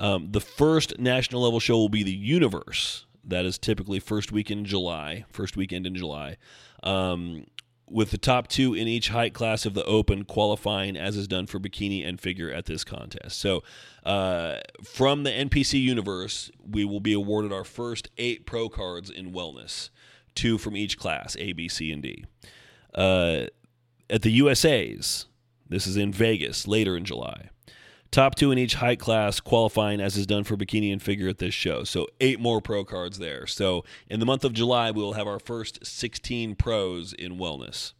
Um, 0.00 0.32
the 0.32 0.40
first 0.40 0.98
national 0.98 1.42
level 1.42 1.60
show 1.60 1.76
will 1.76 1.88
be 1.88 2.02
the 2.02 2.10
Universe. 2.10 3.06
That 3.24 3.44
is 3.44 3.58
typically 3.58 4.00
first 4.00 4.32
weekend 4.32 4.60
in 4.60 4.66
July, 4.66 5.24
first 5.30 5.56
weekend 5.56 5.86
in 5.86 5.94
July, 5.94 6.36
um, 6.82 7.46
with 7.88 8.10
the 8.10 8.18
top 8.18 8.48
two 8.48 8.74
in 8.74 8.86
each 8.86 9.08
height 9.08 9.32
class 9.32 9.64
of 9.64 9.74
the 9.74 9.84
Open 9.84 10.24
qualifying 10.24 10.96
as 10.96 11.16
is 11.16 11.28
done 11.28 11.46
for 11.46 11.58
bikini 11.58 12.06
and 12.06 12.20
figure 12.20 12.50
at 12.50 12.66
this 12.66 12.84
contest. 12.84 13.38
So, 13.38 13.62
uh, 14.04 14.56
from 14.82 15.22
the 15.22 15.30
NPC 15.30 15.80
Universe, 15.80 16.50
we 16.68 16.84
will 16.84 17.00
be 17.00 17.14
awarded 17.14 17.52
our 17.52 17.64
first 17.64 18.08
eight 18.18 18.44
pro 18.44 18.68
cards 18.68 19.08
in 19.08 19.32
wellness, 19.32 19.88
two 20.34 20.58
from 20.58 20.76
each 20.76 20.98
class, 20.98 21.36
A, 21.38 21.52
B, 21.52 21.68
C, 21.68 21.92
and 21.92 22.02
D. 22.02 22.24
Uh, 22.94 23.46
at 24.10 24.22
the 24.22 24.30
USA's, 24.30 25.26
this 25.68 25.86
is 25.86 25.96
in 25.96 26.12
Vegas 26.12 26.66
later 26.66 26.96
in 26.96 27.04
July. 27.04 27.48
Top 28.10 28.36
two 28.36 28.52
in 28.52 28.58
each 28.58 28.74
height 28.74 29.00
class 29.00 29.40
qualifying 29.40 30.00
as 30.00 30.16
is 30.16 30.26
done 30.26 30.44
for 30.44 30.56
bikini 30.56 30.92
and 30.92 31.02
figure 31.02 31.28
at 31.28 31.38
this 31.38 31.52
show. 31.52 31.82
So 31.82 32.06
eight 32.20 32.38
more 32.38 32.60
pro 32.60 32.84
cards 32.84 33.18
there. 33.18 33.44
So 33.46 33.84
in 34.08 34.20
the 34.20 34.26
month 34.26 34.44
of 34.44 34.52
July, 34.52 34.92
we 34.92 35.02
will 35.02 35.14
have 35.14 35.26
our 35.26 35.40
first 35.40 35.84
16 35.84 36.54
pros 36.54 37.12
in 37.12 37.38
wellness. 37.38 37.92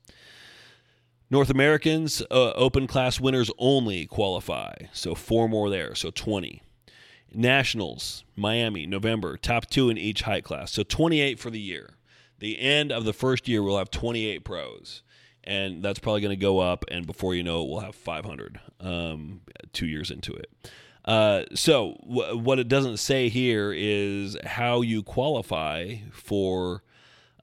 North 1.31 1.51
Americans, 1.51 2.23
uh, 2.31 2.53
open 2.53 2.87
class 2.87 3.19
winners 3.19 3.51
only 3.59 4.07
qualify. 4.07 4.75
So 4.93 5.17
four 5.17 5.49
more 5.49 5.69
there. 5.69 5.97
So 5.97 6.13
20. 6.13 6.63
Nationals, 7.33 8.23
Miami, 8.37 8.87
November, 8.87 9.37
top 9.37 9.67
two 9.67 9.91
in 9.91 9.99
each 9.99 10.23
height 10.23 10.45
class. 10.45 10.71
So 10.71 10.85
28 10.85 11.41
for 11.41 11.51
the 11.51 11.59
year. 11.59 11.95
The 12.39 12.59
end 12.59 12.93
of 12.93 13.05
the 13.05 13.13
first 13.13 13.49
year, 13.49 13.63
we'll 13.63 13.79
have 13.79 13.91
28 13.91 14.45
pros 14.45 15.03
and 15.45 15.83
that's 15.83 15.99
probably 15.99 16.23
going 16.23 16.37
to 16.37 16.43
go 16.43 16.59
up. 16.59 16.85
And 16.91 17.07
before 17.07 17.35
you 17.35 17.43
know 17.43 17.63
it, 17.63 17.69
we'll 17.69 17.81
have 17.81 17.95
500 17.95 18.61
um, 18.81 19.43
two 19.73 19.87
years 19.87 20.11
into 20.11 20.33
it. 20.33 20.51
Uh, 21.05 21.45
so 21.55 21.99
w- 22.09 22.39
what 22.39 22.59
it 22.59 22.67
doesn't 22.67 22.97
say 22.97 23.29
here 23.29 23.73
is 23.77 24.37
how 24.45 24.81
you 24.81 25.03
qualify 25.03 25.97
for 26.11 26.83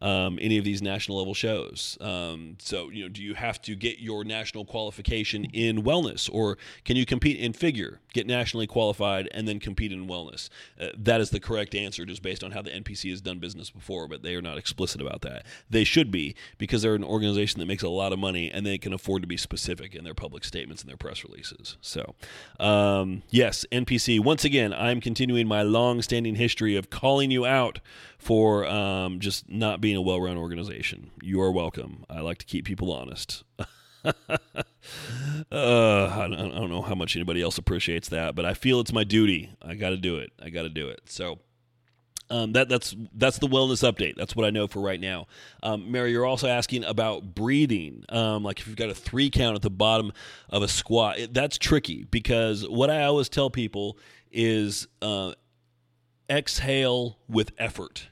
um, 0.02 0.40
any 0.42 0.58
of 0.58 0.64
these 0.64 0.82
national 0.82 1.18
level 1.18 1.34
shows. 1.34 1.98
Um, 2.02 2.58
so, 2.60 2.90
you 2.90 3.04
know, 3.04 3.10
do 3.10 3.22
you 3.22 3.36
have 3.36 3.62
to 3.64 3.76
get 3.76 4.00
your 4.00 4.24
national 4.24 4.66
qualification 4.66 5.46
in 5.46 5.84
wellness, 5.84 6.30
or 6.32 6.58
can 6.86 6.96
you 6.96 7.06
compete 7.06 7.40
in 7.40 7.54
figure, 7.54 8.00
get 8.14 8.26
nationally 8.26 8.68
qualified, 8.68 9.30
and 9.32 9.48
then 9.48 9.60
compete 9.60 9.92
in 9.92 10.08
wellness? 10.08 10.50
Uh, 10.80 10.88
that 10.98 11.22
is 11.22 11.30
the 11.30 11.40
correct 11.40 11.76
answer, 11.76 12.06
just 12.06 12.22
based 12.22 12.44
on 12.44 12.52
how 12.52 12.62
the 12.62 12.72
NPC 12.72 13.12
has 13.12 13.22
done 13.22 13.40
business 13.40 13.70
before, 13.70 14.08
but 14.08 14.24
they 14.24 14.36
are 14.36 14.42
not 14.42 14.58
explicit 14.58 15.02
about 15.02 15.22
that. 15.22 15.46
They 15.70 15.84
should 15.84 16.12
be 16.12 16.36
because 16.58 16.82
they're 16.82 16.96
an 16.96 17.04
organization 17.04 17.60
that 17.60 17.68
makes 17.68 17.84
a 17.84 17.90
lot 17.90 18.12
of 18.12 18.20
money 18.20 18.52
and 18.52 18.66
they 18.66 18.78
can 18.78 18.94
afford 18.94 19.22
to 19.22 19.28
be 19.28 19.38
specific 19.38 19.94
in 19.94 20.04
their 20.04 20.16
public 20.16 20.44
statements 20.44 20.82
and 20.82 20.90
their 20.90 20.98
press 20.98 21.24
releases. 21.24 21.78
So, 21.82 22.16
um, 22.60 23.24
yes, 23.30 23.66
NPC. 23.72 24.20
Once 24.20 24.44
again, 24.46 24.74
I'm 24.74 25.00
continuing 25.00 25.48
my 25.48 25.62
long-standing 25.62 26.36
history 26.36 26.76
of 26.76 26.90
calling 26.90 27.30
you 27.32 27.46
out 27.46 27.80
for 28.22 28.68
um, 28.68 29.20
just 29.20 29.50
not 29.50 29.82
being 29.82 29.96
a 29.98 30.02
well 30.02 30.22
run 30.22 30.38
organization. 30.38 31.10
You 31.24 31.42
are 31.42 31.52
welcome. 31.52 32.06
I 32.08 32.20
like 32.22 32.38
to 32.38 32.46
keep 32.46 32.66
people 32.66 32.94
honest. 32.94 33.44
uh, 34.06 34.12
I, 35.52 36.28
don't, 36.30 36.34
I 36.34 36.60
don't 36.60 36.70
know 36.70 36.84
how 36.84 36.94
much 36.94 37.16
anybody 37.16 37.42
else 37.42 37.58
appreciates 37.58 38.10
that, 38.10 38.36
but 38.36 38.46
I 38.46 38.54
feel 38.54 38.80
it's 38.80 38.94
my 38.94 39.04
duty. 39.04 39.50
I 39.60 39.74
got 39.74 39.90
to 39.90 39.98
do 39.98 40.18
it. 40.18 40.32
I 40.40 40.50
got 40.50 40.64
to 40.64 40.70
do 40.70 40.88
it. 40.88 41.02
So. 41.06 41.40
Um, 42.30 42.54
that 42.54 42.70
that's 42.70 42.96
that's 43.14 43.40
the 43.40 43.48
wellness 43.48 43.84
update. 43.84 44.16
That's 44.16 44.38
what 44.38 44.46
I 44.46 44.52
know 44.52 44.66
for 44.66 44.80
right 44.80 45.02
now. 45.02 45.28
Um, 45.64 45.92
Mary, 45.92 46.12
you're 46.12 46.26
also 46.26 46.48
asking 46.48 46.86
about 46.86 47.36
breathing. 47.36 48.06
Um, 48.08 48.42
like 48.44 48.62
if 48.62 48.68
you've 48.68 48.78
got 48.78 48.90
a 48.90 48.96
three 48.96 49.30
count 49.30 49.58
at 49.58 49.62
the 49.62 49.70
bottom 49.70 50.14
of 50.50 50.64
a 50.64 50.70
squat, 50.70 51.20
it, 51.20 51.34
that's 51.34 51.58
tricky 51.58 52.06
because 52.10 52.66
what 52.66 52.90
I 52.90 53.04
always 53.04 53.28
tell 53.28 53.50
people 53.50 53.98
is 54.32 54.88
uh, 55.02 55.34
exhale 56.32 57.20
with 57.28 57.52
effort. 57.58 58.08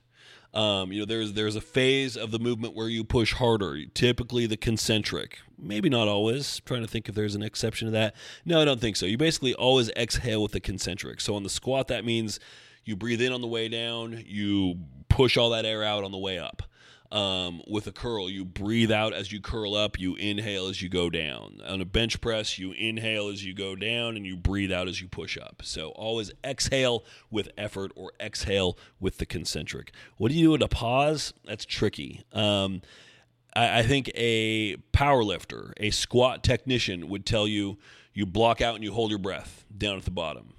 Um, 0.53 0.91
you 0.91 0.99
know, 0.99 1.05
there's 1.05 1.33
there's 1.33 1.55
a 1.55 1.61
phase 1.61 2.17
of 2.17 2.31
the 2.31 2.39
movement 2.39 2.75
where 2.75 2.89
you 2.89 3.03
push 3.03 3.33
harder, 3.33 3.85
typically 3.93 4.47
the 4.47 4.57
concentric. 4.57 5.37
Maybe 5.57 5.89
not 5.89 6.07
always. 6.07 6.59
I'm 6.59 6.65
trying 6.65 6.81
to 6.81 6.87
think 6.87 7.07
if 7.07 7.15
there's 7.15 7.35
an 7.35 7.43
exception 7.43 7.85
to 7.85 7.91
that. 7.91 8.15
No, 8.45 8.61
I 8.61 8.65
don't 8.65 8.81
think 8.81 8.95
so. 8.95 9.05
You 9.05 9.17
basically 9.17 9.53
always 9.53 9.89
exhale 9.91 10.41
with 10.41 10.53
the 10.53 10.59
concentric. 10.59 11.21
So 11.21 11.35
on 11.35 11.43
the 11.43 11.49
squat, 11.49 11.87
that 11.89 12.03
means 12.03 12.39
you 12.83 12.95
breathe 12.95 13.21
in 13.21 13.31
on 13.31 13.41
the 13.41 13.47
way 13.47 13.69
down, 13.69 14.23
you 14.25 14.79
push 15.07 15.37
all 15.37 15.51
that 15.51 15.65
air 15.65 15.83
out 15.83 16.03
on 16.03 16.11
the 16.11 16.17
way 16.17 16.39
up. 16.39 16.63
Um, 17.11 17.63
with 17.67 17.87
a 17.87 17.91
curl, 17.91 18.29
you 18.29 18.45
breathe 18.45 18.91
out 18.91 19.13
as 19.13 19.31
you 19.31 19.41
curl 19.41 19.73
up, 19.73 19.99
you 19.99 20.15
inhale 20.15 20.67
as 20.67 20.81
you 20.81 20.89
go 20.89 21.09
down. 21.09 21.59
On 21.65 21.81
a 21.81 21.85
bench 21.85 22.21
press, 22.21 22.59
you 22.59 22.71
inhale 22.73 23.29
as 23.29 23.43
you 23.43 23.55
go 23.55 23.75
down 23.75 24.15
and 24.15 24.27
you 24.27 24.37
breathe 24.37 24.71
out 24.71 24.87
as 24.87 25.01
you 25.01 25.07
push 25.07 25.35
up. 25.35 25.63
So 25.63 25.89
always 25.89 26.31
exhale 26.43 27.03
with 27.31 27.49
effort 27.57 27.91
or 27.95 28.11
exhale 28.19 28.77
with 28.99 29.17
the 29.17 29.25
concentric. 29.25 29.91
What 30.17 30.29
do 30.29 30.37
you 30.37 30.45
do 30.45 30.51
with 30.51 30.61
a 30.61 30.67
pause? 30.67 31.33
That's 31.45 31.65
tricky. 31.65 32.21
Um, 32.31 32.83
I, 33.55 33.79
I 33.79 33.83
think 33.83 34.11
a 34.13 34.75
power 34.91 35.23
lifter, 35.23 35.73
a 35.77 35.89
squat 35.89 36.43
technician 36.43 37.09
would 37.09 37.25
tell 37.25 37.47
you 37.47 37.79
you 38.13 38.27
block 38.27 38.61
out 38.61 38.75
and 38.75 38.83
you 38.83 38.91
hold 38.91 39.09
your 39.09 39.19
breath 39.19 39.65
down 39.75 39.97
at 39.97 40.05
the 40.05 40.11
bottom. 40.11 40.53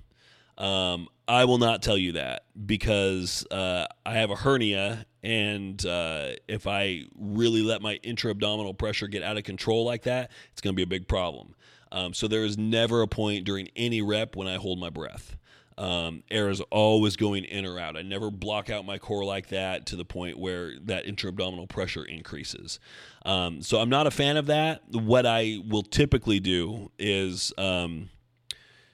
Um, 0.59 1.09
I 1.27 1.45
will 1.45 1.59
not 1.59 1.83
tell 1.83 1.97
you 1.97 2.13
that 2.13 2.45
because 2.67 3.47
uh, 3.51 3.87
I 4.05 4.15
have 4.15 4.31
a 4.31 4.37
hernia, 4.37 5.07
and 5.23 5.85
uh, 5.85 6.31
if 6.49 6.67
I 6.67 7.03
really 7.19 7.63
let 7.63 7.83
my 7.83 7.95
intra 8.03 8.31
abdominal 8.31 8.75
pressure 8.75 9.07
get 9.07 9.23
out 9.23 9.37
of 9.37 9.45
control 9.45 9.85
like 9.85 10.03
that, 10.05 10.31
it's 10.53 10.61
going 10.61 10.75
to 10.75 10.77
be 10.77 10.83
a 10.83 10.87
big 10.87 11.09
problem. 11.09 11.55
Um, 11.93 12.15
so 12.15 12.29
there 12.29 12.45
is 12.45 12.57
never 12.57 13.03
a 13.03 13.09
point 13.09 13.45
during 13.45 13.69
any 13.77 14.01
rep 14.01 14.37
when 14.37 14.49
I 14.49 14.57
hold 14.57 14.79
my 14.79 14.91
breath. 14.91 15.37
Um, 15.77 16.25
air 16.31 16.51
is 16.51 16.61
always 16.71 17.17
going 17.17 17.45
in 17.45 17.65
or 17.65 17.79
out. 17.79 17.97
I 17.97 18.03
never 18.03 18.31
block 18.31 18.69
out 18.69 18.85
my 18.85 18.99
core 18.99 19.25
like 19.25 19.49
that 19.49 19.87
to 19.87 19.97
the 19.97 20.05
point 20.05 20.39
where 20.39 20.75
that 20.81 21.07
intra 21.07 21.31
abdominal 21.31 21.67
pressure 21.67 22.05
increases. 22.05 22.79
Um, 23.25 23.63
so 23.63 23.81
I'm 23.81 23.89
not 23.89 24.07
a 24.07 24.11
fan 24.11 24.37
of 24.37 24.47
that. 24.47 24.83
What 24.91 25.25
I 25.25 25.59
will 25.67 25.83
typically 25.83 26.39
do 26.39 26.91
is 26.99 27.55
um, 27.57 28.11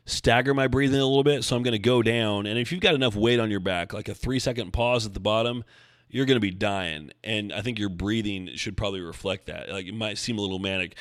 stagger 0.05 0.55
my 0.55 0.69
breathing 0.69 1.01
a 1.01 1.05
little 1.05 1.25
bit. 1.25 1.43
So 1.43 1.57
I'm 1.57 1.65
going 1.65 1.73
to 1.73 1.79
go 1.81 2.03
down. 2.03 2.47
And 2.47 2.57
if 2.57 2.71
you've 2.71 2.81
got 2.81 2.95
enough 2.95 3.17
weight 3.17 3.41
on 3.41 3.51
your 3.51 3.61
back, 3.61 3.93
like 3.93 4.09
a 4.09 4.15
three 4.15 4.39
second 4.39 4.73
pause 4.73 5.07
at 5.07 5.13
the 5.13 5.21
bottom, 5.21 5.65
you're 6.09 6.27
going 6.27 6.37
to 6.37 6.41
be 6.41 6.51
dying. 6.51 7.11
And 7.25 7.53
I 7.53 7.63
think 7.63 7.79
your 7.79 7.89
breathing 7.89 8.51
should 8.55 8.77
probably 8.77 9.01
reflect 9.01 9.47
that. 9.47 9.69
Like 9.69 9.87
it 9.87 9.95
might 9.95 10.19
seem 10.19 10.39
a 10.39 10.41
little 10.41 10.59
manic, 10.59 10.97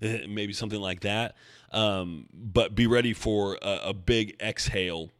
maybe 0.00 0.52
something 0.52 0.80
like 0.80 1.00
that. 1.00 1.36
Um, 1.72 2.26
but 2.32 2.74
be 2.74 2.86
ready 2.86 3.12
for 3.12 3.58
a, 3.60 3.80
a 3.86 3.94
big 3.94 4.36
exhale 4.40 5.10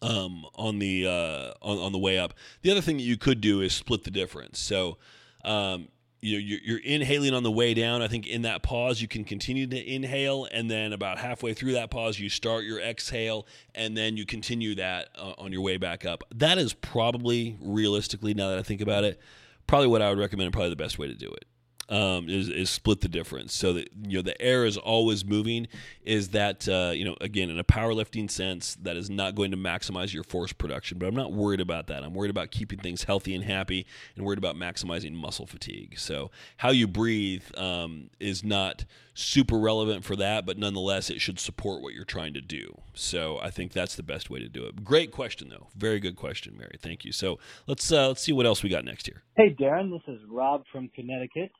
um, 0.00 0.46
on 0.54 0.78
the 0.78 1.06
uh, 1.06 1.52
on, 1.60 1.78
on 1.78 1.92
the 1.92 1.98
way 1.98 2.18
up. 2.18 2.34
The 2.62 2.70
other 2.70 2.80
thing 2.80 2.98
that 2.98 3.02
you 3.02 3.16
could 3.16 3.40
do 3.40 3.60
is 3.60 3.72
split 3.72 4.04
the 4.04 4.10
difference. 4.10 4.58
So 4.58 4.98
um, 5.44 5.88
you're, 6.20 6.40
you're, 6.40 6.78
inhaling 6.80 7.34
on 7.34 7.42
the 7.42 7.50
way 7.50 7.74
down. 7.74 8.02
I 8.02 8.08
think 8.08 8.26
in 8.26 8.42
that 8.42 8.62
pause 8.62 9.00
you 9.00 9.08
can 9.08 9.24
continue 9.24 9.66
to 9.66 9.94
inhale, 9.94 10.48
and 10.50 10.70
then 10.70 10.92
about 10.92 11.18
halfway 11.18 11.54
through 11.54 11.72
that 11.72 11.90
pause 11.90 12.18
you 12.18 12.28
start 12.28 12.64
your 12.64 12.80
exhale, 12.80 13.46
and 13.74 13.96
then 13.96 14.16
you 14.16 14.26
continue 14.26 14.74
that 14.76 15.08
uh, 15.16 15.34
on 15.38 15.52
your 15.52 15.62
way 15.62 15.76
back 15.76 16.04
up. 16.04 16.24
That 16.34 16.58
is 16.58 16.74
probably 16.74 17.56
realistically, 17.60 18.34
now 18.34 18.50
that 18.50 18.58
I 18.58 18.62
think 18.62 18.80
about 18.80 19.04
it, 19.04 19.20
probably 19.66 19.88
what 19.88 20.02
I 20.02 20.08
would 20.10 20.18
recommend, 20.18 20.46
and 20.46 20.52
probably 20.52 20.70
the 20.70 20.76
best 20.76 20.98
way 20.98 21.06
to 21.06 21.14
do 21.14 21.28
it 21.28 21.44
um, 21.88 22.28
is, 22.28 22.48
is 22.48 22.70
split 22.70 23.00
the 23.00 23.08
difference. 23.08 23.54
So 23.54 23.72
that 23.74 23.88
you 24.06 24.18
know 24.18 24.22
the 24.22 24.40
air 24.40 24.64
is 24.64 24.76
always 24.76 25.24
moving 25.24 25.68
is 26.02 26.28
that 26.30 26.68
uh, 26.68 26.92
you 26.94 27.04
know 27.04 27.16
again 27.20 27.50
in 27.50 27.58
a 27.58 27.64
powerlifting 27.64 28.30
sense 28.30 28.76
that 28.82 28.96
is 28.96 29.08
not 29.08 29.34
going 29.34 29.50
to 29.50 29.56
maximize 29.56 30.12
your 30.12 30.24
force 30.24 30.52
production. 30.52 30.98
But 30.98 31.06
i'm 31.06 31.14
not 31.14 31.32
worried 31.32 31.60
about 31.60 31.86
that. 31.88 32.02
I'm 32.02 32.14
worried 32.14 32.30
about 32.30 32.50
keeping 32.50 32.78
things 32.78 33.04
healthy 33.04 33.34
and 33.34 33.44
happy 33.44 33.86
and 34.16 34.24
worried 34.24 34.38
about 34.38 34.56
maximizing 34.56 35.12
muscle 35.12 35.46
fatigue. 35.46 35.98
So 35.98 36.30
how 36.58 36.70
you 36.70 36.86
breathe 36.86 37.44
um, 37.56 38.10
is 38.20 38.44
not 38.44 38.84
super 39.14 39.58
relevant 39.58 40.04
for 40.04 40.14
that 40.14 40.46
but 40.46 40.56
nonetheless 40.56 41.10
it 41.10 41.20
should 41.20 41.40
support 41.40 41.82
what 41.82 41.92
you're 41.92 42.04
trying 42.04 42.34
to 42.34 42.40
do. 42.40 42.80
So 42.94 43.38
i 43.40 43.50
think 43.50 43.72
that's 43.72 43.96
the 43.96 44.02
best 44.02 44.30
way 44.30 44.40
to 44.40 44.48
do 44.48 44.64
it. 44.64 44.84
Great 44.84 45.10
question 45.10 45.48
though. 45.48 45.68
Very 45.76 46.00
good 46.00 46.16
question 46.16 46.56
mary. 46.56 46.78
Thank 46.80 47.04
you. 47.04 47.12
So 47.12 47.38
let's 47.66 47.90
uh, 47.90 48.08
let's 48.08 48.22
see 48.22 48.32
what 48.32 48.46
else 48.46 48.62
we 48.62 48.68
got 48.68 48.84
next 48.84 49.08
year 49.08 49.22
hey 49.36 49.54
darren 49.58 49.90
this 49.90 50.02
is 50.14 50.20
rob 50.28 50.64
from 50.72 50.88
connecticut 50.94 51.50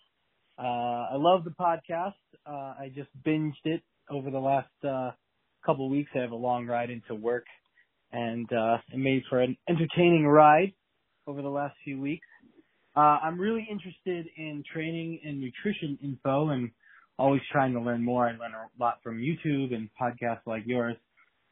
uh, 0.58 0.62
I 1.12 1.16
love 1.16 1.44
the 1.44 1.50
podcast. 1.50 2.14
Uh, 2.46 2.74
I 2.80 2.90
just 2.94 3.10
binged 3.26 3.64
it 3.64 3.82
over 4.10 4.30
the 4.30 4.38
last 4.38 4.68
uh, 4.86 5.12
couple 5.64 5.88
weeks. 5.88 6.10
I 6.14 6.20
have 6.20 6.32
a 6.32 6.36
long 6.36 6.66
ride 6.66 6.90
into 6.90 7.14
work, 7.14 7.44
and 8.12 8.50
uh, 8.52 8.78
it 8.92 8.98
made 8.98 9.22
for 9.30 9.40
an 9.40 9.56
entertaining 9.68 10.26
ride 10.26 10.72
over 11.26 11.42
the 11.42 11.48
last 11.48 11.74
few 11.84 12.00
weeks. 12.00 12.26
Uh, 12.96 13.18
I'm 13.22 13.38
really 13.38 13.68
interested 13.70 14.26
in 14.36 14.64
training 14.72 15.20
and 15.24 15.40
nutrition 15.40 15.98
info, 16.02 16.48
and 16.48 16.70
always 17.18 17.42
trying 17.52 17.74
to 17.74 17.80
learn 17.80 18.04
more. 18.04 18.26
I 18.26 18.32
learn 18.32 18.52
a 18.54 18.82
lot 18.82 18.98
from 19.02 19.18
YouTube 19.18 19.74
and 19.74 19.88
podcasts 20.00 20.46
like 20.46 20.62
yours. 20.66 20.96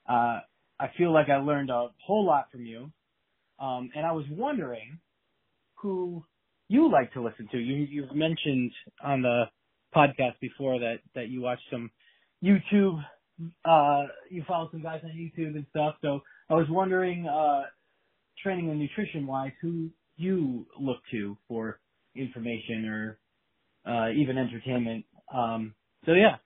Uh, 0.08 0.40
I 0.80 0.90
feel 0.98 1.12
like 1.12 1.28
I 1.28 1.36
learned 1.36 1.70
a 1.70 1.88
whole 2.04 2.26
lot 2.26 2.50
from 2.50 2.66
you, 2.66 2.90
um, 3.60 3.90
and 3.94 4.04
I 4.04 4.12
was 4.12 4.24
wondering 4.30 4.98
who 5.76 6.24
you 6.68 6.90
like 6.90 7.12
to 7.12 7.22
listen 7.22 7.48
to. 7.52 7.58
You 7.58 7.86
you've 7.88 8.14
mentioned 8.14 8.72
on 9.02 9.22
the 9.22 9.44
podcast 9.94 10.38
before 10.40 10.78
that 10.80 10.96
that 11.14 11.28
you 11.28 11.40
watch 11.40 11.60
some 11.70 11.90
YouTube. 12.44 13.02
Uh, 13.64 14.04
you 14.30 14.42
follow 14.48 14.68
some 14.70 14.82
guys 14.82 15.00
on 15.04 15.10
YouTube 15.10 15.56
and 15.56 15.66
stuff. 15.70 15.96
So 16.00 16.20
I 16.48 16.54
was 16.54 16.66
wondering, 16.70 17.26
uh, 17.26 17.64
training 18.42 18.70
and 18.70 18.78
nutrition 18.78 19.26
wise, 19.26 19.52
who 19.60 19.90
you 20.16 20.66
look 20.80 20.98
to 21.10 21.36
for 21.48 21.78
information 22.14 22.86
or 22.86 23.18
uh, 23.86 24.10
even 24.10 24.38
entertainment. 24.38 25.04
Um, 25.32 25.74
so 26.04 26.12
yeah, 26.12 26.36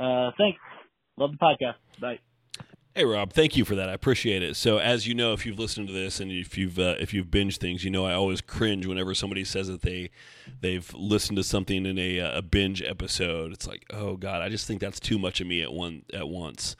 uh, 0.00 0.30
thanks. 0.38 0.58
Love 1.16 1.30
the 1.32 1.38
podcast. 1.38 2.00
Bye. 2.00 2.25
Hey 2.96 3.04
Rob, 3.04 3.34
thank 3.34 3.58
you 3.58 3.66
for 3.66 3.74
that. 3.74 3.90
I 3.90 3.92
appreciate 3.92 4.42
it. 4.42 4.56
So, 4.56 4.78
as 4.78 5.06
you 5.06 5.14
know, 5.14 5.34
if 5.34 5.44
you've 5.44 5.58
listened 5.58 5.86
to 5.88 5.92
this 5.92 6.18
and 6.18 6.32
if 6.32 6.56
you've 6.56 6.78
uh, 6.78 6.94
if 6.98 7.12
you've 7.12 7.26
binged 7.26 7.58
things, 7.58 7.84
you 7.84 7.90
know 7.90 8.06
I 8.06 8.14
always 8.14 8.40
cringe 8.40 8.86
whenever 8.86 9.14
somebody 9.14 9.44
says 9.44 9.68
that 9.68 9.82
they 9.82 10.08
they've 10.62 10.90
listened 10.94 11.36
to 11.36 11.44
something 11.44 11.84
in 11.84 11.98
a, 11.98 12.20
uh, 12.20 12.38
a 12.38 12.40
binge 12.40 12.80
episode. 12.80 13.52
It's 13.52 13.66
like, 13.66 13.84
oh 13.92 14.16
god, 14.16 14.40
I 14.40 14.48
just 14.48 14.66
think 14.66 14.80
that's 14.80 14.98
too 14.98 15.18
much 15.18 15.42
of 15.42 15.46
me 15.46 15.60
at 15.60 15.74
one 15.74 16.04
at 16.14 16.26
once. 16.26 16.74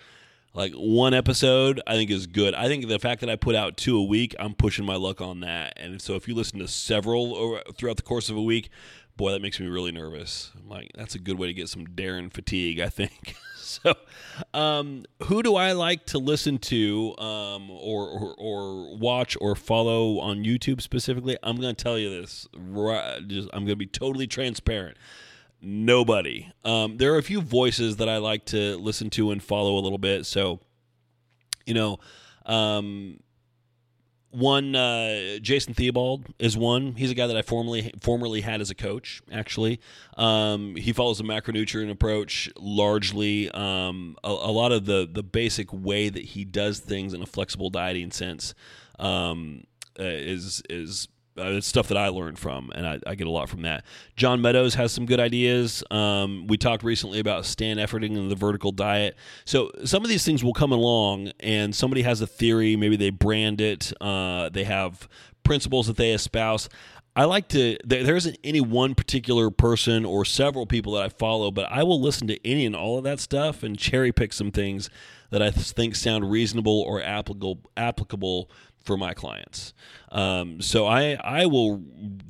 Like 0.54 0.72
one 0.72 1.12
episode, 1.12 1.82
I 1.86 1.96
think 1.96 2.10
is 2.10 2.26
good. 2.26 2.54
I 2.54 2.66
think 2.66 2.88
the 2.88 2.98
fact 2.98 3.20
that 3.20 3.28
I 3.28 3.36
put 3.36 3.54
out 3.54 3.76
two 3.76 3.98
a 3.98 4.02
week, 4.02 4.34
I'm 4.38 4.54
pushing 4.54 4.86
my 4.86 4.96
luck 4.96 5.20
on 5.20 5.40
that. 5.40 5.74
And 5.76 6.00
so, 6.00 6.14
if 6.14 6.26
you 6.26 6.34
listen 6.34 6.60
to 6.60 6.66
several 6.66 7.60
throughout 7.76 7.98
the 7.98 8.02
course 8.02 8.30
of 8.30 8.38
a 8.38 8.42
week, 8.42 8.70
boy, 9.16 9.32
that 9.32 9.42
makes 9.42 9.58
me 9.58 9.66
really 9.66 9.92
nervous. 9.92 10.52
I'm 10.56 10.68
like, 10.68 10.90
that's 10.94 11.14
a 11.14 11.18
good 11.18 11.38
way 11.38 11.46
to 11.46 11.54
get 11.54 11.68
some 11.68 11.86
Darren 11.86 12.32
fatigue, 12.32 12.80
I 12.80 12.88
think. 12.88 13.36
so, 13.56 13.94
um, 14.52 15.04
who 15.24 15.42
do 15.42 15.56
I 15.56 15.72
like 15.72 16.06
to 16.06 16.18
listen 16.18 16.58
to 16.58 17.16
um, 17.18 17.70
or, 17.70 18.08
or, 18.08 18.34
or, 18.38 18.96
watch 18.96 19.36
or 19.40 19.54
follow 19.54 20.20
on 20.20 20.44
YouTube 20.44 20.80
specifically? 20.80 21.36
I'm 21.42 21.56
going 21.56 21.74
to 21.74 21.82
tell 21.82 21.98
you 21.98 22.10
this. 22.10 22.46
Right, 22.56 23.26
just, 23.26 23.48
I'm 23.52 23.60
going 23.60 23.68
to 23.68 23.76
be 23.76 23.86
totally 23.86 24.26
transparent. 24.26 24.96
Nobody. 25.62 26.50
Um, 26.64 26.98
there 26.98 27.14
are 27.14 27.18
a 27.18 27.22
few 27.22 27.40
voices 27.40 27.96
that 27.96 28.08
I 28.08 28.18
like 28.18 28.44
to 28.46 28.76
listen 28.76 29.10
to 29.10 29.30
and 29.30 29.42
follow 29.42 29.78
a 29.78 29.80
little 29.80 29.98
bit. 29.98 30.26
So, 30.26 30.60
you 31.64 31.74
know, 31.74 31.98
um, 32.44 33.18
one 34.30 34.74
uh, 34.74 35.38
Jason 35.40 35.74
Theobald 35.74 36.26
is 36.38 36.56
one. 36.56 36.94
He's 36.94 37.10
a 37.10 37.14
guy 37.14 37.26
that 37.26 37.36
I 37.36 37.42
formerly 37.42 37.92
formerly 38.00 38.40
had 38.42 38.60
as 38.60 38.70
a 38.70 38.74
coach. 38.74 39.22
Actually, 39.32 39.80
um, 40.16 40.76
he 40.76 40.92
follows 40.92 41.20
a 41.20 41.22
macronutrient 41.22 41.90
approach 41.90 42.50
largely. 42.56 43.50
Um, 43.50 44.16
a, 44.22 44.28
a, 44.28 44.52
lot 44.52 44.72
of 44.72 44.86
the 44.86 45.08
the 45.10 45.22
basic 45.22 45.72
way 45.72 46.08
that 46.08 46.24
he 46.24 46.44
does 46.44 46.80
things 46.80 47.14
in 47.14 47.22
a 47.22 47.26
flexible 47.26 47.70
dieting 47.70 48.10
sense 48.10 48.54
um, 48.98 49.64
uh, 49.98 50.04
is 50.04 50.62
is 50.68 51.08
uh, 51.38 51.52
it's 51.52 51.66
stuff 51.66 51.88
that 51.88 51.96
I 51.96 52.08
learned 52.08 52.38
from, 52.38 52.70
and 52.74 52.86
I, 52.86 52.98
I, 53.06 53.14
get 53.14 53.26
a 53.26 53.30
lot 53.30 53.48
from 53.48 53.62
that. 53.62 53.84
John 54.16 54.40
Meadows 54.40 54.74
has 54.74 54.92
some 54.92 55.06
good 55.06 55.20
ideas. 55.20 55.82
Um, 55.90 56.46
we 56.46 56.56
talked 56.56 56.82
recently 56.82 57.18
about 57.18 57.44
Stan 57.44 57.76
Efferding 57.76 58.16
and 58.16 58.30
the 58.30 58.36
vertical 58.36 58.72
diet. 58.72 59.16
So 59.44 59.70
some 59.84 60.02
of 60.02 60.08
these 60.08 60.24
things 60.24 60.42
will 60.42 60.54
come 60.54 60.72
along, 60.72 61.32
and 61.40 61.74
somebody 61.74 62.02
has 62.02 62.20
a 62.20 62.26
theory. 62.26 62.76
Maybe 62.76 62.96
they 62.96 63.10
brand 63.10 63.60
it. 63.60 63.92
Uh, 64.00 64.48
they 64.48 64.64
have 64.64 65.08
principles 65.44 65.86
that 65.86 65.96
they 65.96 66.12
espouse. 66.12 66.68
I 67.14 67.24
like 67.24 67.48
to. 67.48 67.78
There 67.82 68.16
isn't 68.16 68.36
any 68.44 68.60
one 68.60 68.94
particular 68.94 69.50
person 69.50 70.04
or 70.04 70.26
several 70.26 70.66
people 70.66 70.92
that 70.94 71.02
I 71.02 71.08
follow, 71.08 71.50
but 71.50 71.66
I 71.72 71.82
will 71.82 72.00
listen 72.00 72.26
to 72.28 72.46
any 72.46 72.66
and 72.66 72.76
all 72.76 72.98
of 72.98 73.04
that 73.04 73.20
stuff 73.20 73.62
and 73.62 73.78
cherry 73.78 74.12
pick 74.12 74.34
some 74.34 74.50
things 74.50 74.90
that 75.30 75.40
I 75.40 75.50
think 75.50 75.96
sound 75.96 76.30
reasonable 76.30 76.82
or 76.82 77.02
applicable 77.02 77.60
applicable 77.74 78.50
for 78.86 78.96
my 78.96 79.12
clients. 79.12 79.74
Um, 80.10 80.62
so 80.62 80.86
I 80.86 81.18
I 81.22 81.46
will 81.46 81.82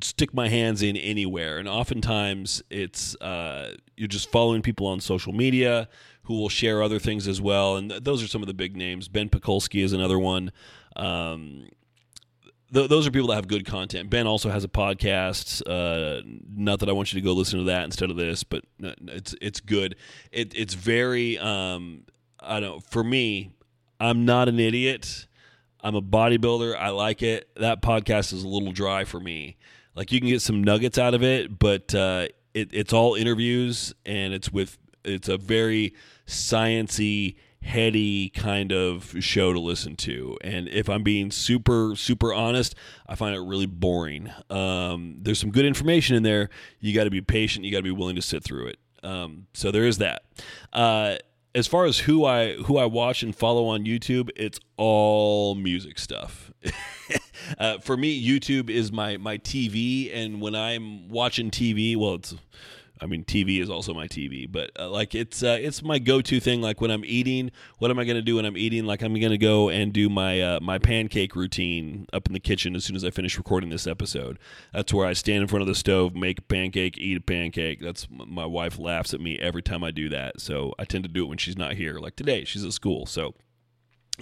stick 0.03 0.35
my 0.35 0.49
hands 0.49 0.83
in 0.83 0.97
anywhere, 0.97 1.59
and 1.59 1.69
oftentimes 1.69 2.63
it's 2.71 3.15
uh, 3.17 3.75
you're 3.97 4.09
just 4.09 4.31
following 4.31 4.63
people 4.63 4.87
on 4.87 5.01
social 5.01 5.33
media 5.33 5.89
who 6.23 6.35
will 6.35 6.49
share 6.49 6.83
other 6.83 6.99
things 6.99 7.29
as 7.29 7.41
well, 7.41 7.77
and 7.77 7.91
th- 7.91 8.03
those 8.03 8.23
are 8.23 8.27
some 8.27 8.43
of 8.43 8.49
the 8.49 8.55
big 8.55 8.77
names. 8.77 9.07
Ben 9.07 9.29
Pakulski 9.29 9.85
is 9.85 9.93
another 9.93 10.19
one. 10.19 10.51
Um, 10.97 11.69
th- 12.73 12.89
those 12.89 13.07
are 13.07 13.11
people 13.11 13.29
that 13.29 13.37
have 13.37 13.47
good 13.47 13.67
content. 13.67 14.11
Ben 14.11 14.27
also 14.27 14.51
has 14.51 14.65
a 14.65 14.69
podcast. 14.69 15.63
Uh, 15.67 16.23
not 16.49 16.81
that 16.81 16.89
I 16.89 16.93
want 16.93 17.13
you 17.13 17.21
to 17.21 17.25
go 17.25 17.33
listen 17.33 17.59
to 17.59 17.65
that 17.67 17.85
instead 17.85 18.11
of 18.11 18.17
this, 18.17 18.43
but 18.43 18.65
it's 18.81 19.35
it's 19.41 19.61
good. 19.61 19.97
It, 20.33 20.53
it's 20.57 20.75
very 20.75 21.39
um, 21.39 22.05
I 22.41 22.59
don't. 22.59 22.83
For 22.83 23.05
me, 23.05 23.53
I'm 24.01 24.25
not 24.25 24.49
an 24.49 24.59
idiot 24.59 25.27
I'm 25.87 25.95
a 25.95 26.03
bodybuilder. 26.03 26.77
I 26.77 26.89
like 26.89 27.23
it. 27.23 27.49
That 27.55 27.81
podcast 27.81 28.33
is 28.33 28.43
a 28.43 28.49
little 28.49 28.73
dry 28.73 29.05
for 29.05 29.21
me. 29.21 29.57
Like 29.95 30.11
you 30.11 30.19
can 30.19 30.29
get 30.29 30.43
some 30.43 30.65
nuggets 30.65 30.99
out 30.99 31.15
of 31.15 31.23
it, 31.23 31.61
but 31.61 31.95
uh, 31.95 32.27
it, 32.55 32.71
it's 32.73 32.93
all 32.93 33.15
interviews 33.15 33.95
and 34.05 34.35
it's 34.35 34.51
with 34.51 34.79
it's 35.05 35.29
a 35.29 35.39
very 35.39 35.95
sciency, 36.27 37.37
heady 37.63 38.31
kind 38.31 38.73
of 38.73 39.15
show 39.21 39.53
to 39.53 39.61
listen 39.61 39.95
to. 39.95 40.37
And 40.41 40.69
if 40.69 40.89
I'm 40.89 41.05
being 41.05 41.31
super 41.31 41.95
super 41.95 42.35
honest, 42.35 42.75
I 43.07 43.15
find 43.15 43.37
it 43.37 43.41
really 43.41 43.67
boring. 43.67 44.33
Um, 44.51 45.19
there's 45.21 45.39
some 45.39 45.53
good 45.53 45.65
information 45.65 46.17
in 46.17 46.25
there. 46.25 46.51
You 46.81 46.97
got 46.97 47.05
to 47.05 47.11
be 47.11 47.21
patient. 47.21 47.65
You 47.65 47.71
got 47.71 47.79
to 47.79 47.85
be 47.85 47.93
willing 47.93 48.17
to 48.17 48.23
sit 48.23 48.43
through 48.43 48.67
it. 48.67 48.79
Um, 49.05 49.47
so 49.55 49.71
there 49.71 49.87
is 49.87 49.99
that. 49.99 50.25
Uh, 50.73 51.19
as 51.57 51.67
far 51.67 51.87
as 51.87 52.01
who 52.01 52.27
I 52.27 52.53
who 52.53 52.77
I 52.77 52.85
watch 52.85 53.23
and 53.23 53.35
follow 53.35 53.67
on 53.67 53.87
YouTube, 53.87 54.29
it's 54.37 54.61
all 54.77 55.55
music 55.55 55.99
stuff. 55.99 56.53
uh, 57.59 57.79
for 57.79 57.97
me, 57.97 58.23
YouTube 58.23 58.69
is 58.69 58.93
my 58.93 59.17
my 59.17 59.39
TV, 59.39 60.15
and 60.15 60.43
when 60.43 60.55
I'm 60.55 61.09
watching 61.09 61.51
TV, 61.51 61.97
well, 61.97 62.17
it's 62.17 62.35
I 63.01 63.07
mean, 63.07 63.25
TV 63.25 63.61
is 63.61 63.69
also 63.69 63.93
my 63.93 64.07
TV, 64.07 64.51
but 64.51 64.71
uh, 64.79 64.89
like 64.89 65.15
it's 65.15 65.43
uh, 65.43 65.59
it's 65.61 65.83
my 65.83 65.99
go-to 65.99 66.41
thing. 66.41 66.63
Like 66.63 66.81
when 66.81 66.91
I'm 66.91 67.05
eating, 67.05 67.51
what 67.79 67.91
am 67.91 67.99
I 67.99 68.05
to 68.05 68.23
do 68.23 68.37
when 68.37 68.45
I'm 68.45 68.57
eating? 68.57 68.87
Like 68.87 69.03
I'm 69.03 69.15
to 69.15 69.39
go 69.39 69.69
and 69.69 69.93
do 69.93 70.09
my 70.09 70.41
uh, 70.41 70.61
my 70.61 70.79
pancake 70.79 71.37
routine 71.37 72.07
up 72.13 72.27
in 72.27 72.33
the 72.33 72.41
kitchen 72.41 72.75
as 72.75 72.85
soon 72.85 72.97
as 72.97 73.05
I 73.05 73.11
finish 73.11 73.37
recording 73.37 73.71
this 73.71 73.87
episode. 73.87 74.39
That's 74.73 74.93
where 74.93 75.07
I 75.07 75.13
stand 75.13 75.43
in 75.43 75.49
front 75.49 75.63
of 75.63 75.69
the 75.69 75.75
stove, 75.75 76.15
make 76.15 76.39
a 76.39 76.43
pancake, 76.43 76.97
eat 76.99 77.19
a 77.19 77.21
pancake. 77.21 77.81
That's 77.81 78.07
my 78.11 78.47
wife 78.47 78.79
laughs 78.79 79.13
at 79.13 79.21
me 79.21 79.39
every 79.39 79.63
time 79.63 79.85
I 79.85 79.91
do 79.91 80.09
that. 80.09 80.41
So 80.41 80.73
I 80.79 80.85
tend 80.85 81.05
to 81.05 81.11
do 81.11 81.25
it 81.25 81.29
when 81.29 81.39
she's 81.39 81.57
not 81.59 81.75
here. 81.75 81.99
Like 81.99 82.17
today, 82.17 82.45
she's 82.45 82.65
at 82.65 82.73
school, 82.73 83.07
so 83.07 83.35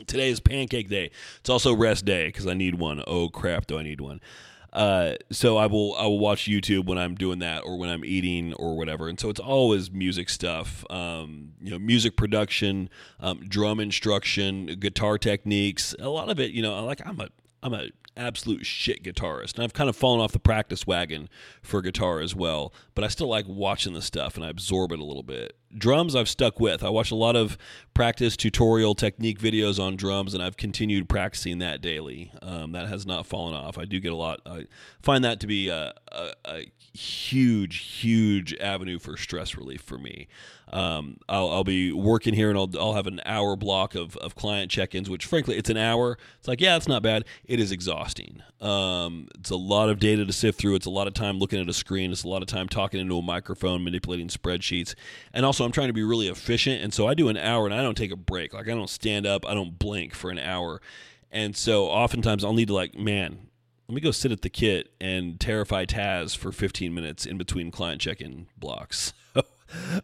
Today 0.06 0.28
is 0.28 0.40
pancake 0.40 0.88
day. 0.88 1.10
It's 1.38 1.48
also 1.48 1.72
rest 1.72 2.04
day 2.04 2.26
because 2.26 2.48
I 2.48 2.54
need 2.54 2.74
one. 2.76 3.02
Oh 3.06 3.28
crap, 3.28 3.66
do 3.66 3.78
I 3.78 3.84
need 3.84 4.00
one? 4.00 4.20
Uh, 4.74 5.14
so 5.30 5.56
I 5.56 5.66
will 5.66 5.94
I 5.94 6.02
will 6.02 6.18
watch 6.18 6.46
YouTube 6.46 6.86
when 6.86 6.98
I'm 6.98 7.14
doing 7.14 7.38
that 7.38 7.62
or 7.64 7.78
when 7.78 7.88
I'm 7.88 8.04
eating 8.04 8.54
or 8.54 8.76
whatever. 8.76 9.08
And 9.08 9.18
so 9.20 9.30
it's 9.30 9.40
always 9.40 9.90
music 9.92 10.28
stuff, 10.28 10.84
um, 10.90 11.52
you 11.60 11.70
know, 11.70 11.78
music 11.78 12.16
production, 12.16 12.90
um, 13.20 13.40
drum 13.48 13.78
instruction, 13.78 14.66
guitar 14.80 15.16
techniques. 15.16 15.94
A 16.00 16.08
lot 16.08 16.28
of 16.28 16.40
it, 16.40 16.50
you 16.50 16.60
know, 16.60 16.84
like 16.84 17.00
I'm 17.06 17.20
a 17.20 17.28
I'm 17.62 17.72
a 17.72 17.88
absolute 18.16 18.64
shit 18.66 19.02
guitarist. 19.02 19.54
And 19.54 19.64
I've 19.64 19.72
kind 19.72 19.88
of 19.88 19.96
fallen 19.96 20.20
off 20.20 20.32
the 20.32 20.38
practice 20.38 20.86
wagon 20.86 21.28
for 21.62 21.82
guitar 21.82 22.20
as 22.20 22.34
well, 22.34 22.72
but 22.94 23.04
I 23.04 23.08
still 23.08 23.28
like 23.28 23.46
watching 23.48 23.94
the 23.94 24.02
stuff 24.02 24.36
and 24.36 24.44
I 24.44 24.48
absorb 24.48 24.92
it 24.92 24.98
a 24.98 25.04
little 25.04 25.22
bit. 25.22 25.56
Drums 25.76 26.14
I've 26.14 26.28
stuck 26.28 26.60
with. 26.60 26.82
I 26.84 26.88
watch 26.88 27.10
a 27.10 27.16
lot 27.16 27.36
of 27.36 27.58
practice 27.94 28.36
tutorial 28.36 28.94
technique 28.94 29.38
videos 29.38 29.82
on 29.82 29.96
drums 29.96 30.34
and 30.34 30.42
I've 30.42 30.56
continued 30.56 31.08
practicing 31.08 31.58
that 31.58 31.80
daily. 31.80 32.32
Um, 32.42 32.72
that 32.72 32.88
has 32.88 33.06
not 33.06 33.26
fallen 33.26 33.54
off. 33.54 33.78
I 33.78 33.84
do 33.84 33.98
get 34.00 34.12
a 34.12 34.16
lot. 34.16 34.40
I 34.46 34.66
find 35.02 35.24
that 35.24 35.40
to 35.40 35.46
be 35.46 35.68
a, 35.68 35.92
a, 36.12 36.32
a 36.46 36.72
huge, 36.94 37.78
huge 37.78 38.54
avenue 38.54 39.00
for 39.00 39.16
stress 39.16 39.56
relief 39.56 39.82
for 39.82 39.98
me. 39.98 40.28
Um, 40.72 41.18
I'll, 41.28 41.50
I'll, 41.50 41.64
be 41.64 41.92
working 41.92 42.34
here 42.34 42.48
and 42.48 42.58
I'll, 42.58 42.70
I'll 42.78 42.94
have 42.94 43.06
an 43.06 43.20
hour 43.26 43.54
block 43.54 43.94
of, 43.94 44.16
of 44.16 44.34
client 44.34 44.70
check-ins, 44.70 45.10
which 45.10 45.26
frankly, 45.26 45.56
it's 45.56 45.70
an 45.70 45.76
hour. 45.76 46.18
It's 46.38 46.48
like, 46.48 46.60
yeah, 46.60 46.76
it's 46.76 46.88
not 46.88 47.02
bad. 47.02 47.24
It 47.44 47.60
is 47.60 47.70
exhausting. 47.70 48.42
Um, 48.60 49.28
it's 49.34 49.50
a 49.50 49.56
lot 49.56 49.88
of 49.88 49.98
data 49.98 50.24
to 50.24 50.32
sift 50.32 50.58
through. 50.58 50.76
It's 50.76 50.86
a 50.86 50.90
lot 50.90 51.06
of 51.06 51.14
time 51.14 51.38
looking 51.38 51.60
at 51.60 51.68
a 51.68 51.72
screen. 51.72 52.12
It's 52.12 52.24
a 52.24 52.28
lot 52.28 52.42
of 52.42 52.48
time 52.48 52.68
talking 52.68 53.00
into 53.00 53.18
a 53.18 53.22
microphone, 53.22 53.84
manipulating 53.84 54.28
spreadsheets. 54.28 54.94
And 55.32 55.44
also 55.44 55.64
I'm 55.64 55.72
trying 55.72 55.88
to 55.88 55.94
be 55.94 56.04
really 56.04 56.28
efficient. 56.28 56.82
And 56.82 56.94
so 56.94 57.06
I 57.06 57.14
do 57.14 57.28
an 57.28 57.36
hour 57.36 57.66
and 57.66 57.74
I 57.74 57.82
don't 57.82 57.96
take 57.96 58.12
a 58.12 58.16
break. 58.16 58.54
Like 58.54 58.68
I 58.68 58.74
don't 58.74 58.90
stand 58.90 59.26
up. 59.26 59.46
I 59.46 59.54
don't 59.54 59.78
blink 59.78 60.14
for 60.14 60.30
an 60.30 60.38
hour. 60.38 60.80
And 61.30 61.56
so 61.56 61.86
oftentimes 61.86 62.44
I'll 62.44 62.52
need 62.52 62.68
to 62.68 62.74
like, 62.74 62.96
man, 62.96 63.48
let 63.88 63.94
me 63.94 64.00
go 64.00 64.10
sit 64.10 64.32
at 64.32 64.42
the 64.42 64.48
kit 64.48 64.90
and 65.00 65.38
terrify 65.38 65.84
Taz 65.84 66.36
for 66.36 66.52
15 66.52 66.94
minutes 66.94 67.26
in 67.26 67.36
between 67.36 67.70
client 67.70 68.00
check-in 68.00 68.46
blocks. 68.56 69.12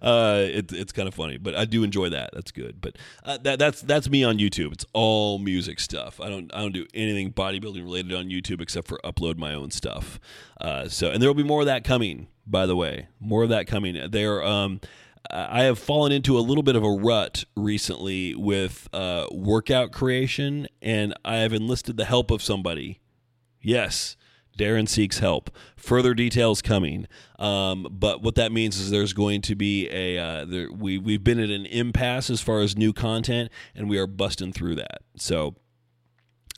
uh, 0.03 0.45
it, 0.47 0.73
it's 0.73 0.93
kind 0.93 1.09
of 1.09 1.15
funny, 1.15 1.39
but 1.39 1.55
I 1.55 1.65
do 1.65 1.83
enjoy 1.83 2.11
that. 2.11 2.31
That's 2.33 2.53
good. 2.53 2.81
But 2.81 2.97
uh, 3.25 3.39
that, 3.39 3.59
that's 3.59 3.81
that's 3.81 4.11
me 4.11 4.23
on 4.23 4.39
YouTube. 4.39 4.73
It's 4.73 4.85
all 4.93 5.39
music 5.39 5.81
stuff. 5.81 6.21
I 6.21 6.29
don't 6.29 6.55
I 6.55 6.61
don't 6.61 6.73
do 6.73 6.87
anything 6.93 7.33
bodybuilding 7.33 7.83
related 7.83 8.13
on 8.13 8.27
YouTube 8.27 8.61
except 8.61 8.87
for 8.87 9.01
upload 9.05 9.39
my 9.39 9.55
own 9.55 9.71
stuff. 9.71 10.21
Uh, 10.61 10.89
so 10.89 11.11
and 11.11 11.23
there 11.23 11.29
will 11.29 11.35
be 11.35 11.43
more 11.43 11.61
of 11.61 11.67
that 11.67 11.85
coming. 11.85 12.29
By 12.47 12.67
the 12.67 12.77
way, 12.77 13.09
more 13.19 13.43
of 13.45 13.49
that 13.51 13.67
coming. 13.67 14.11
There. 14.11 14.45
Um, 14.45 14.81
I 15.29 15.65
have 15.65 15.79
fallen 15.79 16.13
into 16.13 16.39
a 16.39 16.41
little 16.41 16.63
bit 16.63 16.77
of 16.77 16.83
a 16.83 16.91
rut 16.91 17.45
recently 17.55 18.35
with 18.35 18.89
uh, 18.93 19.27
workout 19.31 19.93
creation, 19.93 20.67
and 20.81 21.15
I 21.25 21.37
have 21.37 21.53
enlisted 21.53 21.99
the 21.99 22.07
help 22.07 22.31
of 22.31 22.43
somebody. 22.43 23.01
Yes, 23.61 24.17
Darren 24.59 24.89
seeks 24.89 25.19
help. 25.19 25.51
Further 25.77 26.15
details 26.15 26.61
coming. 26.63 27.07
Um, 27.39 27.87
but 27.91 28.23
what 28.23 28.35
that 28.35 28.53
means 28.53 28.79
is 28.79 28.91
there's 28.91 29.13
going 29.13 29.41
to 29.43 29.55
be 29.55 29.89
a 29.91 30.19
uh, 30.19 30.45
there, 30.45 30.71
we 30.71 30.99
we've 30.99 31.25
been 31.25 31.41
at 31.41 31.51
an 31.51 31.67
impasse 31.67 32.31
as 32.31 32.41
far 32.41 32.61
as 32.61 32.77
new 32.77 32.93
content, 32.93 33.51
and 33.75 33.89
we 33.89 33.99
are 33.99 34.07
busting 34.07 34.53
through 34.53 34.77
that. 34.77 35.03
So. 35.17 35.57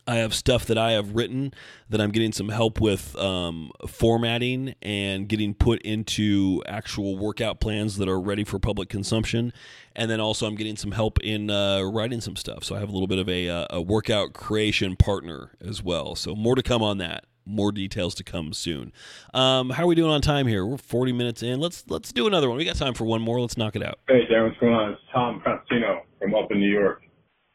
I 0.07 0.17
have 0.17 0.35
stuff 0.35 0.67
that 0.67 0.77
I 0.77 0.93
have 0.93 1.15
written 1.15 1.55
that 1.89 2.01
I'm 2.01 2.11
getting 2.11 2.33
some 2.33 2.49
help 2.49 2.81
with 2.81 3.15
um, 3.17 3.71
formatting 3.87 4.75
and 4.83 5.29
getting 5.29 5.55
put 5.55 5.81
into 5.83 6.63
actual 6.67 7.17
workout 7.17 7.61
plans 7.61 7.99
that 7.99 8.09
are 8.09 8.21
ready 8.21 8.45
for 8.45 8.59
public 8.59 8.89
consumption. 8.89 9.53
And 9.95 10.11
then 10.11 10.21
also, 10.21 10.47
I'm 10.47 10.57
getting 10.57 10.77
some 10.77 10.93
help 10.93 11.21
in 11.21 11.51
uh, 11.51 11.83
writing 11.83 12.21
some 12.21 12.35
stuff. 12.35 12.65
So 12.65 12.75
I 12.75 12.81
have 12.81 12.89
a 12.89 12.93
little 12.93 13.07
bit 13.07 13.19
of 13.19 13.29
a, 13.29 13.49
uh, 13.49 13.67
a 13.71 13.81
workout 13.81 14.33
creation 14.33 14.97
partner 14.97 15.53
as 15.61 15.83
well. 15.83 16.17
So 16.17 16.35
more 16.35 16.57
to 16.57 16.63
come 16.63 16.83
on 16.83 16.99
that 16.99 17.25
more 17.45 17.73
details 17.73 18.15
to 18.15 18.23
come 18.23 18.53
soon. 18.53 18.93
Um, 19.35 19.71
how 19.71 19.83
are 19.83 19.87
we 19.87 19.97
doing 19.97 20.13
on 20.13 20.21
time 20.21 20.47
here? 20.47 20.65
We're 20.65 20.77
40 20.77 21.13
minutes 21.13 21.43
in. 21.43 21.59
Let's 21.59 21.85
let's 21.89 22.13
do 22.13 22.29
another 22.29 22.49
one. 22.49 22.57
We 22.57 22.65
got 22.65 22.77
time 22.77 22.95
for 22.95 23.05
one 23.05 23.21
more. 23.21 23.41
Let's 23.41 23.57
knock 23.57 23.75
it 23.75 23.83
out. 23.83 23.99
Hey, 24.09 24.27
Darren, 24.31 24.49
what's 24.49 24.59
going 24.59 24.73
on? 24.73 24.93
It's 24.93 25.01
Tom 25.13 25.43
Francino 25.45 26.03
from 26.21 26.35
up 26.35 26.51
in 26.53 26.61
New 26.61 26.71
York. 26.71 27.03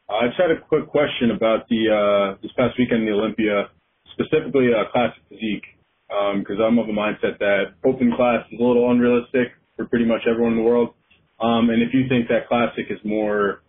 Uh, 0.10 0.24
I 0.24 0.28
just 0.28 0.40
had 0.40 0.52
a 0.52 0.60
quick 0.60 0.88
question 0.88 1.32
about 1.32 1.68
the 1.70 1.92
uh, 1.92 2.38
this 2.42 2.52
past 2.56 2.78
weekend 2.80 3.04
in 3.04 3.08
the 3.08 3.12
Olympia, 3.12 3.70
specifically 4.14 4.70
uh, 4.74 4.90
classic 4.92 5.22
physique, 5.28 5.66
because 6.08 6.60
um, 6.64 6.78
I'm 6.78 6.80
of 6.80 6.88
a 6.88 6.94
mindset 6.94 7.40
that 7.40 7.76
open 7.86 8.14
class 8.16 8.46
is 8.52 8.60
a 8.60 8.64
little 8.64 8.90
unrealistic 8.90 9.52
for 9.76 9.86
pretty 9.86 10.06
much 10.06 10.22
everyone 10.30 10.54
in 10.54 10.60
the 10.60 10.64
world. 10.64 10.94
Um, 11.40 11.70
and 11.70 11.84
if 11.84 11.94
you 11.94 12.08
think 12.08 12.30
that 12.30 12.48
classic 12.48 12.88
is 12.90 13.00
more, 13.04 13.62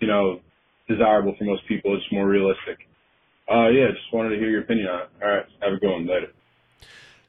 you 0.00 0.08
know, 0.08 0.40
desirable 0.88 1.34
for 1.38 1.44
most 1.44 1.62
people, 1.68 1.94
it's 1.96 2.04
more 2.12 2.28
realistic. 2.28 2.78
Uh, 3.50 3.68
yeah, 3.68 3.86
just 3.94 4.12
wanted 4.12 4.30
to 4.30 4.36
hear 4.36 4.50
your 4.50 4.62
opinion 4.62 4.88
on 4.88 5.00
it. 5.02 5.08
All 5.22 5.30
right, 5.30 5.46
have 5.62 5.72
a 5.74 5.76
good 5.76 5.90
one 5.90 6.06
later. 6.06 6.32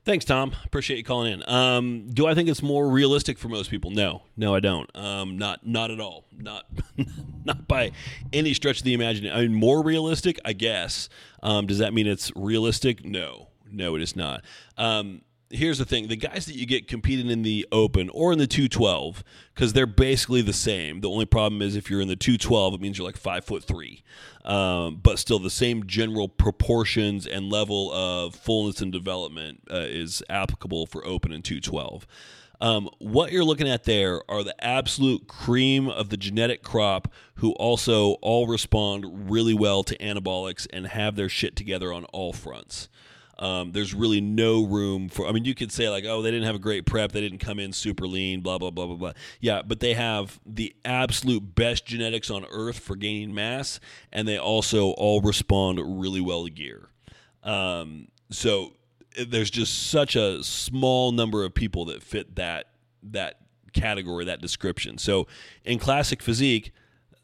Thanks, 0.05 0.23
Tom. 0.23 0.55
Appreciate 0.63 0.97
you 0.97 1.03
calling 1.03 1.33
in. 1.33 1.49
Um, 1.49 2.07
do 2.13 2.27
I 2.27 2.35
think 2.35 2.47
it's 2.47 2.61
more 2.61 2.87
realistic 2.87 3.39
for 3.39 3.49
most 3.49 3.71
people? 3.71 3.89
No, 3.89 4.21
no, 4.37 4.53
I 4.53 4.59
don't. 4.59 4.87
Um, 4.95 5.39
not, 5.39 5.65
not 5.65 5.89
at 5.89 5.99
all. 5.99 6.25
Not, 6.37 6.67
not 7.43 7.67
by 7.67 7.91
any 8.31 8.53
stretch 8.53 8.77
of 8.77 8.83
the 8.83 8.93
imagination. 8.93 9.35
I 9.35 9.41
mean, 9.41 9.55
more 9.55 9.81
realistic, 9.83 10.39
I 10.45 10.53
guess. 10.53 11.09
Um, 11.41 11.65
does 11.65 11.79
that 11.79 11.91
mean 11.91 12.05
it's 12.05 12.31
realistic? 12.35 13.03
No, 13.03 13.47
no, 13.71 13.95
it 13.95 14.03
is 14.03 14.15
not. 14.15 14.43
Here's 15.51 15.77
the 15.77 15.85
thing. 15.85 16.07
The 16.07 16.15
guys 16.15 16.47
that 16.47 16.55
you 16.55 16.65
get 16.65 16.87
competing 16.87 17.29
in 17.29 17.43
the 17.43 17.67
open 17.71 18.09
or 18.09 18.33
in 18.33 18.39
the 18.39 18.47
212 18.47 19.23
because 19.53 19.73
they're 19.73 19.85
basically 19.85 20.41
the 20.41 20.53
same. 20.53 21.01
The 21.01 21.09
only 21.09 21.25
problem 21.25 21.61
is 21.61 21.75
if 21.75 21.89
you're 21.89 22.01
in 22.01 22.07
the 22.07 22.15
212 22.15 22.73
it 22.73 22.81
means 22.81 22.97
you're 22.97 23.05
like 23.05 23.17
five 23.17 23.45
foot 23.45 23.63
three. 23.63 24.03
Um, 24.43 24.99
but 25.01 25.19
still 25.19 25.37
the 25.39 25.51
same 25.51 25.85
general 25.85 26.27
proportions 26.27 27.27
and 27.27 27.51
level 27.51 27.91
of 27.91 28.35
fullness 28.35 28.81
and 28.81 28.91
development 28.91 29.61
uh, 29.71 29.85
is 29.87 30.23
applicable 30.29 30.87
for 30.87 31.05
open 31.05 31.31
and 31.31 31.43
212 31.43 32.07
um, 32.61 32.89
what 32.99 33.31
you're 33.31 33.43
looking 33.43 33.67
at 33.67 33.83
there 33.83 34.21
are 34.29 34.43
the 34.43 34.55
absolute 34.63 35.27
cream 35.27 35.89
of 35.89 36.09
the 36.09 36.17
genetic 36.17 36.63
crop 36.63 37.11
who 37.35 37.51
also 37.53 38.13
all 38.21 38.47
respond 38.47 39.29
really 39.29 39.53
well 39.53 39.83
to 39.83 39.97
anabolics 39.97 40.67
and 40.71 40.87
have 40.87 41.15
their 41.15 41.29
shit 41.29 41.55
together 41.55 41.91
on 41.91 42.05
all 42.05 42.33
fronts 42.33 42.89
um, 43.37 43.73
there's 43.73 43.93
really 43.93 44.21
no 44.21 44.65
room 44.65 45.09
for. 45.09 45.27
I 45.27 45.33
mean, 45.33 45.43
you 45.43 45.55
could 45.55 45.71
say 45.71 45.89
like, 45.89 46.05
oh, 46.05 46.21
they 46.21 46.31
didn't 46.31 46.45
have 46.45 46.55
a 46.55 46.59
great 46.59 46.85
prep, 46.85 47.11
they 47.11 47.21
didn't 47.21 47.39
come 47.39 47.59
in 47.59 47.73
super 47.73 48.07
lean, 48.07 48.41
blah 48.41 48.57
blah 48.57 48.69
blah 48.69 48.85
blah 48.85 48.95
blah. 48.95 49.11
Yeah, 49.41 49.61
but 49.61 49.81
they 49.81 49.93
have 49.93 50.39
the 50.45 50.73
absolute 50.85 51.55
best 51.55 51.85
genetics 51.85 52.29
on 52.29 52.45
earth 52.49 52.79
for 52.79 52.95
gaining 52.95 53.33
mass, 53.33 53.79
and 54.11 54.27
they 54.27 54.37
also 54.37 54.91
all 54.91 55.19
respond 55.19 55.99
really 55.99 56.21
well 56.21 56.45
to 56.45 56.49
gear. 56.49 56.89
Um, 57.43 58.07
so 58.29 58.73
there's 59.27 59.49
just 59.49 59.87
such 59.87 60.15
a 60.15 60.41
small 60.43 61.11
number 61.11 61.43
of 61.43 61.53
people 61.53 61.85
that 61.85 62.03
fit 62.03 62.35
that 62.35 62.69
that 63.03 63.39
category, 63.73 64.25
that 64.25 64.41
description. 64.41 64.97
So 64.97 65.27
in 65.63 65.79
classic 65.79 66.21
physique. 66.21 66.71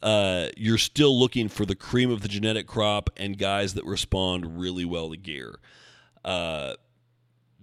Uh, 0.04 0.50
you're 0.58 0.80
still 0.80 1.16
looking 1.20 1.48
for 1.48 1.64
the 1.64 1.76
cream 1.76 2.10
of 2.10 2.22
the 2.22 2.28
genetic 2.28 2.66
crop 2.66 3.12
and 3.18 3.38
guys 3.38 3.76
that 3.76 3.86
respond 3.86 4.60
really 4.60 4.84
well 4.84 5.12
to 5.12 5.16
gear 5.16 5.60
uh, 6.24 6.76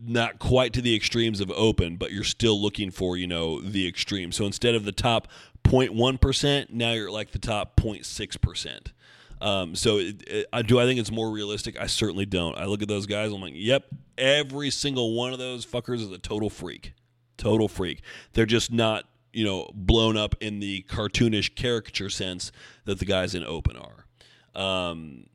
not 0.00 0.38
quite 0.38 0.72
to 0.74 0.82
the 0.82 0.94
extremes 0.94 1.40
of 1.40 1.50
open, 1.52 1.96
but 1.96 2.12
you're 2.12 2.24
still 2.24 2.61
looking 2.61 2.90
for, 2.90 3.16
you 3.16 3.26
know, 3.26 3.61
the 3.61 3.86
extreme. 3.86 4.32
So 4.32 4.46
instead 4.46 4.74
of 4.74 4.84
the 4.84 4.92
top 4.92 5.28
0.1%, 5.64 6.70
now 6.70 6.92
you're 6.92 7.11
like 7.11 7.32
the 7.32 7.38
top 7.38 7.76
0.6%. 7.76 8.92
Um, 9.40 9.74
so 9.74 9.98
it, 9.98 10.22
it, 10.26 10.66
do 10.66 10.80
I 10.80 10.84
think 10.84 10.98
it's 10.98 11.11
more 11.11 11.30
realistic? 11.30 11.80
I 11.80 11.86
certainly 11.86 12.26
don't. 12.26 12.56
I 12.56 12.64
look 12.64 12.82
at 12.82 12.88
those 12.88 13.06
guys, 13.06 13.32
I'm 13.32 13.40
like, 13.40 13.52
yep, 13.54 13.84
every 14.16 14.70
single 14.70 15.14
one 15.14 15.32
of 15.32 15.38
those 15.38 15.64
fuckers 15.64 16.00
is 16.00 16.11
a 16.11 16.18
total 16.18 16.50
freak. 16.50 16.92
Total 17.36 17.68
freak. 17.68 18.02
They're 18.32 18.46
just 18.46 18.72
not, 18.72 19.04
you 19.32 19.44
know, 19.44 19.70
blown 19.74 20.16
up 20.16 20.34
in 20.40 20.61
the 20.61 20.84
cartoonish 20.88 21.54
caricature 21.54 22.11
sense 22.11 22.50
that 22.84 22.98
the 22.98 23.04
guys 23.04 23.34
in 23.34 23.44
open 23.44 23.76
are. 23.76 24.61
Um, 24.61 25.26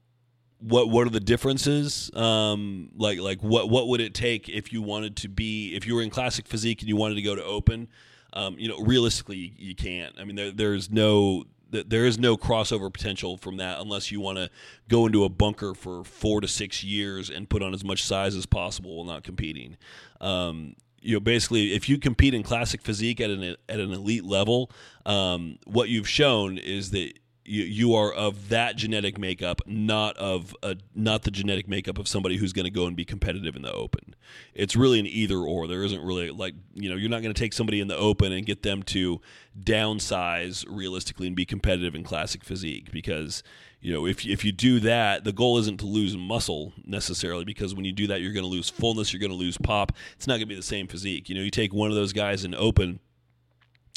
what 0.64 0.90
what 0.90 1.08
are 1.08 1.10
the 1.10 1.20
differences? 1.20 2.10
Um, 2.16 2.90
like 2.96 3.20
like 3.20 3.42
what 3.42 3.70
what 3.70 3.88
would 3.90 4.02
it 4.02 4.14
take 4.14 4.48
if 4.48 4.72
you 4.72 4.82
wanted 4.82 5.18
to 5.18 5.30
be 5.30 5.76
if 5.76 5.86
you 5.86 5.96
were 5.96 6.02
in 6.02 6.10
classic 6.10 6.48
physique 6.48 6.82
and 6.82 6.90
you 6.90 6.96
wanted 6.96 7.16
to 7.16 7.22
go 7.22 7.36
to 7.36 7.44
open? 7.44 7.90
Um, 8.32 8.56
you 8.58 8.68
know, 8.68 8.80
realistically, 8.80 9.54
you, 9.58 9.76
can't. 9.76 10.16
I 10.20 10.24
mean, 10.24 10.36
there, 10.36 10.52
there's 10.52 10.90
no 10.90 11.46
there 11.70 12.06
is 12.06 12.20
no 12.20 12.38
crossover 12.38 12.92
potential 12.92 13.38
from 13.38 13.58
that 13.58 13.80
unless 13.80 14.12
you 14.12 14.20
want 14.20 14.38
to 14.38 14.50
go 14.88 15.06
into 15.06 15.24
a 15.24 15.30
bunker 15.30 15.74
for 15.74 16.04
four 16.04 16.40
to 16.40 16.48
six 16.48 16.84
years 16.84 17.30
and 17.30 17.50
put 17.50 17.64
on 17.64 17.74
as 17.74 17.84
much 17.84 18.04
size 18.04 18.36
as 18.36 18.46
possible 18.46 18.96
while 18.96 19.06
not 19.06 19.24
competing. 19.24 19.78
Um, 20.22 20.76
you 21.02 21.16
know, 21.16 21.20
basically, 21.20 21.74
if 21.74 21.90
you 21.90 21.98
compete 21.98 22.34
in 22.34 22.44
classic 22.44 22.82
physique 22.82 23.20
at 23.20 23.30
an 23.30 23.56
at 23.68 23.80
an 23.80 23.92
elite 23.92 24.24
level, 24.24 24.72
um, 25.06 25.58
what 25.66 25.90
you've 25.90 26.08
shown 26.08 26.58
is 26.58 26.92
that 26.92 27.20
you, 27.46 27.64
you 27.64 27.96
are 27.96 28.12
of 28.12 28.50
that 28.50 28.76
genetic 28.76 29.18
makeup, 29.18 29.62
not 29.66 30.16
of 30.18 30.56
a, 30.64 30.78
not 30.96 31.24
the 31.24 31.32
genetic 31.32 31.68
makeup 31.68 31.98
of 31.98 32.08
somebody 32.08 32.38
who's 32.38 32.54
going 32.54 32.66
to 32.66 32.72
go 32.72 32.86
and 32.86 32.96
be 32.96 33.04
competitive 33.06 33.56
in 33.56 33.62
the 33.62 33.72
open. 33.72 34.16
It's 34.54 34.76
really 34.76 35.00
an 35.00 35.08
either 35.08 35.38
or. 35.38 35.68
There 35.68 35.84
isn't 35.84 36.02
really 36.02 36.30
like 36.32 36.56
you 36.74 36.90
know 36.90 36.96
you're 36.96 37.10
not 37.10 37.22
going 37.22 37.34
to 37.34 37.40
take 37.40 37.54
somebody 37.54 37.82
in 37.82 37.88
the 37.88 37.98
open 37.98 38.32
and 38.32 38.46
get 38.46 38.64
them 38.64 38.84
to 38.84 39.20
downsize 39.60 40.66
realistically 40.70 41.28
and 41.28 41.36
be 41.36 41.46
competitive 41.46 41.96
in 41.96 42.04
classic 42.04 42.44
physique 42.44 42.92
because 42.92 43.44
you 43.82 43.94
know 43.94 44.06
if 44.06 44.26
if 44.26 44.46
you 44.46 44.52
do 44.52 44.80
that, 44.80 45.26
the 45.26 45.34
goal 45.34 45.58
isn't 45.58 45.80
to 45.80 45.86
lose 45.86 46.16
muscle 46.16 46.74
necessarily 46.86 47.44
because 47.44 47.76
when 47.76 47.84
you 47.84 47.92
do 47.92 48.08
that, 48.08 48.22
you're 48.22 48.34
going 48.34 48.46
to 48.46 48.50
lose 48.50 48.70
fullness, 48.70 49.12
you're 49.12 49.20
going 49.20 49.32
to 49.32 49.38
lose 49.38 49.58
pop. 49.58 49.92
It's 50.16 50.28
not 50.28 50.36
going 50.36 50.42
to 50.42 50.48
be 50.48 50.56
the 50.56 50.62
same 50.62 50.88
physique. 50.88 51.28
You 51.28 51.36
know, 51.36 51.42
you 51.42 51.52
take 51.52 51.74
one 51.74 51.90
of 51.90 51.96
those 51.96 52.14
guys 52.14 52.46
in 52.46 52.56
open, 52.56 53.00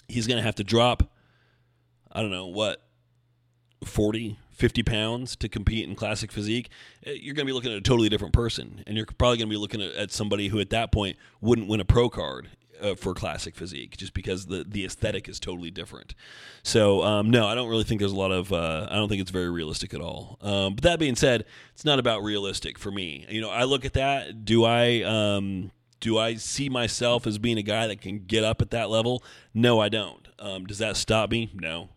he's 0.08 0.26
going 0.26 0.38
to 0.38 0.42
have 0.42 0.56
to 0.56 0.64
drop. 0.64 1.12
I 2.10 2.22
don't 2.22 2.30
know 2.30 2.46
what 2.46 2.85
40, 3.84 4.38
50 4.52 4.82
pounds 4.82 5.36
to 5.36 5.48
compete 5.48 5.88
in 5.88 5.94
classic 5.94 6.32
physique, 6.32 6.70
eh, 7.04 7.12
you're 7.12 7.34
going 7.34 7.46
to 7.46 7.50
be 7.50 7.52
looking 7.52 7.72
at 7.72 7.78
a 7.78 7.82
totally 7.82 8.08
different 8.08 8.32
person. 8.32 8.82
And 8.86 8.96
you're 8.96 9.06
probably 9.06 9.38
going 9.38 9.48
to 9.48 9.54
be 9.54 9.56
looking 9.56 9.82
at, 9.82 9.92
at, 9.94 10.12
somebody 10.12 10.48
who 10.48 10.60
at 10.60 10.70
that 10.70 10.92
point 10.92 11.16
wouldn't 11.40 11.68
win 11.68 11.80
a 11.80 11.84
pro 11.84 12.08
card. 12.08 12.48
Uh, 12.78 12.94
for 12.94 13.14
classic 13.14 13.56
physique, 13.56 13.96
just 13.96 14.12
because 14.12 14.48
the 14.48 14.62
the 14.68 14.84
aesthetic 14.84 15.30
is 15.30 15.40
totally 15.40 15.70
different. 15.70 16.14
So 16.62 17.02
um, 17.02 17.30
no, 17.30 17.46
I 17.46 17.54
don't 17.54 17.70
really 17.70 17.84
think 17.84 18.00
there's 18.00 18.12
a 18.12 18.16
lot 18.16 18.32
of. 18.32 18.52
Uh, 18.52 18.86
I 18.90 18.96
don't 18.96 19.08
think 19.08 19.22
it's 19.22 19.30
very 19.30 19.48
realistic 19.48 19.94
at 19.94 20.02
all. 20.02 20.36
Um, 20.42 20.74
but 20.74 20.84
that 20.84 20.98
being 20.98 21.16
said, 21.16 21.46
it's 21.72 21.86
not 21.86 21.98
about 21.98 22.22
realistic 22.22 22.78
for 22.78 22.90
me. 22.90 23.24
You 23.30 23.40
know, 23.40 23.48
I 23.48 23.64
look 23.64 23.86
at 23.86 23.94
that. 23.94 24.44
Do 24.44 24.66
I 24.66 25.00
um, 25.04 25.70
do 26.00 26.18
I 26.18 26.34
see 26.34 26.68
myself 26.68 27.26
as 27.26 27.38
being 27.38 27.58
a 27.58 27.62
guy 27.62 27.86
that 27.86 28.00
can 28.00 28.26
get 28.26 28.44
up 28.44 28.60
at 28.60 28.70
that 28.70 28.90
level? 28.90 29.24
No, 29.54 29.80
I 29.80 29.88
don't. 29.88 30.26
Um, 30.38 30.66
does 30.66 30.78
that 30.78 30.96
stop 30.96 31.30
me? 31.30 31.50
No, 31.54 31.88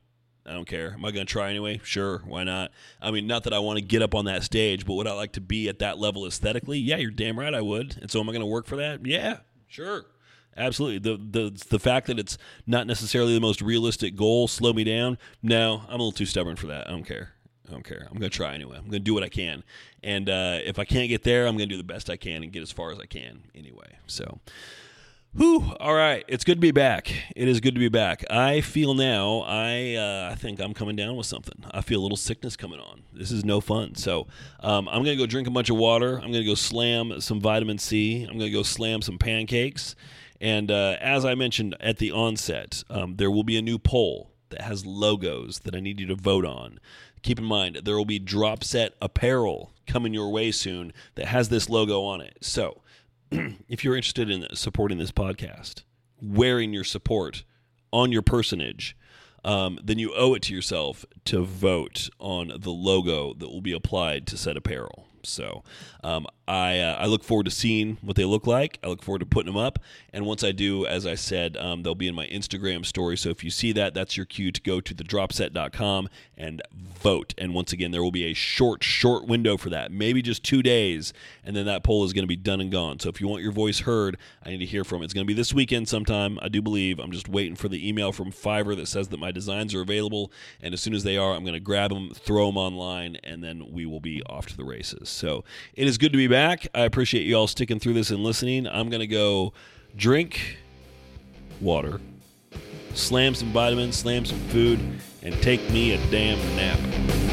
I 0.50 0.54
don't 0.54 0.68
care. 0.68 0.94
Am 0.94 1.06
I 1.06 1.12
going 1.12 1.26
to 1.26 1.32
try 1.32 1.50
anyway? 1.50 1.80
Sure, 1.84 2.24
why 2.26 2.44
not? 2.44 2.72
I 3.02 3.12
mean, 3.12 3.28
not 3.28 3.44
that 3.44 3.54
I 3.54 3.60
want 3.60 3.78
to 3.78 3.86
get 3.86 4.02
up 4.02 4.16
on 4.16 4.26
that 4.26 4.44
stage, 4.44 4.86
but 4.86 4.96
would 4.96 5.08
I 5.08 5.14
like 5.14 5.34
to 5.34 5.42
be 5.42 5.70
at 5.70 5.80
that 5.80 6.00
level 6.00 6.26
aesthetically? 6.26 6.80
Yeah, 6.80 6.98
you're 6.98 7.12
damn 7.12 7.38
right 7.38 7.54
I 7.54 7.62
would. 7.62 7.98
And 8.02 8.10
so 8.10 8.20
am 8.20 8.28
I 8.28 8.32
going 8.32 8.42
to 8.42 8.48
work 8.48 8.66
for 8.66 8.76
that? 8.78 9.06
Yeah, 9.06 9.38
sure. 9.68 10.06
Absolutely. 10.58 11.00
The 11.00 11.18
the 11.18 11.66
the 11.70 11.80
fact 11.80 12.08
that 12.08 12.20
it's 12.20 12.38
not 12.68 12.88
necessarily 12.88 13.34
the 13.34 13.40
most 13.40 13.62
realistic 13.62 14.16
goal 14.16 14.48
slow 14.48 14.74
me 14.74 14.84
down. 14.84 15.18
No, 15.42 15.84
I'm 15.88 16.02
a 16.02 16.04
little 16.04 16.12
too 16.12 16.26
stubborn 16.26 16.58
for 16.58 16.68
that. 16.68 16.88
I 16.88 16.92
don't 16.92 17.06
care. 17.06 17.34
I 17.68 17.72
don't 17.72 17.84
care. 17.84 18.08
I'm 18.10 18.18
going 18.18 18.32
to 18.32 18.36
try 18.36 18.56
anyway. 18.56 18.78
I'm 18.78 18.86
going 18.86 18.94
to 18.94 19.00
do 19.00 19.14
what 19.14 19.24
I 19.24 19.30
can. 19.30 19.64
And 20.04 20.30
uh, 20.30 20.58
if 20.66 20.80
I 20.80 20.86
can't 20.86 21.08
get 21.08 21.24
there, 21.24 21.46
I'm 21.46 21.56
going 21.56 21.70
to 21.70 21.76
do 21.76 21.78
the 21.78 21.84
best 21.84 22.10
I 22.10 22.18
can 22.18 22.42
and 22.42 22.52
get 22.52 22.64
as 22.64 22.72
far 22.72 22.92
as 22.92 23.00
I 23.00 23.06
can 23.06 23.44
anyway. 23.54 23.98
So, 24.08 24.40
Whew. 25.36 25.74
All 25.80 25.94
right. 25.94 26.26
It's 26.28 26.44
good 26.44 26.56
to 26.56 26.62
be 26.62 26.72
back. 26.72 27.14
It 27.36 27.48
is 27.48 27.60
good 27.60 27.76
to 27.76 27.80
be 27.80 27.88
back. 27.88 28.26
I 28.32 28.62
feel 28.62 28.96
now, 28.96 29.42
I 29.46 29.94
uh, 29.94 30.30
I 30.32 30.36
think 30.36 30.60
I'm 30.60 30.74
coming 30.74 30.96
down 30.96 31.16
with 31.18 31.28
something. 31.28 31.66
I 31.70 31.82
feel 31.82 32.00
a 32.00 32.02
little 32.02 32.18
sickness 32.18 32.56
coming 32.56 32.80
on. 32.80 33.04
This 33.14 33.30
is 33.30 33.46
no 33.46 33.62
fun. 33.62 33.94
So 33.94 34.26
um, 34.62 34.88
I'm 34.88 35.04
going 35.04 35.16
to 35.16 35.24
go 35.24 35.28
drink 35.28 35.48
a 35.48 35.52
bunch 35.52 35.70
of 35.70 35.78
water. 35.78 36.16
I'm 36.16 36.32
going 36.32 36.44
to 36.44 36.46
go 36.46 36.56
slam 36.56 37.22
some 37.22 37.40
vitamin 37.40 37.78
C. 37.78 38.24
I'm 38.24 38.40
going 38.40 38.52
to 38.52 38.58
go 38.58 38.64
slam 38.64 39.04
some 39.04 39.20
pancakes. 39.20 39.96
And 40.42 40.72
uh, 40.72 40.98
as 41.00 41.26
I 41.26 41.36
mentioned 41.36 41.76
at 41.80 42.00
the 42.00 42.12
onset, 42.12 42.84
um, 42.90 43.18
there 43.18 43.30
will 43.30 43.44
be 43.44 43.58
a 43.58 43.62
new 43.62 43.78
poll 43.78 44.32
that 44.50 44.62
has 44.62 44.84
logos 44.84 45.60
that 45.60 45.76
I 45.76 45.80
need 45.80 46.00
you 46.00 46.08
to 46.08 46.16
vote 46.16 46.46
on. 46.46 46.80
Keep 47.22 47.38
in 47.38 47.46
mind, 47.46 47.82
there 47.84 47.96
will 47.96 48.06
be 48.06 48.18
drop 48.18 48.64
set 48.64 48.94
apparel 49.00 49.74
coming 49.86 50.12
your 50.12 50.30
way 50.30 50.52
soon 50.52 50.92
that 51.16 51.28
has 51.28 51.50
this 51.50 51.70
logo 51.70 52.02
on 52.02 52.20
it. 52.20 52.38
So 52.42 52.82
if 53.68 53.84
you're 53.84 53.96
interested 53.96 54.30
in 54.30 54.48
supporting 54.54 54.98
this 54.98 55.12
podcast, 55.12 55.84
wearing 56.22 56.74
your 56.74 56.84
support 56.84 57.44
on 57.92 58.12
your 58.12 58.22
personage, 58.22 58.98
um, 59.44 59.80
then 59.84 60.00
you 60.00 60.14
owe 60.16 60.34
it 60.34 60.42
to 60.44 60.54
yourself 60.54 61.06
to 61.26 61.44
vote 61.44 62.10
on 62.20 62.52
the 62.60 62.72
logo 62.72 63.34
that 63.34 63.50
will 63.50 63.62
be 63.62 63.72
applied 63.72 64.28
to 64.28 64.38
said 64.38 64.58
apparel. 64.58 65.09
So 65.26 65.64
um, 66.04 66.28
I 66.48 66.80
uh, 66.80 66.96
I 66.96 67.06
look 67.06 67.24
forward 67.24 67.46
to 67.46 67.52
seeing 67.52 67.98
what 68.02 68.16
they 68.16 68.26
look 68.26 68.48
like. 68.48 68.80
I 68.84 68.88
look 68.88 69.04
forward 69.04 69.20
to 69.20 69.26
putting 69.26 69.52
them 69.52 69.62
up, 69.62 69.80
and 70.12 70.26
once 70.26 70.44
I 70.44 70.52
do, 70.52 70.86
as 70.86 71.06
I 71.06 71.16
said, 71.16 71.56
um, 71.58 71.84
they'll 71.84 71.94
be 71.96 72.08
in 72.08 72.16
my 72.16 72.28
Instagram 72.28 72.86
story. 72.86 73.18
So 73.18 73.30
if 73.30 73.44
you 73.44 73.52
see 73.52 73.72
that, 73.74 73.94
that's 73.94 74.18
your 74.18 74.26
cue 74.26 74.52
to 74.52 74.62
go 74.62 74.82
to 74.82 74.96
thedropset.com 74.96 76.10
and 76.36 76.62
vote. 76.74 77.34
And 77.38 77.54
once 77.54 77.72
again, 77.72 77.92
there 77.92 78.02
will 78.02 78.12
be 78.12 78.26
a 78.26 78.34
short 78.34 78.84
short 78.84 79.28
window 79.28 79.58
for 79.58 79.70
that, 79.70 79.92
maybe 79.92 80.22
just 80.22 80.44
two 80.44 80.64
days, 80.64 81.14
and 81.44 81.56
then 81.56 81.66
that 81.66 81.84
poll 81.84 82.04
is 82.04 82.14
going 82.14 82.24
to 82.24 82.28
be 82.28 82.36
done 82.36 82.62
and 82.62 82.72
gone. 82.72 83.00
So 83.00 83.10
if 83.10 83.22
you 83.22 83.28
want 83.28 83.44
your 83.44 83.52
voice 83.52 83.82
heard, 83.82 84.18
I 84.44 84.50
need 84.50 84.60
to 84.60 84.66
hear 84.66 84.84
from. 84.84 85.02
It. 85.02 85.06
It's 85.06 85.14
going 85.14 85.26
to 85.26 85.28
be 85.28 85.36
this 85.36 85.54
weekend 85.54 85.88
sometime. 85.88 86.40
I 86.42 86.50
do 86.50 86.62
believe. 86.62 87.00
I'm 87.00 87.12
just 87.12 87.30
waiting 87.30 87.56
for 87.56 87.70
the 87.70 87.88
email 87.88 88.12
from 88.12 88.32
Fiverr 88.32 88.76
that 88.76 88.88
says 88.88 89.10
that 89.10 89.20
my 89.20 89.32
designs 89.32 89.76
are 89.76 89.82
available, 89.82 90.32
and 90.62 90.74
as 90.74 90.82
soon 90.82 90.96
as 90.96 91.04
they 91.04 91.18
are, 91.18 91.34
I'm 91.34 91.44
going 91.44 91.54
to 91.54 91.60
grab 91.60 91.92
them, 91.92 92.12
throw 92.14 92.48
them 92.48 92.58
online, 92.58 93.18
and 93.24 93.44
then 93.44 93.72
we 93.72 93.86
will 93.86 94.00
be 94.00 94.24
off 94.24 94.48
to 94.48 94.58
the 94.58 94.64
races. 94.64 95.09
So 95.10 95.44
it 95.74 95.88
is 95.88 95.98
good 95.98 96.12
to 96.12 96.18
be 96.18 96.28
back. 96.28 96.68
I 96.74 96.82
appreciate 96.82 97.26
you 97.26 97.36
all 97.36 97.48
sticking 97.48 97.80
through 97.80 97.94
this 97.94 98.10
and 98.12 98.24
listening. 98.24 98.68
I'm 98.68 98.90
going 98.90 99.02
to 99.02 99.08
go 99.08 99.54
drink 99.96 100.58
water, 101.62 102.00
slam 102.94 103.36
some 103.36 103.52
vitamins, 103.52 103.98
slam 103.98 104.26
some 104.26 104.40
food, 104.50 104.80
and 105.22 105.34
take 105.42 105.70
me 105.72 105.94
a 105.94 105.98
damn 106.10 106.38
nap. 106.56 107.29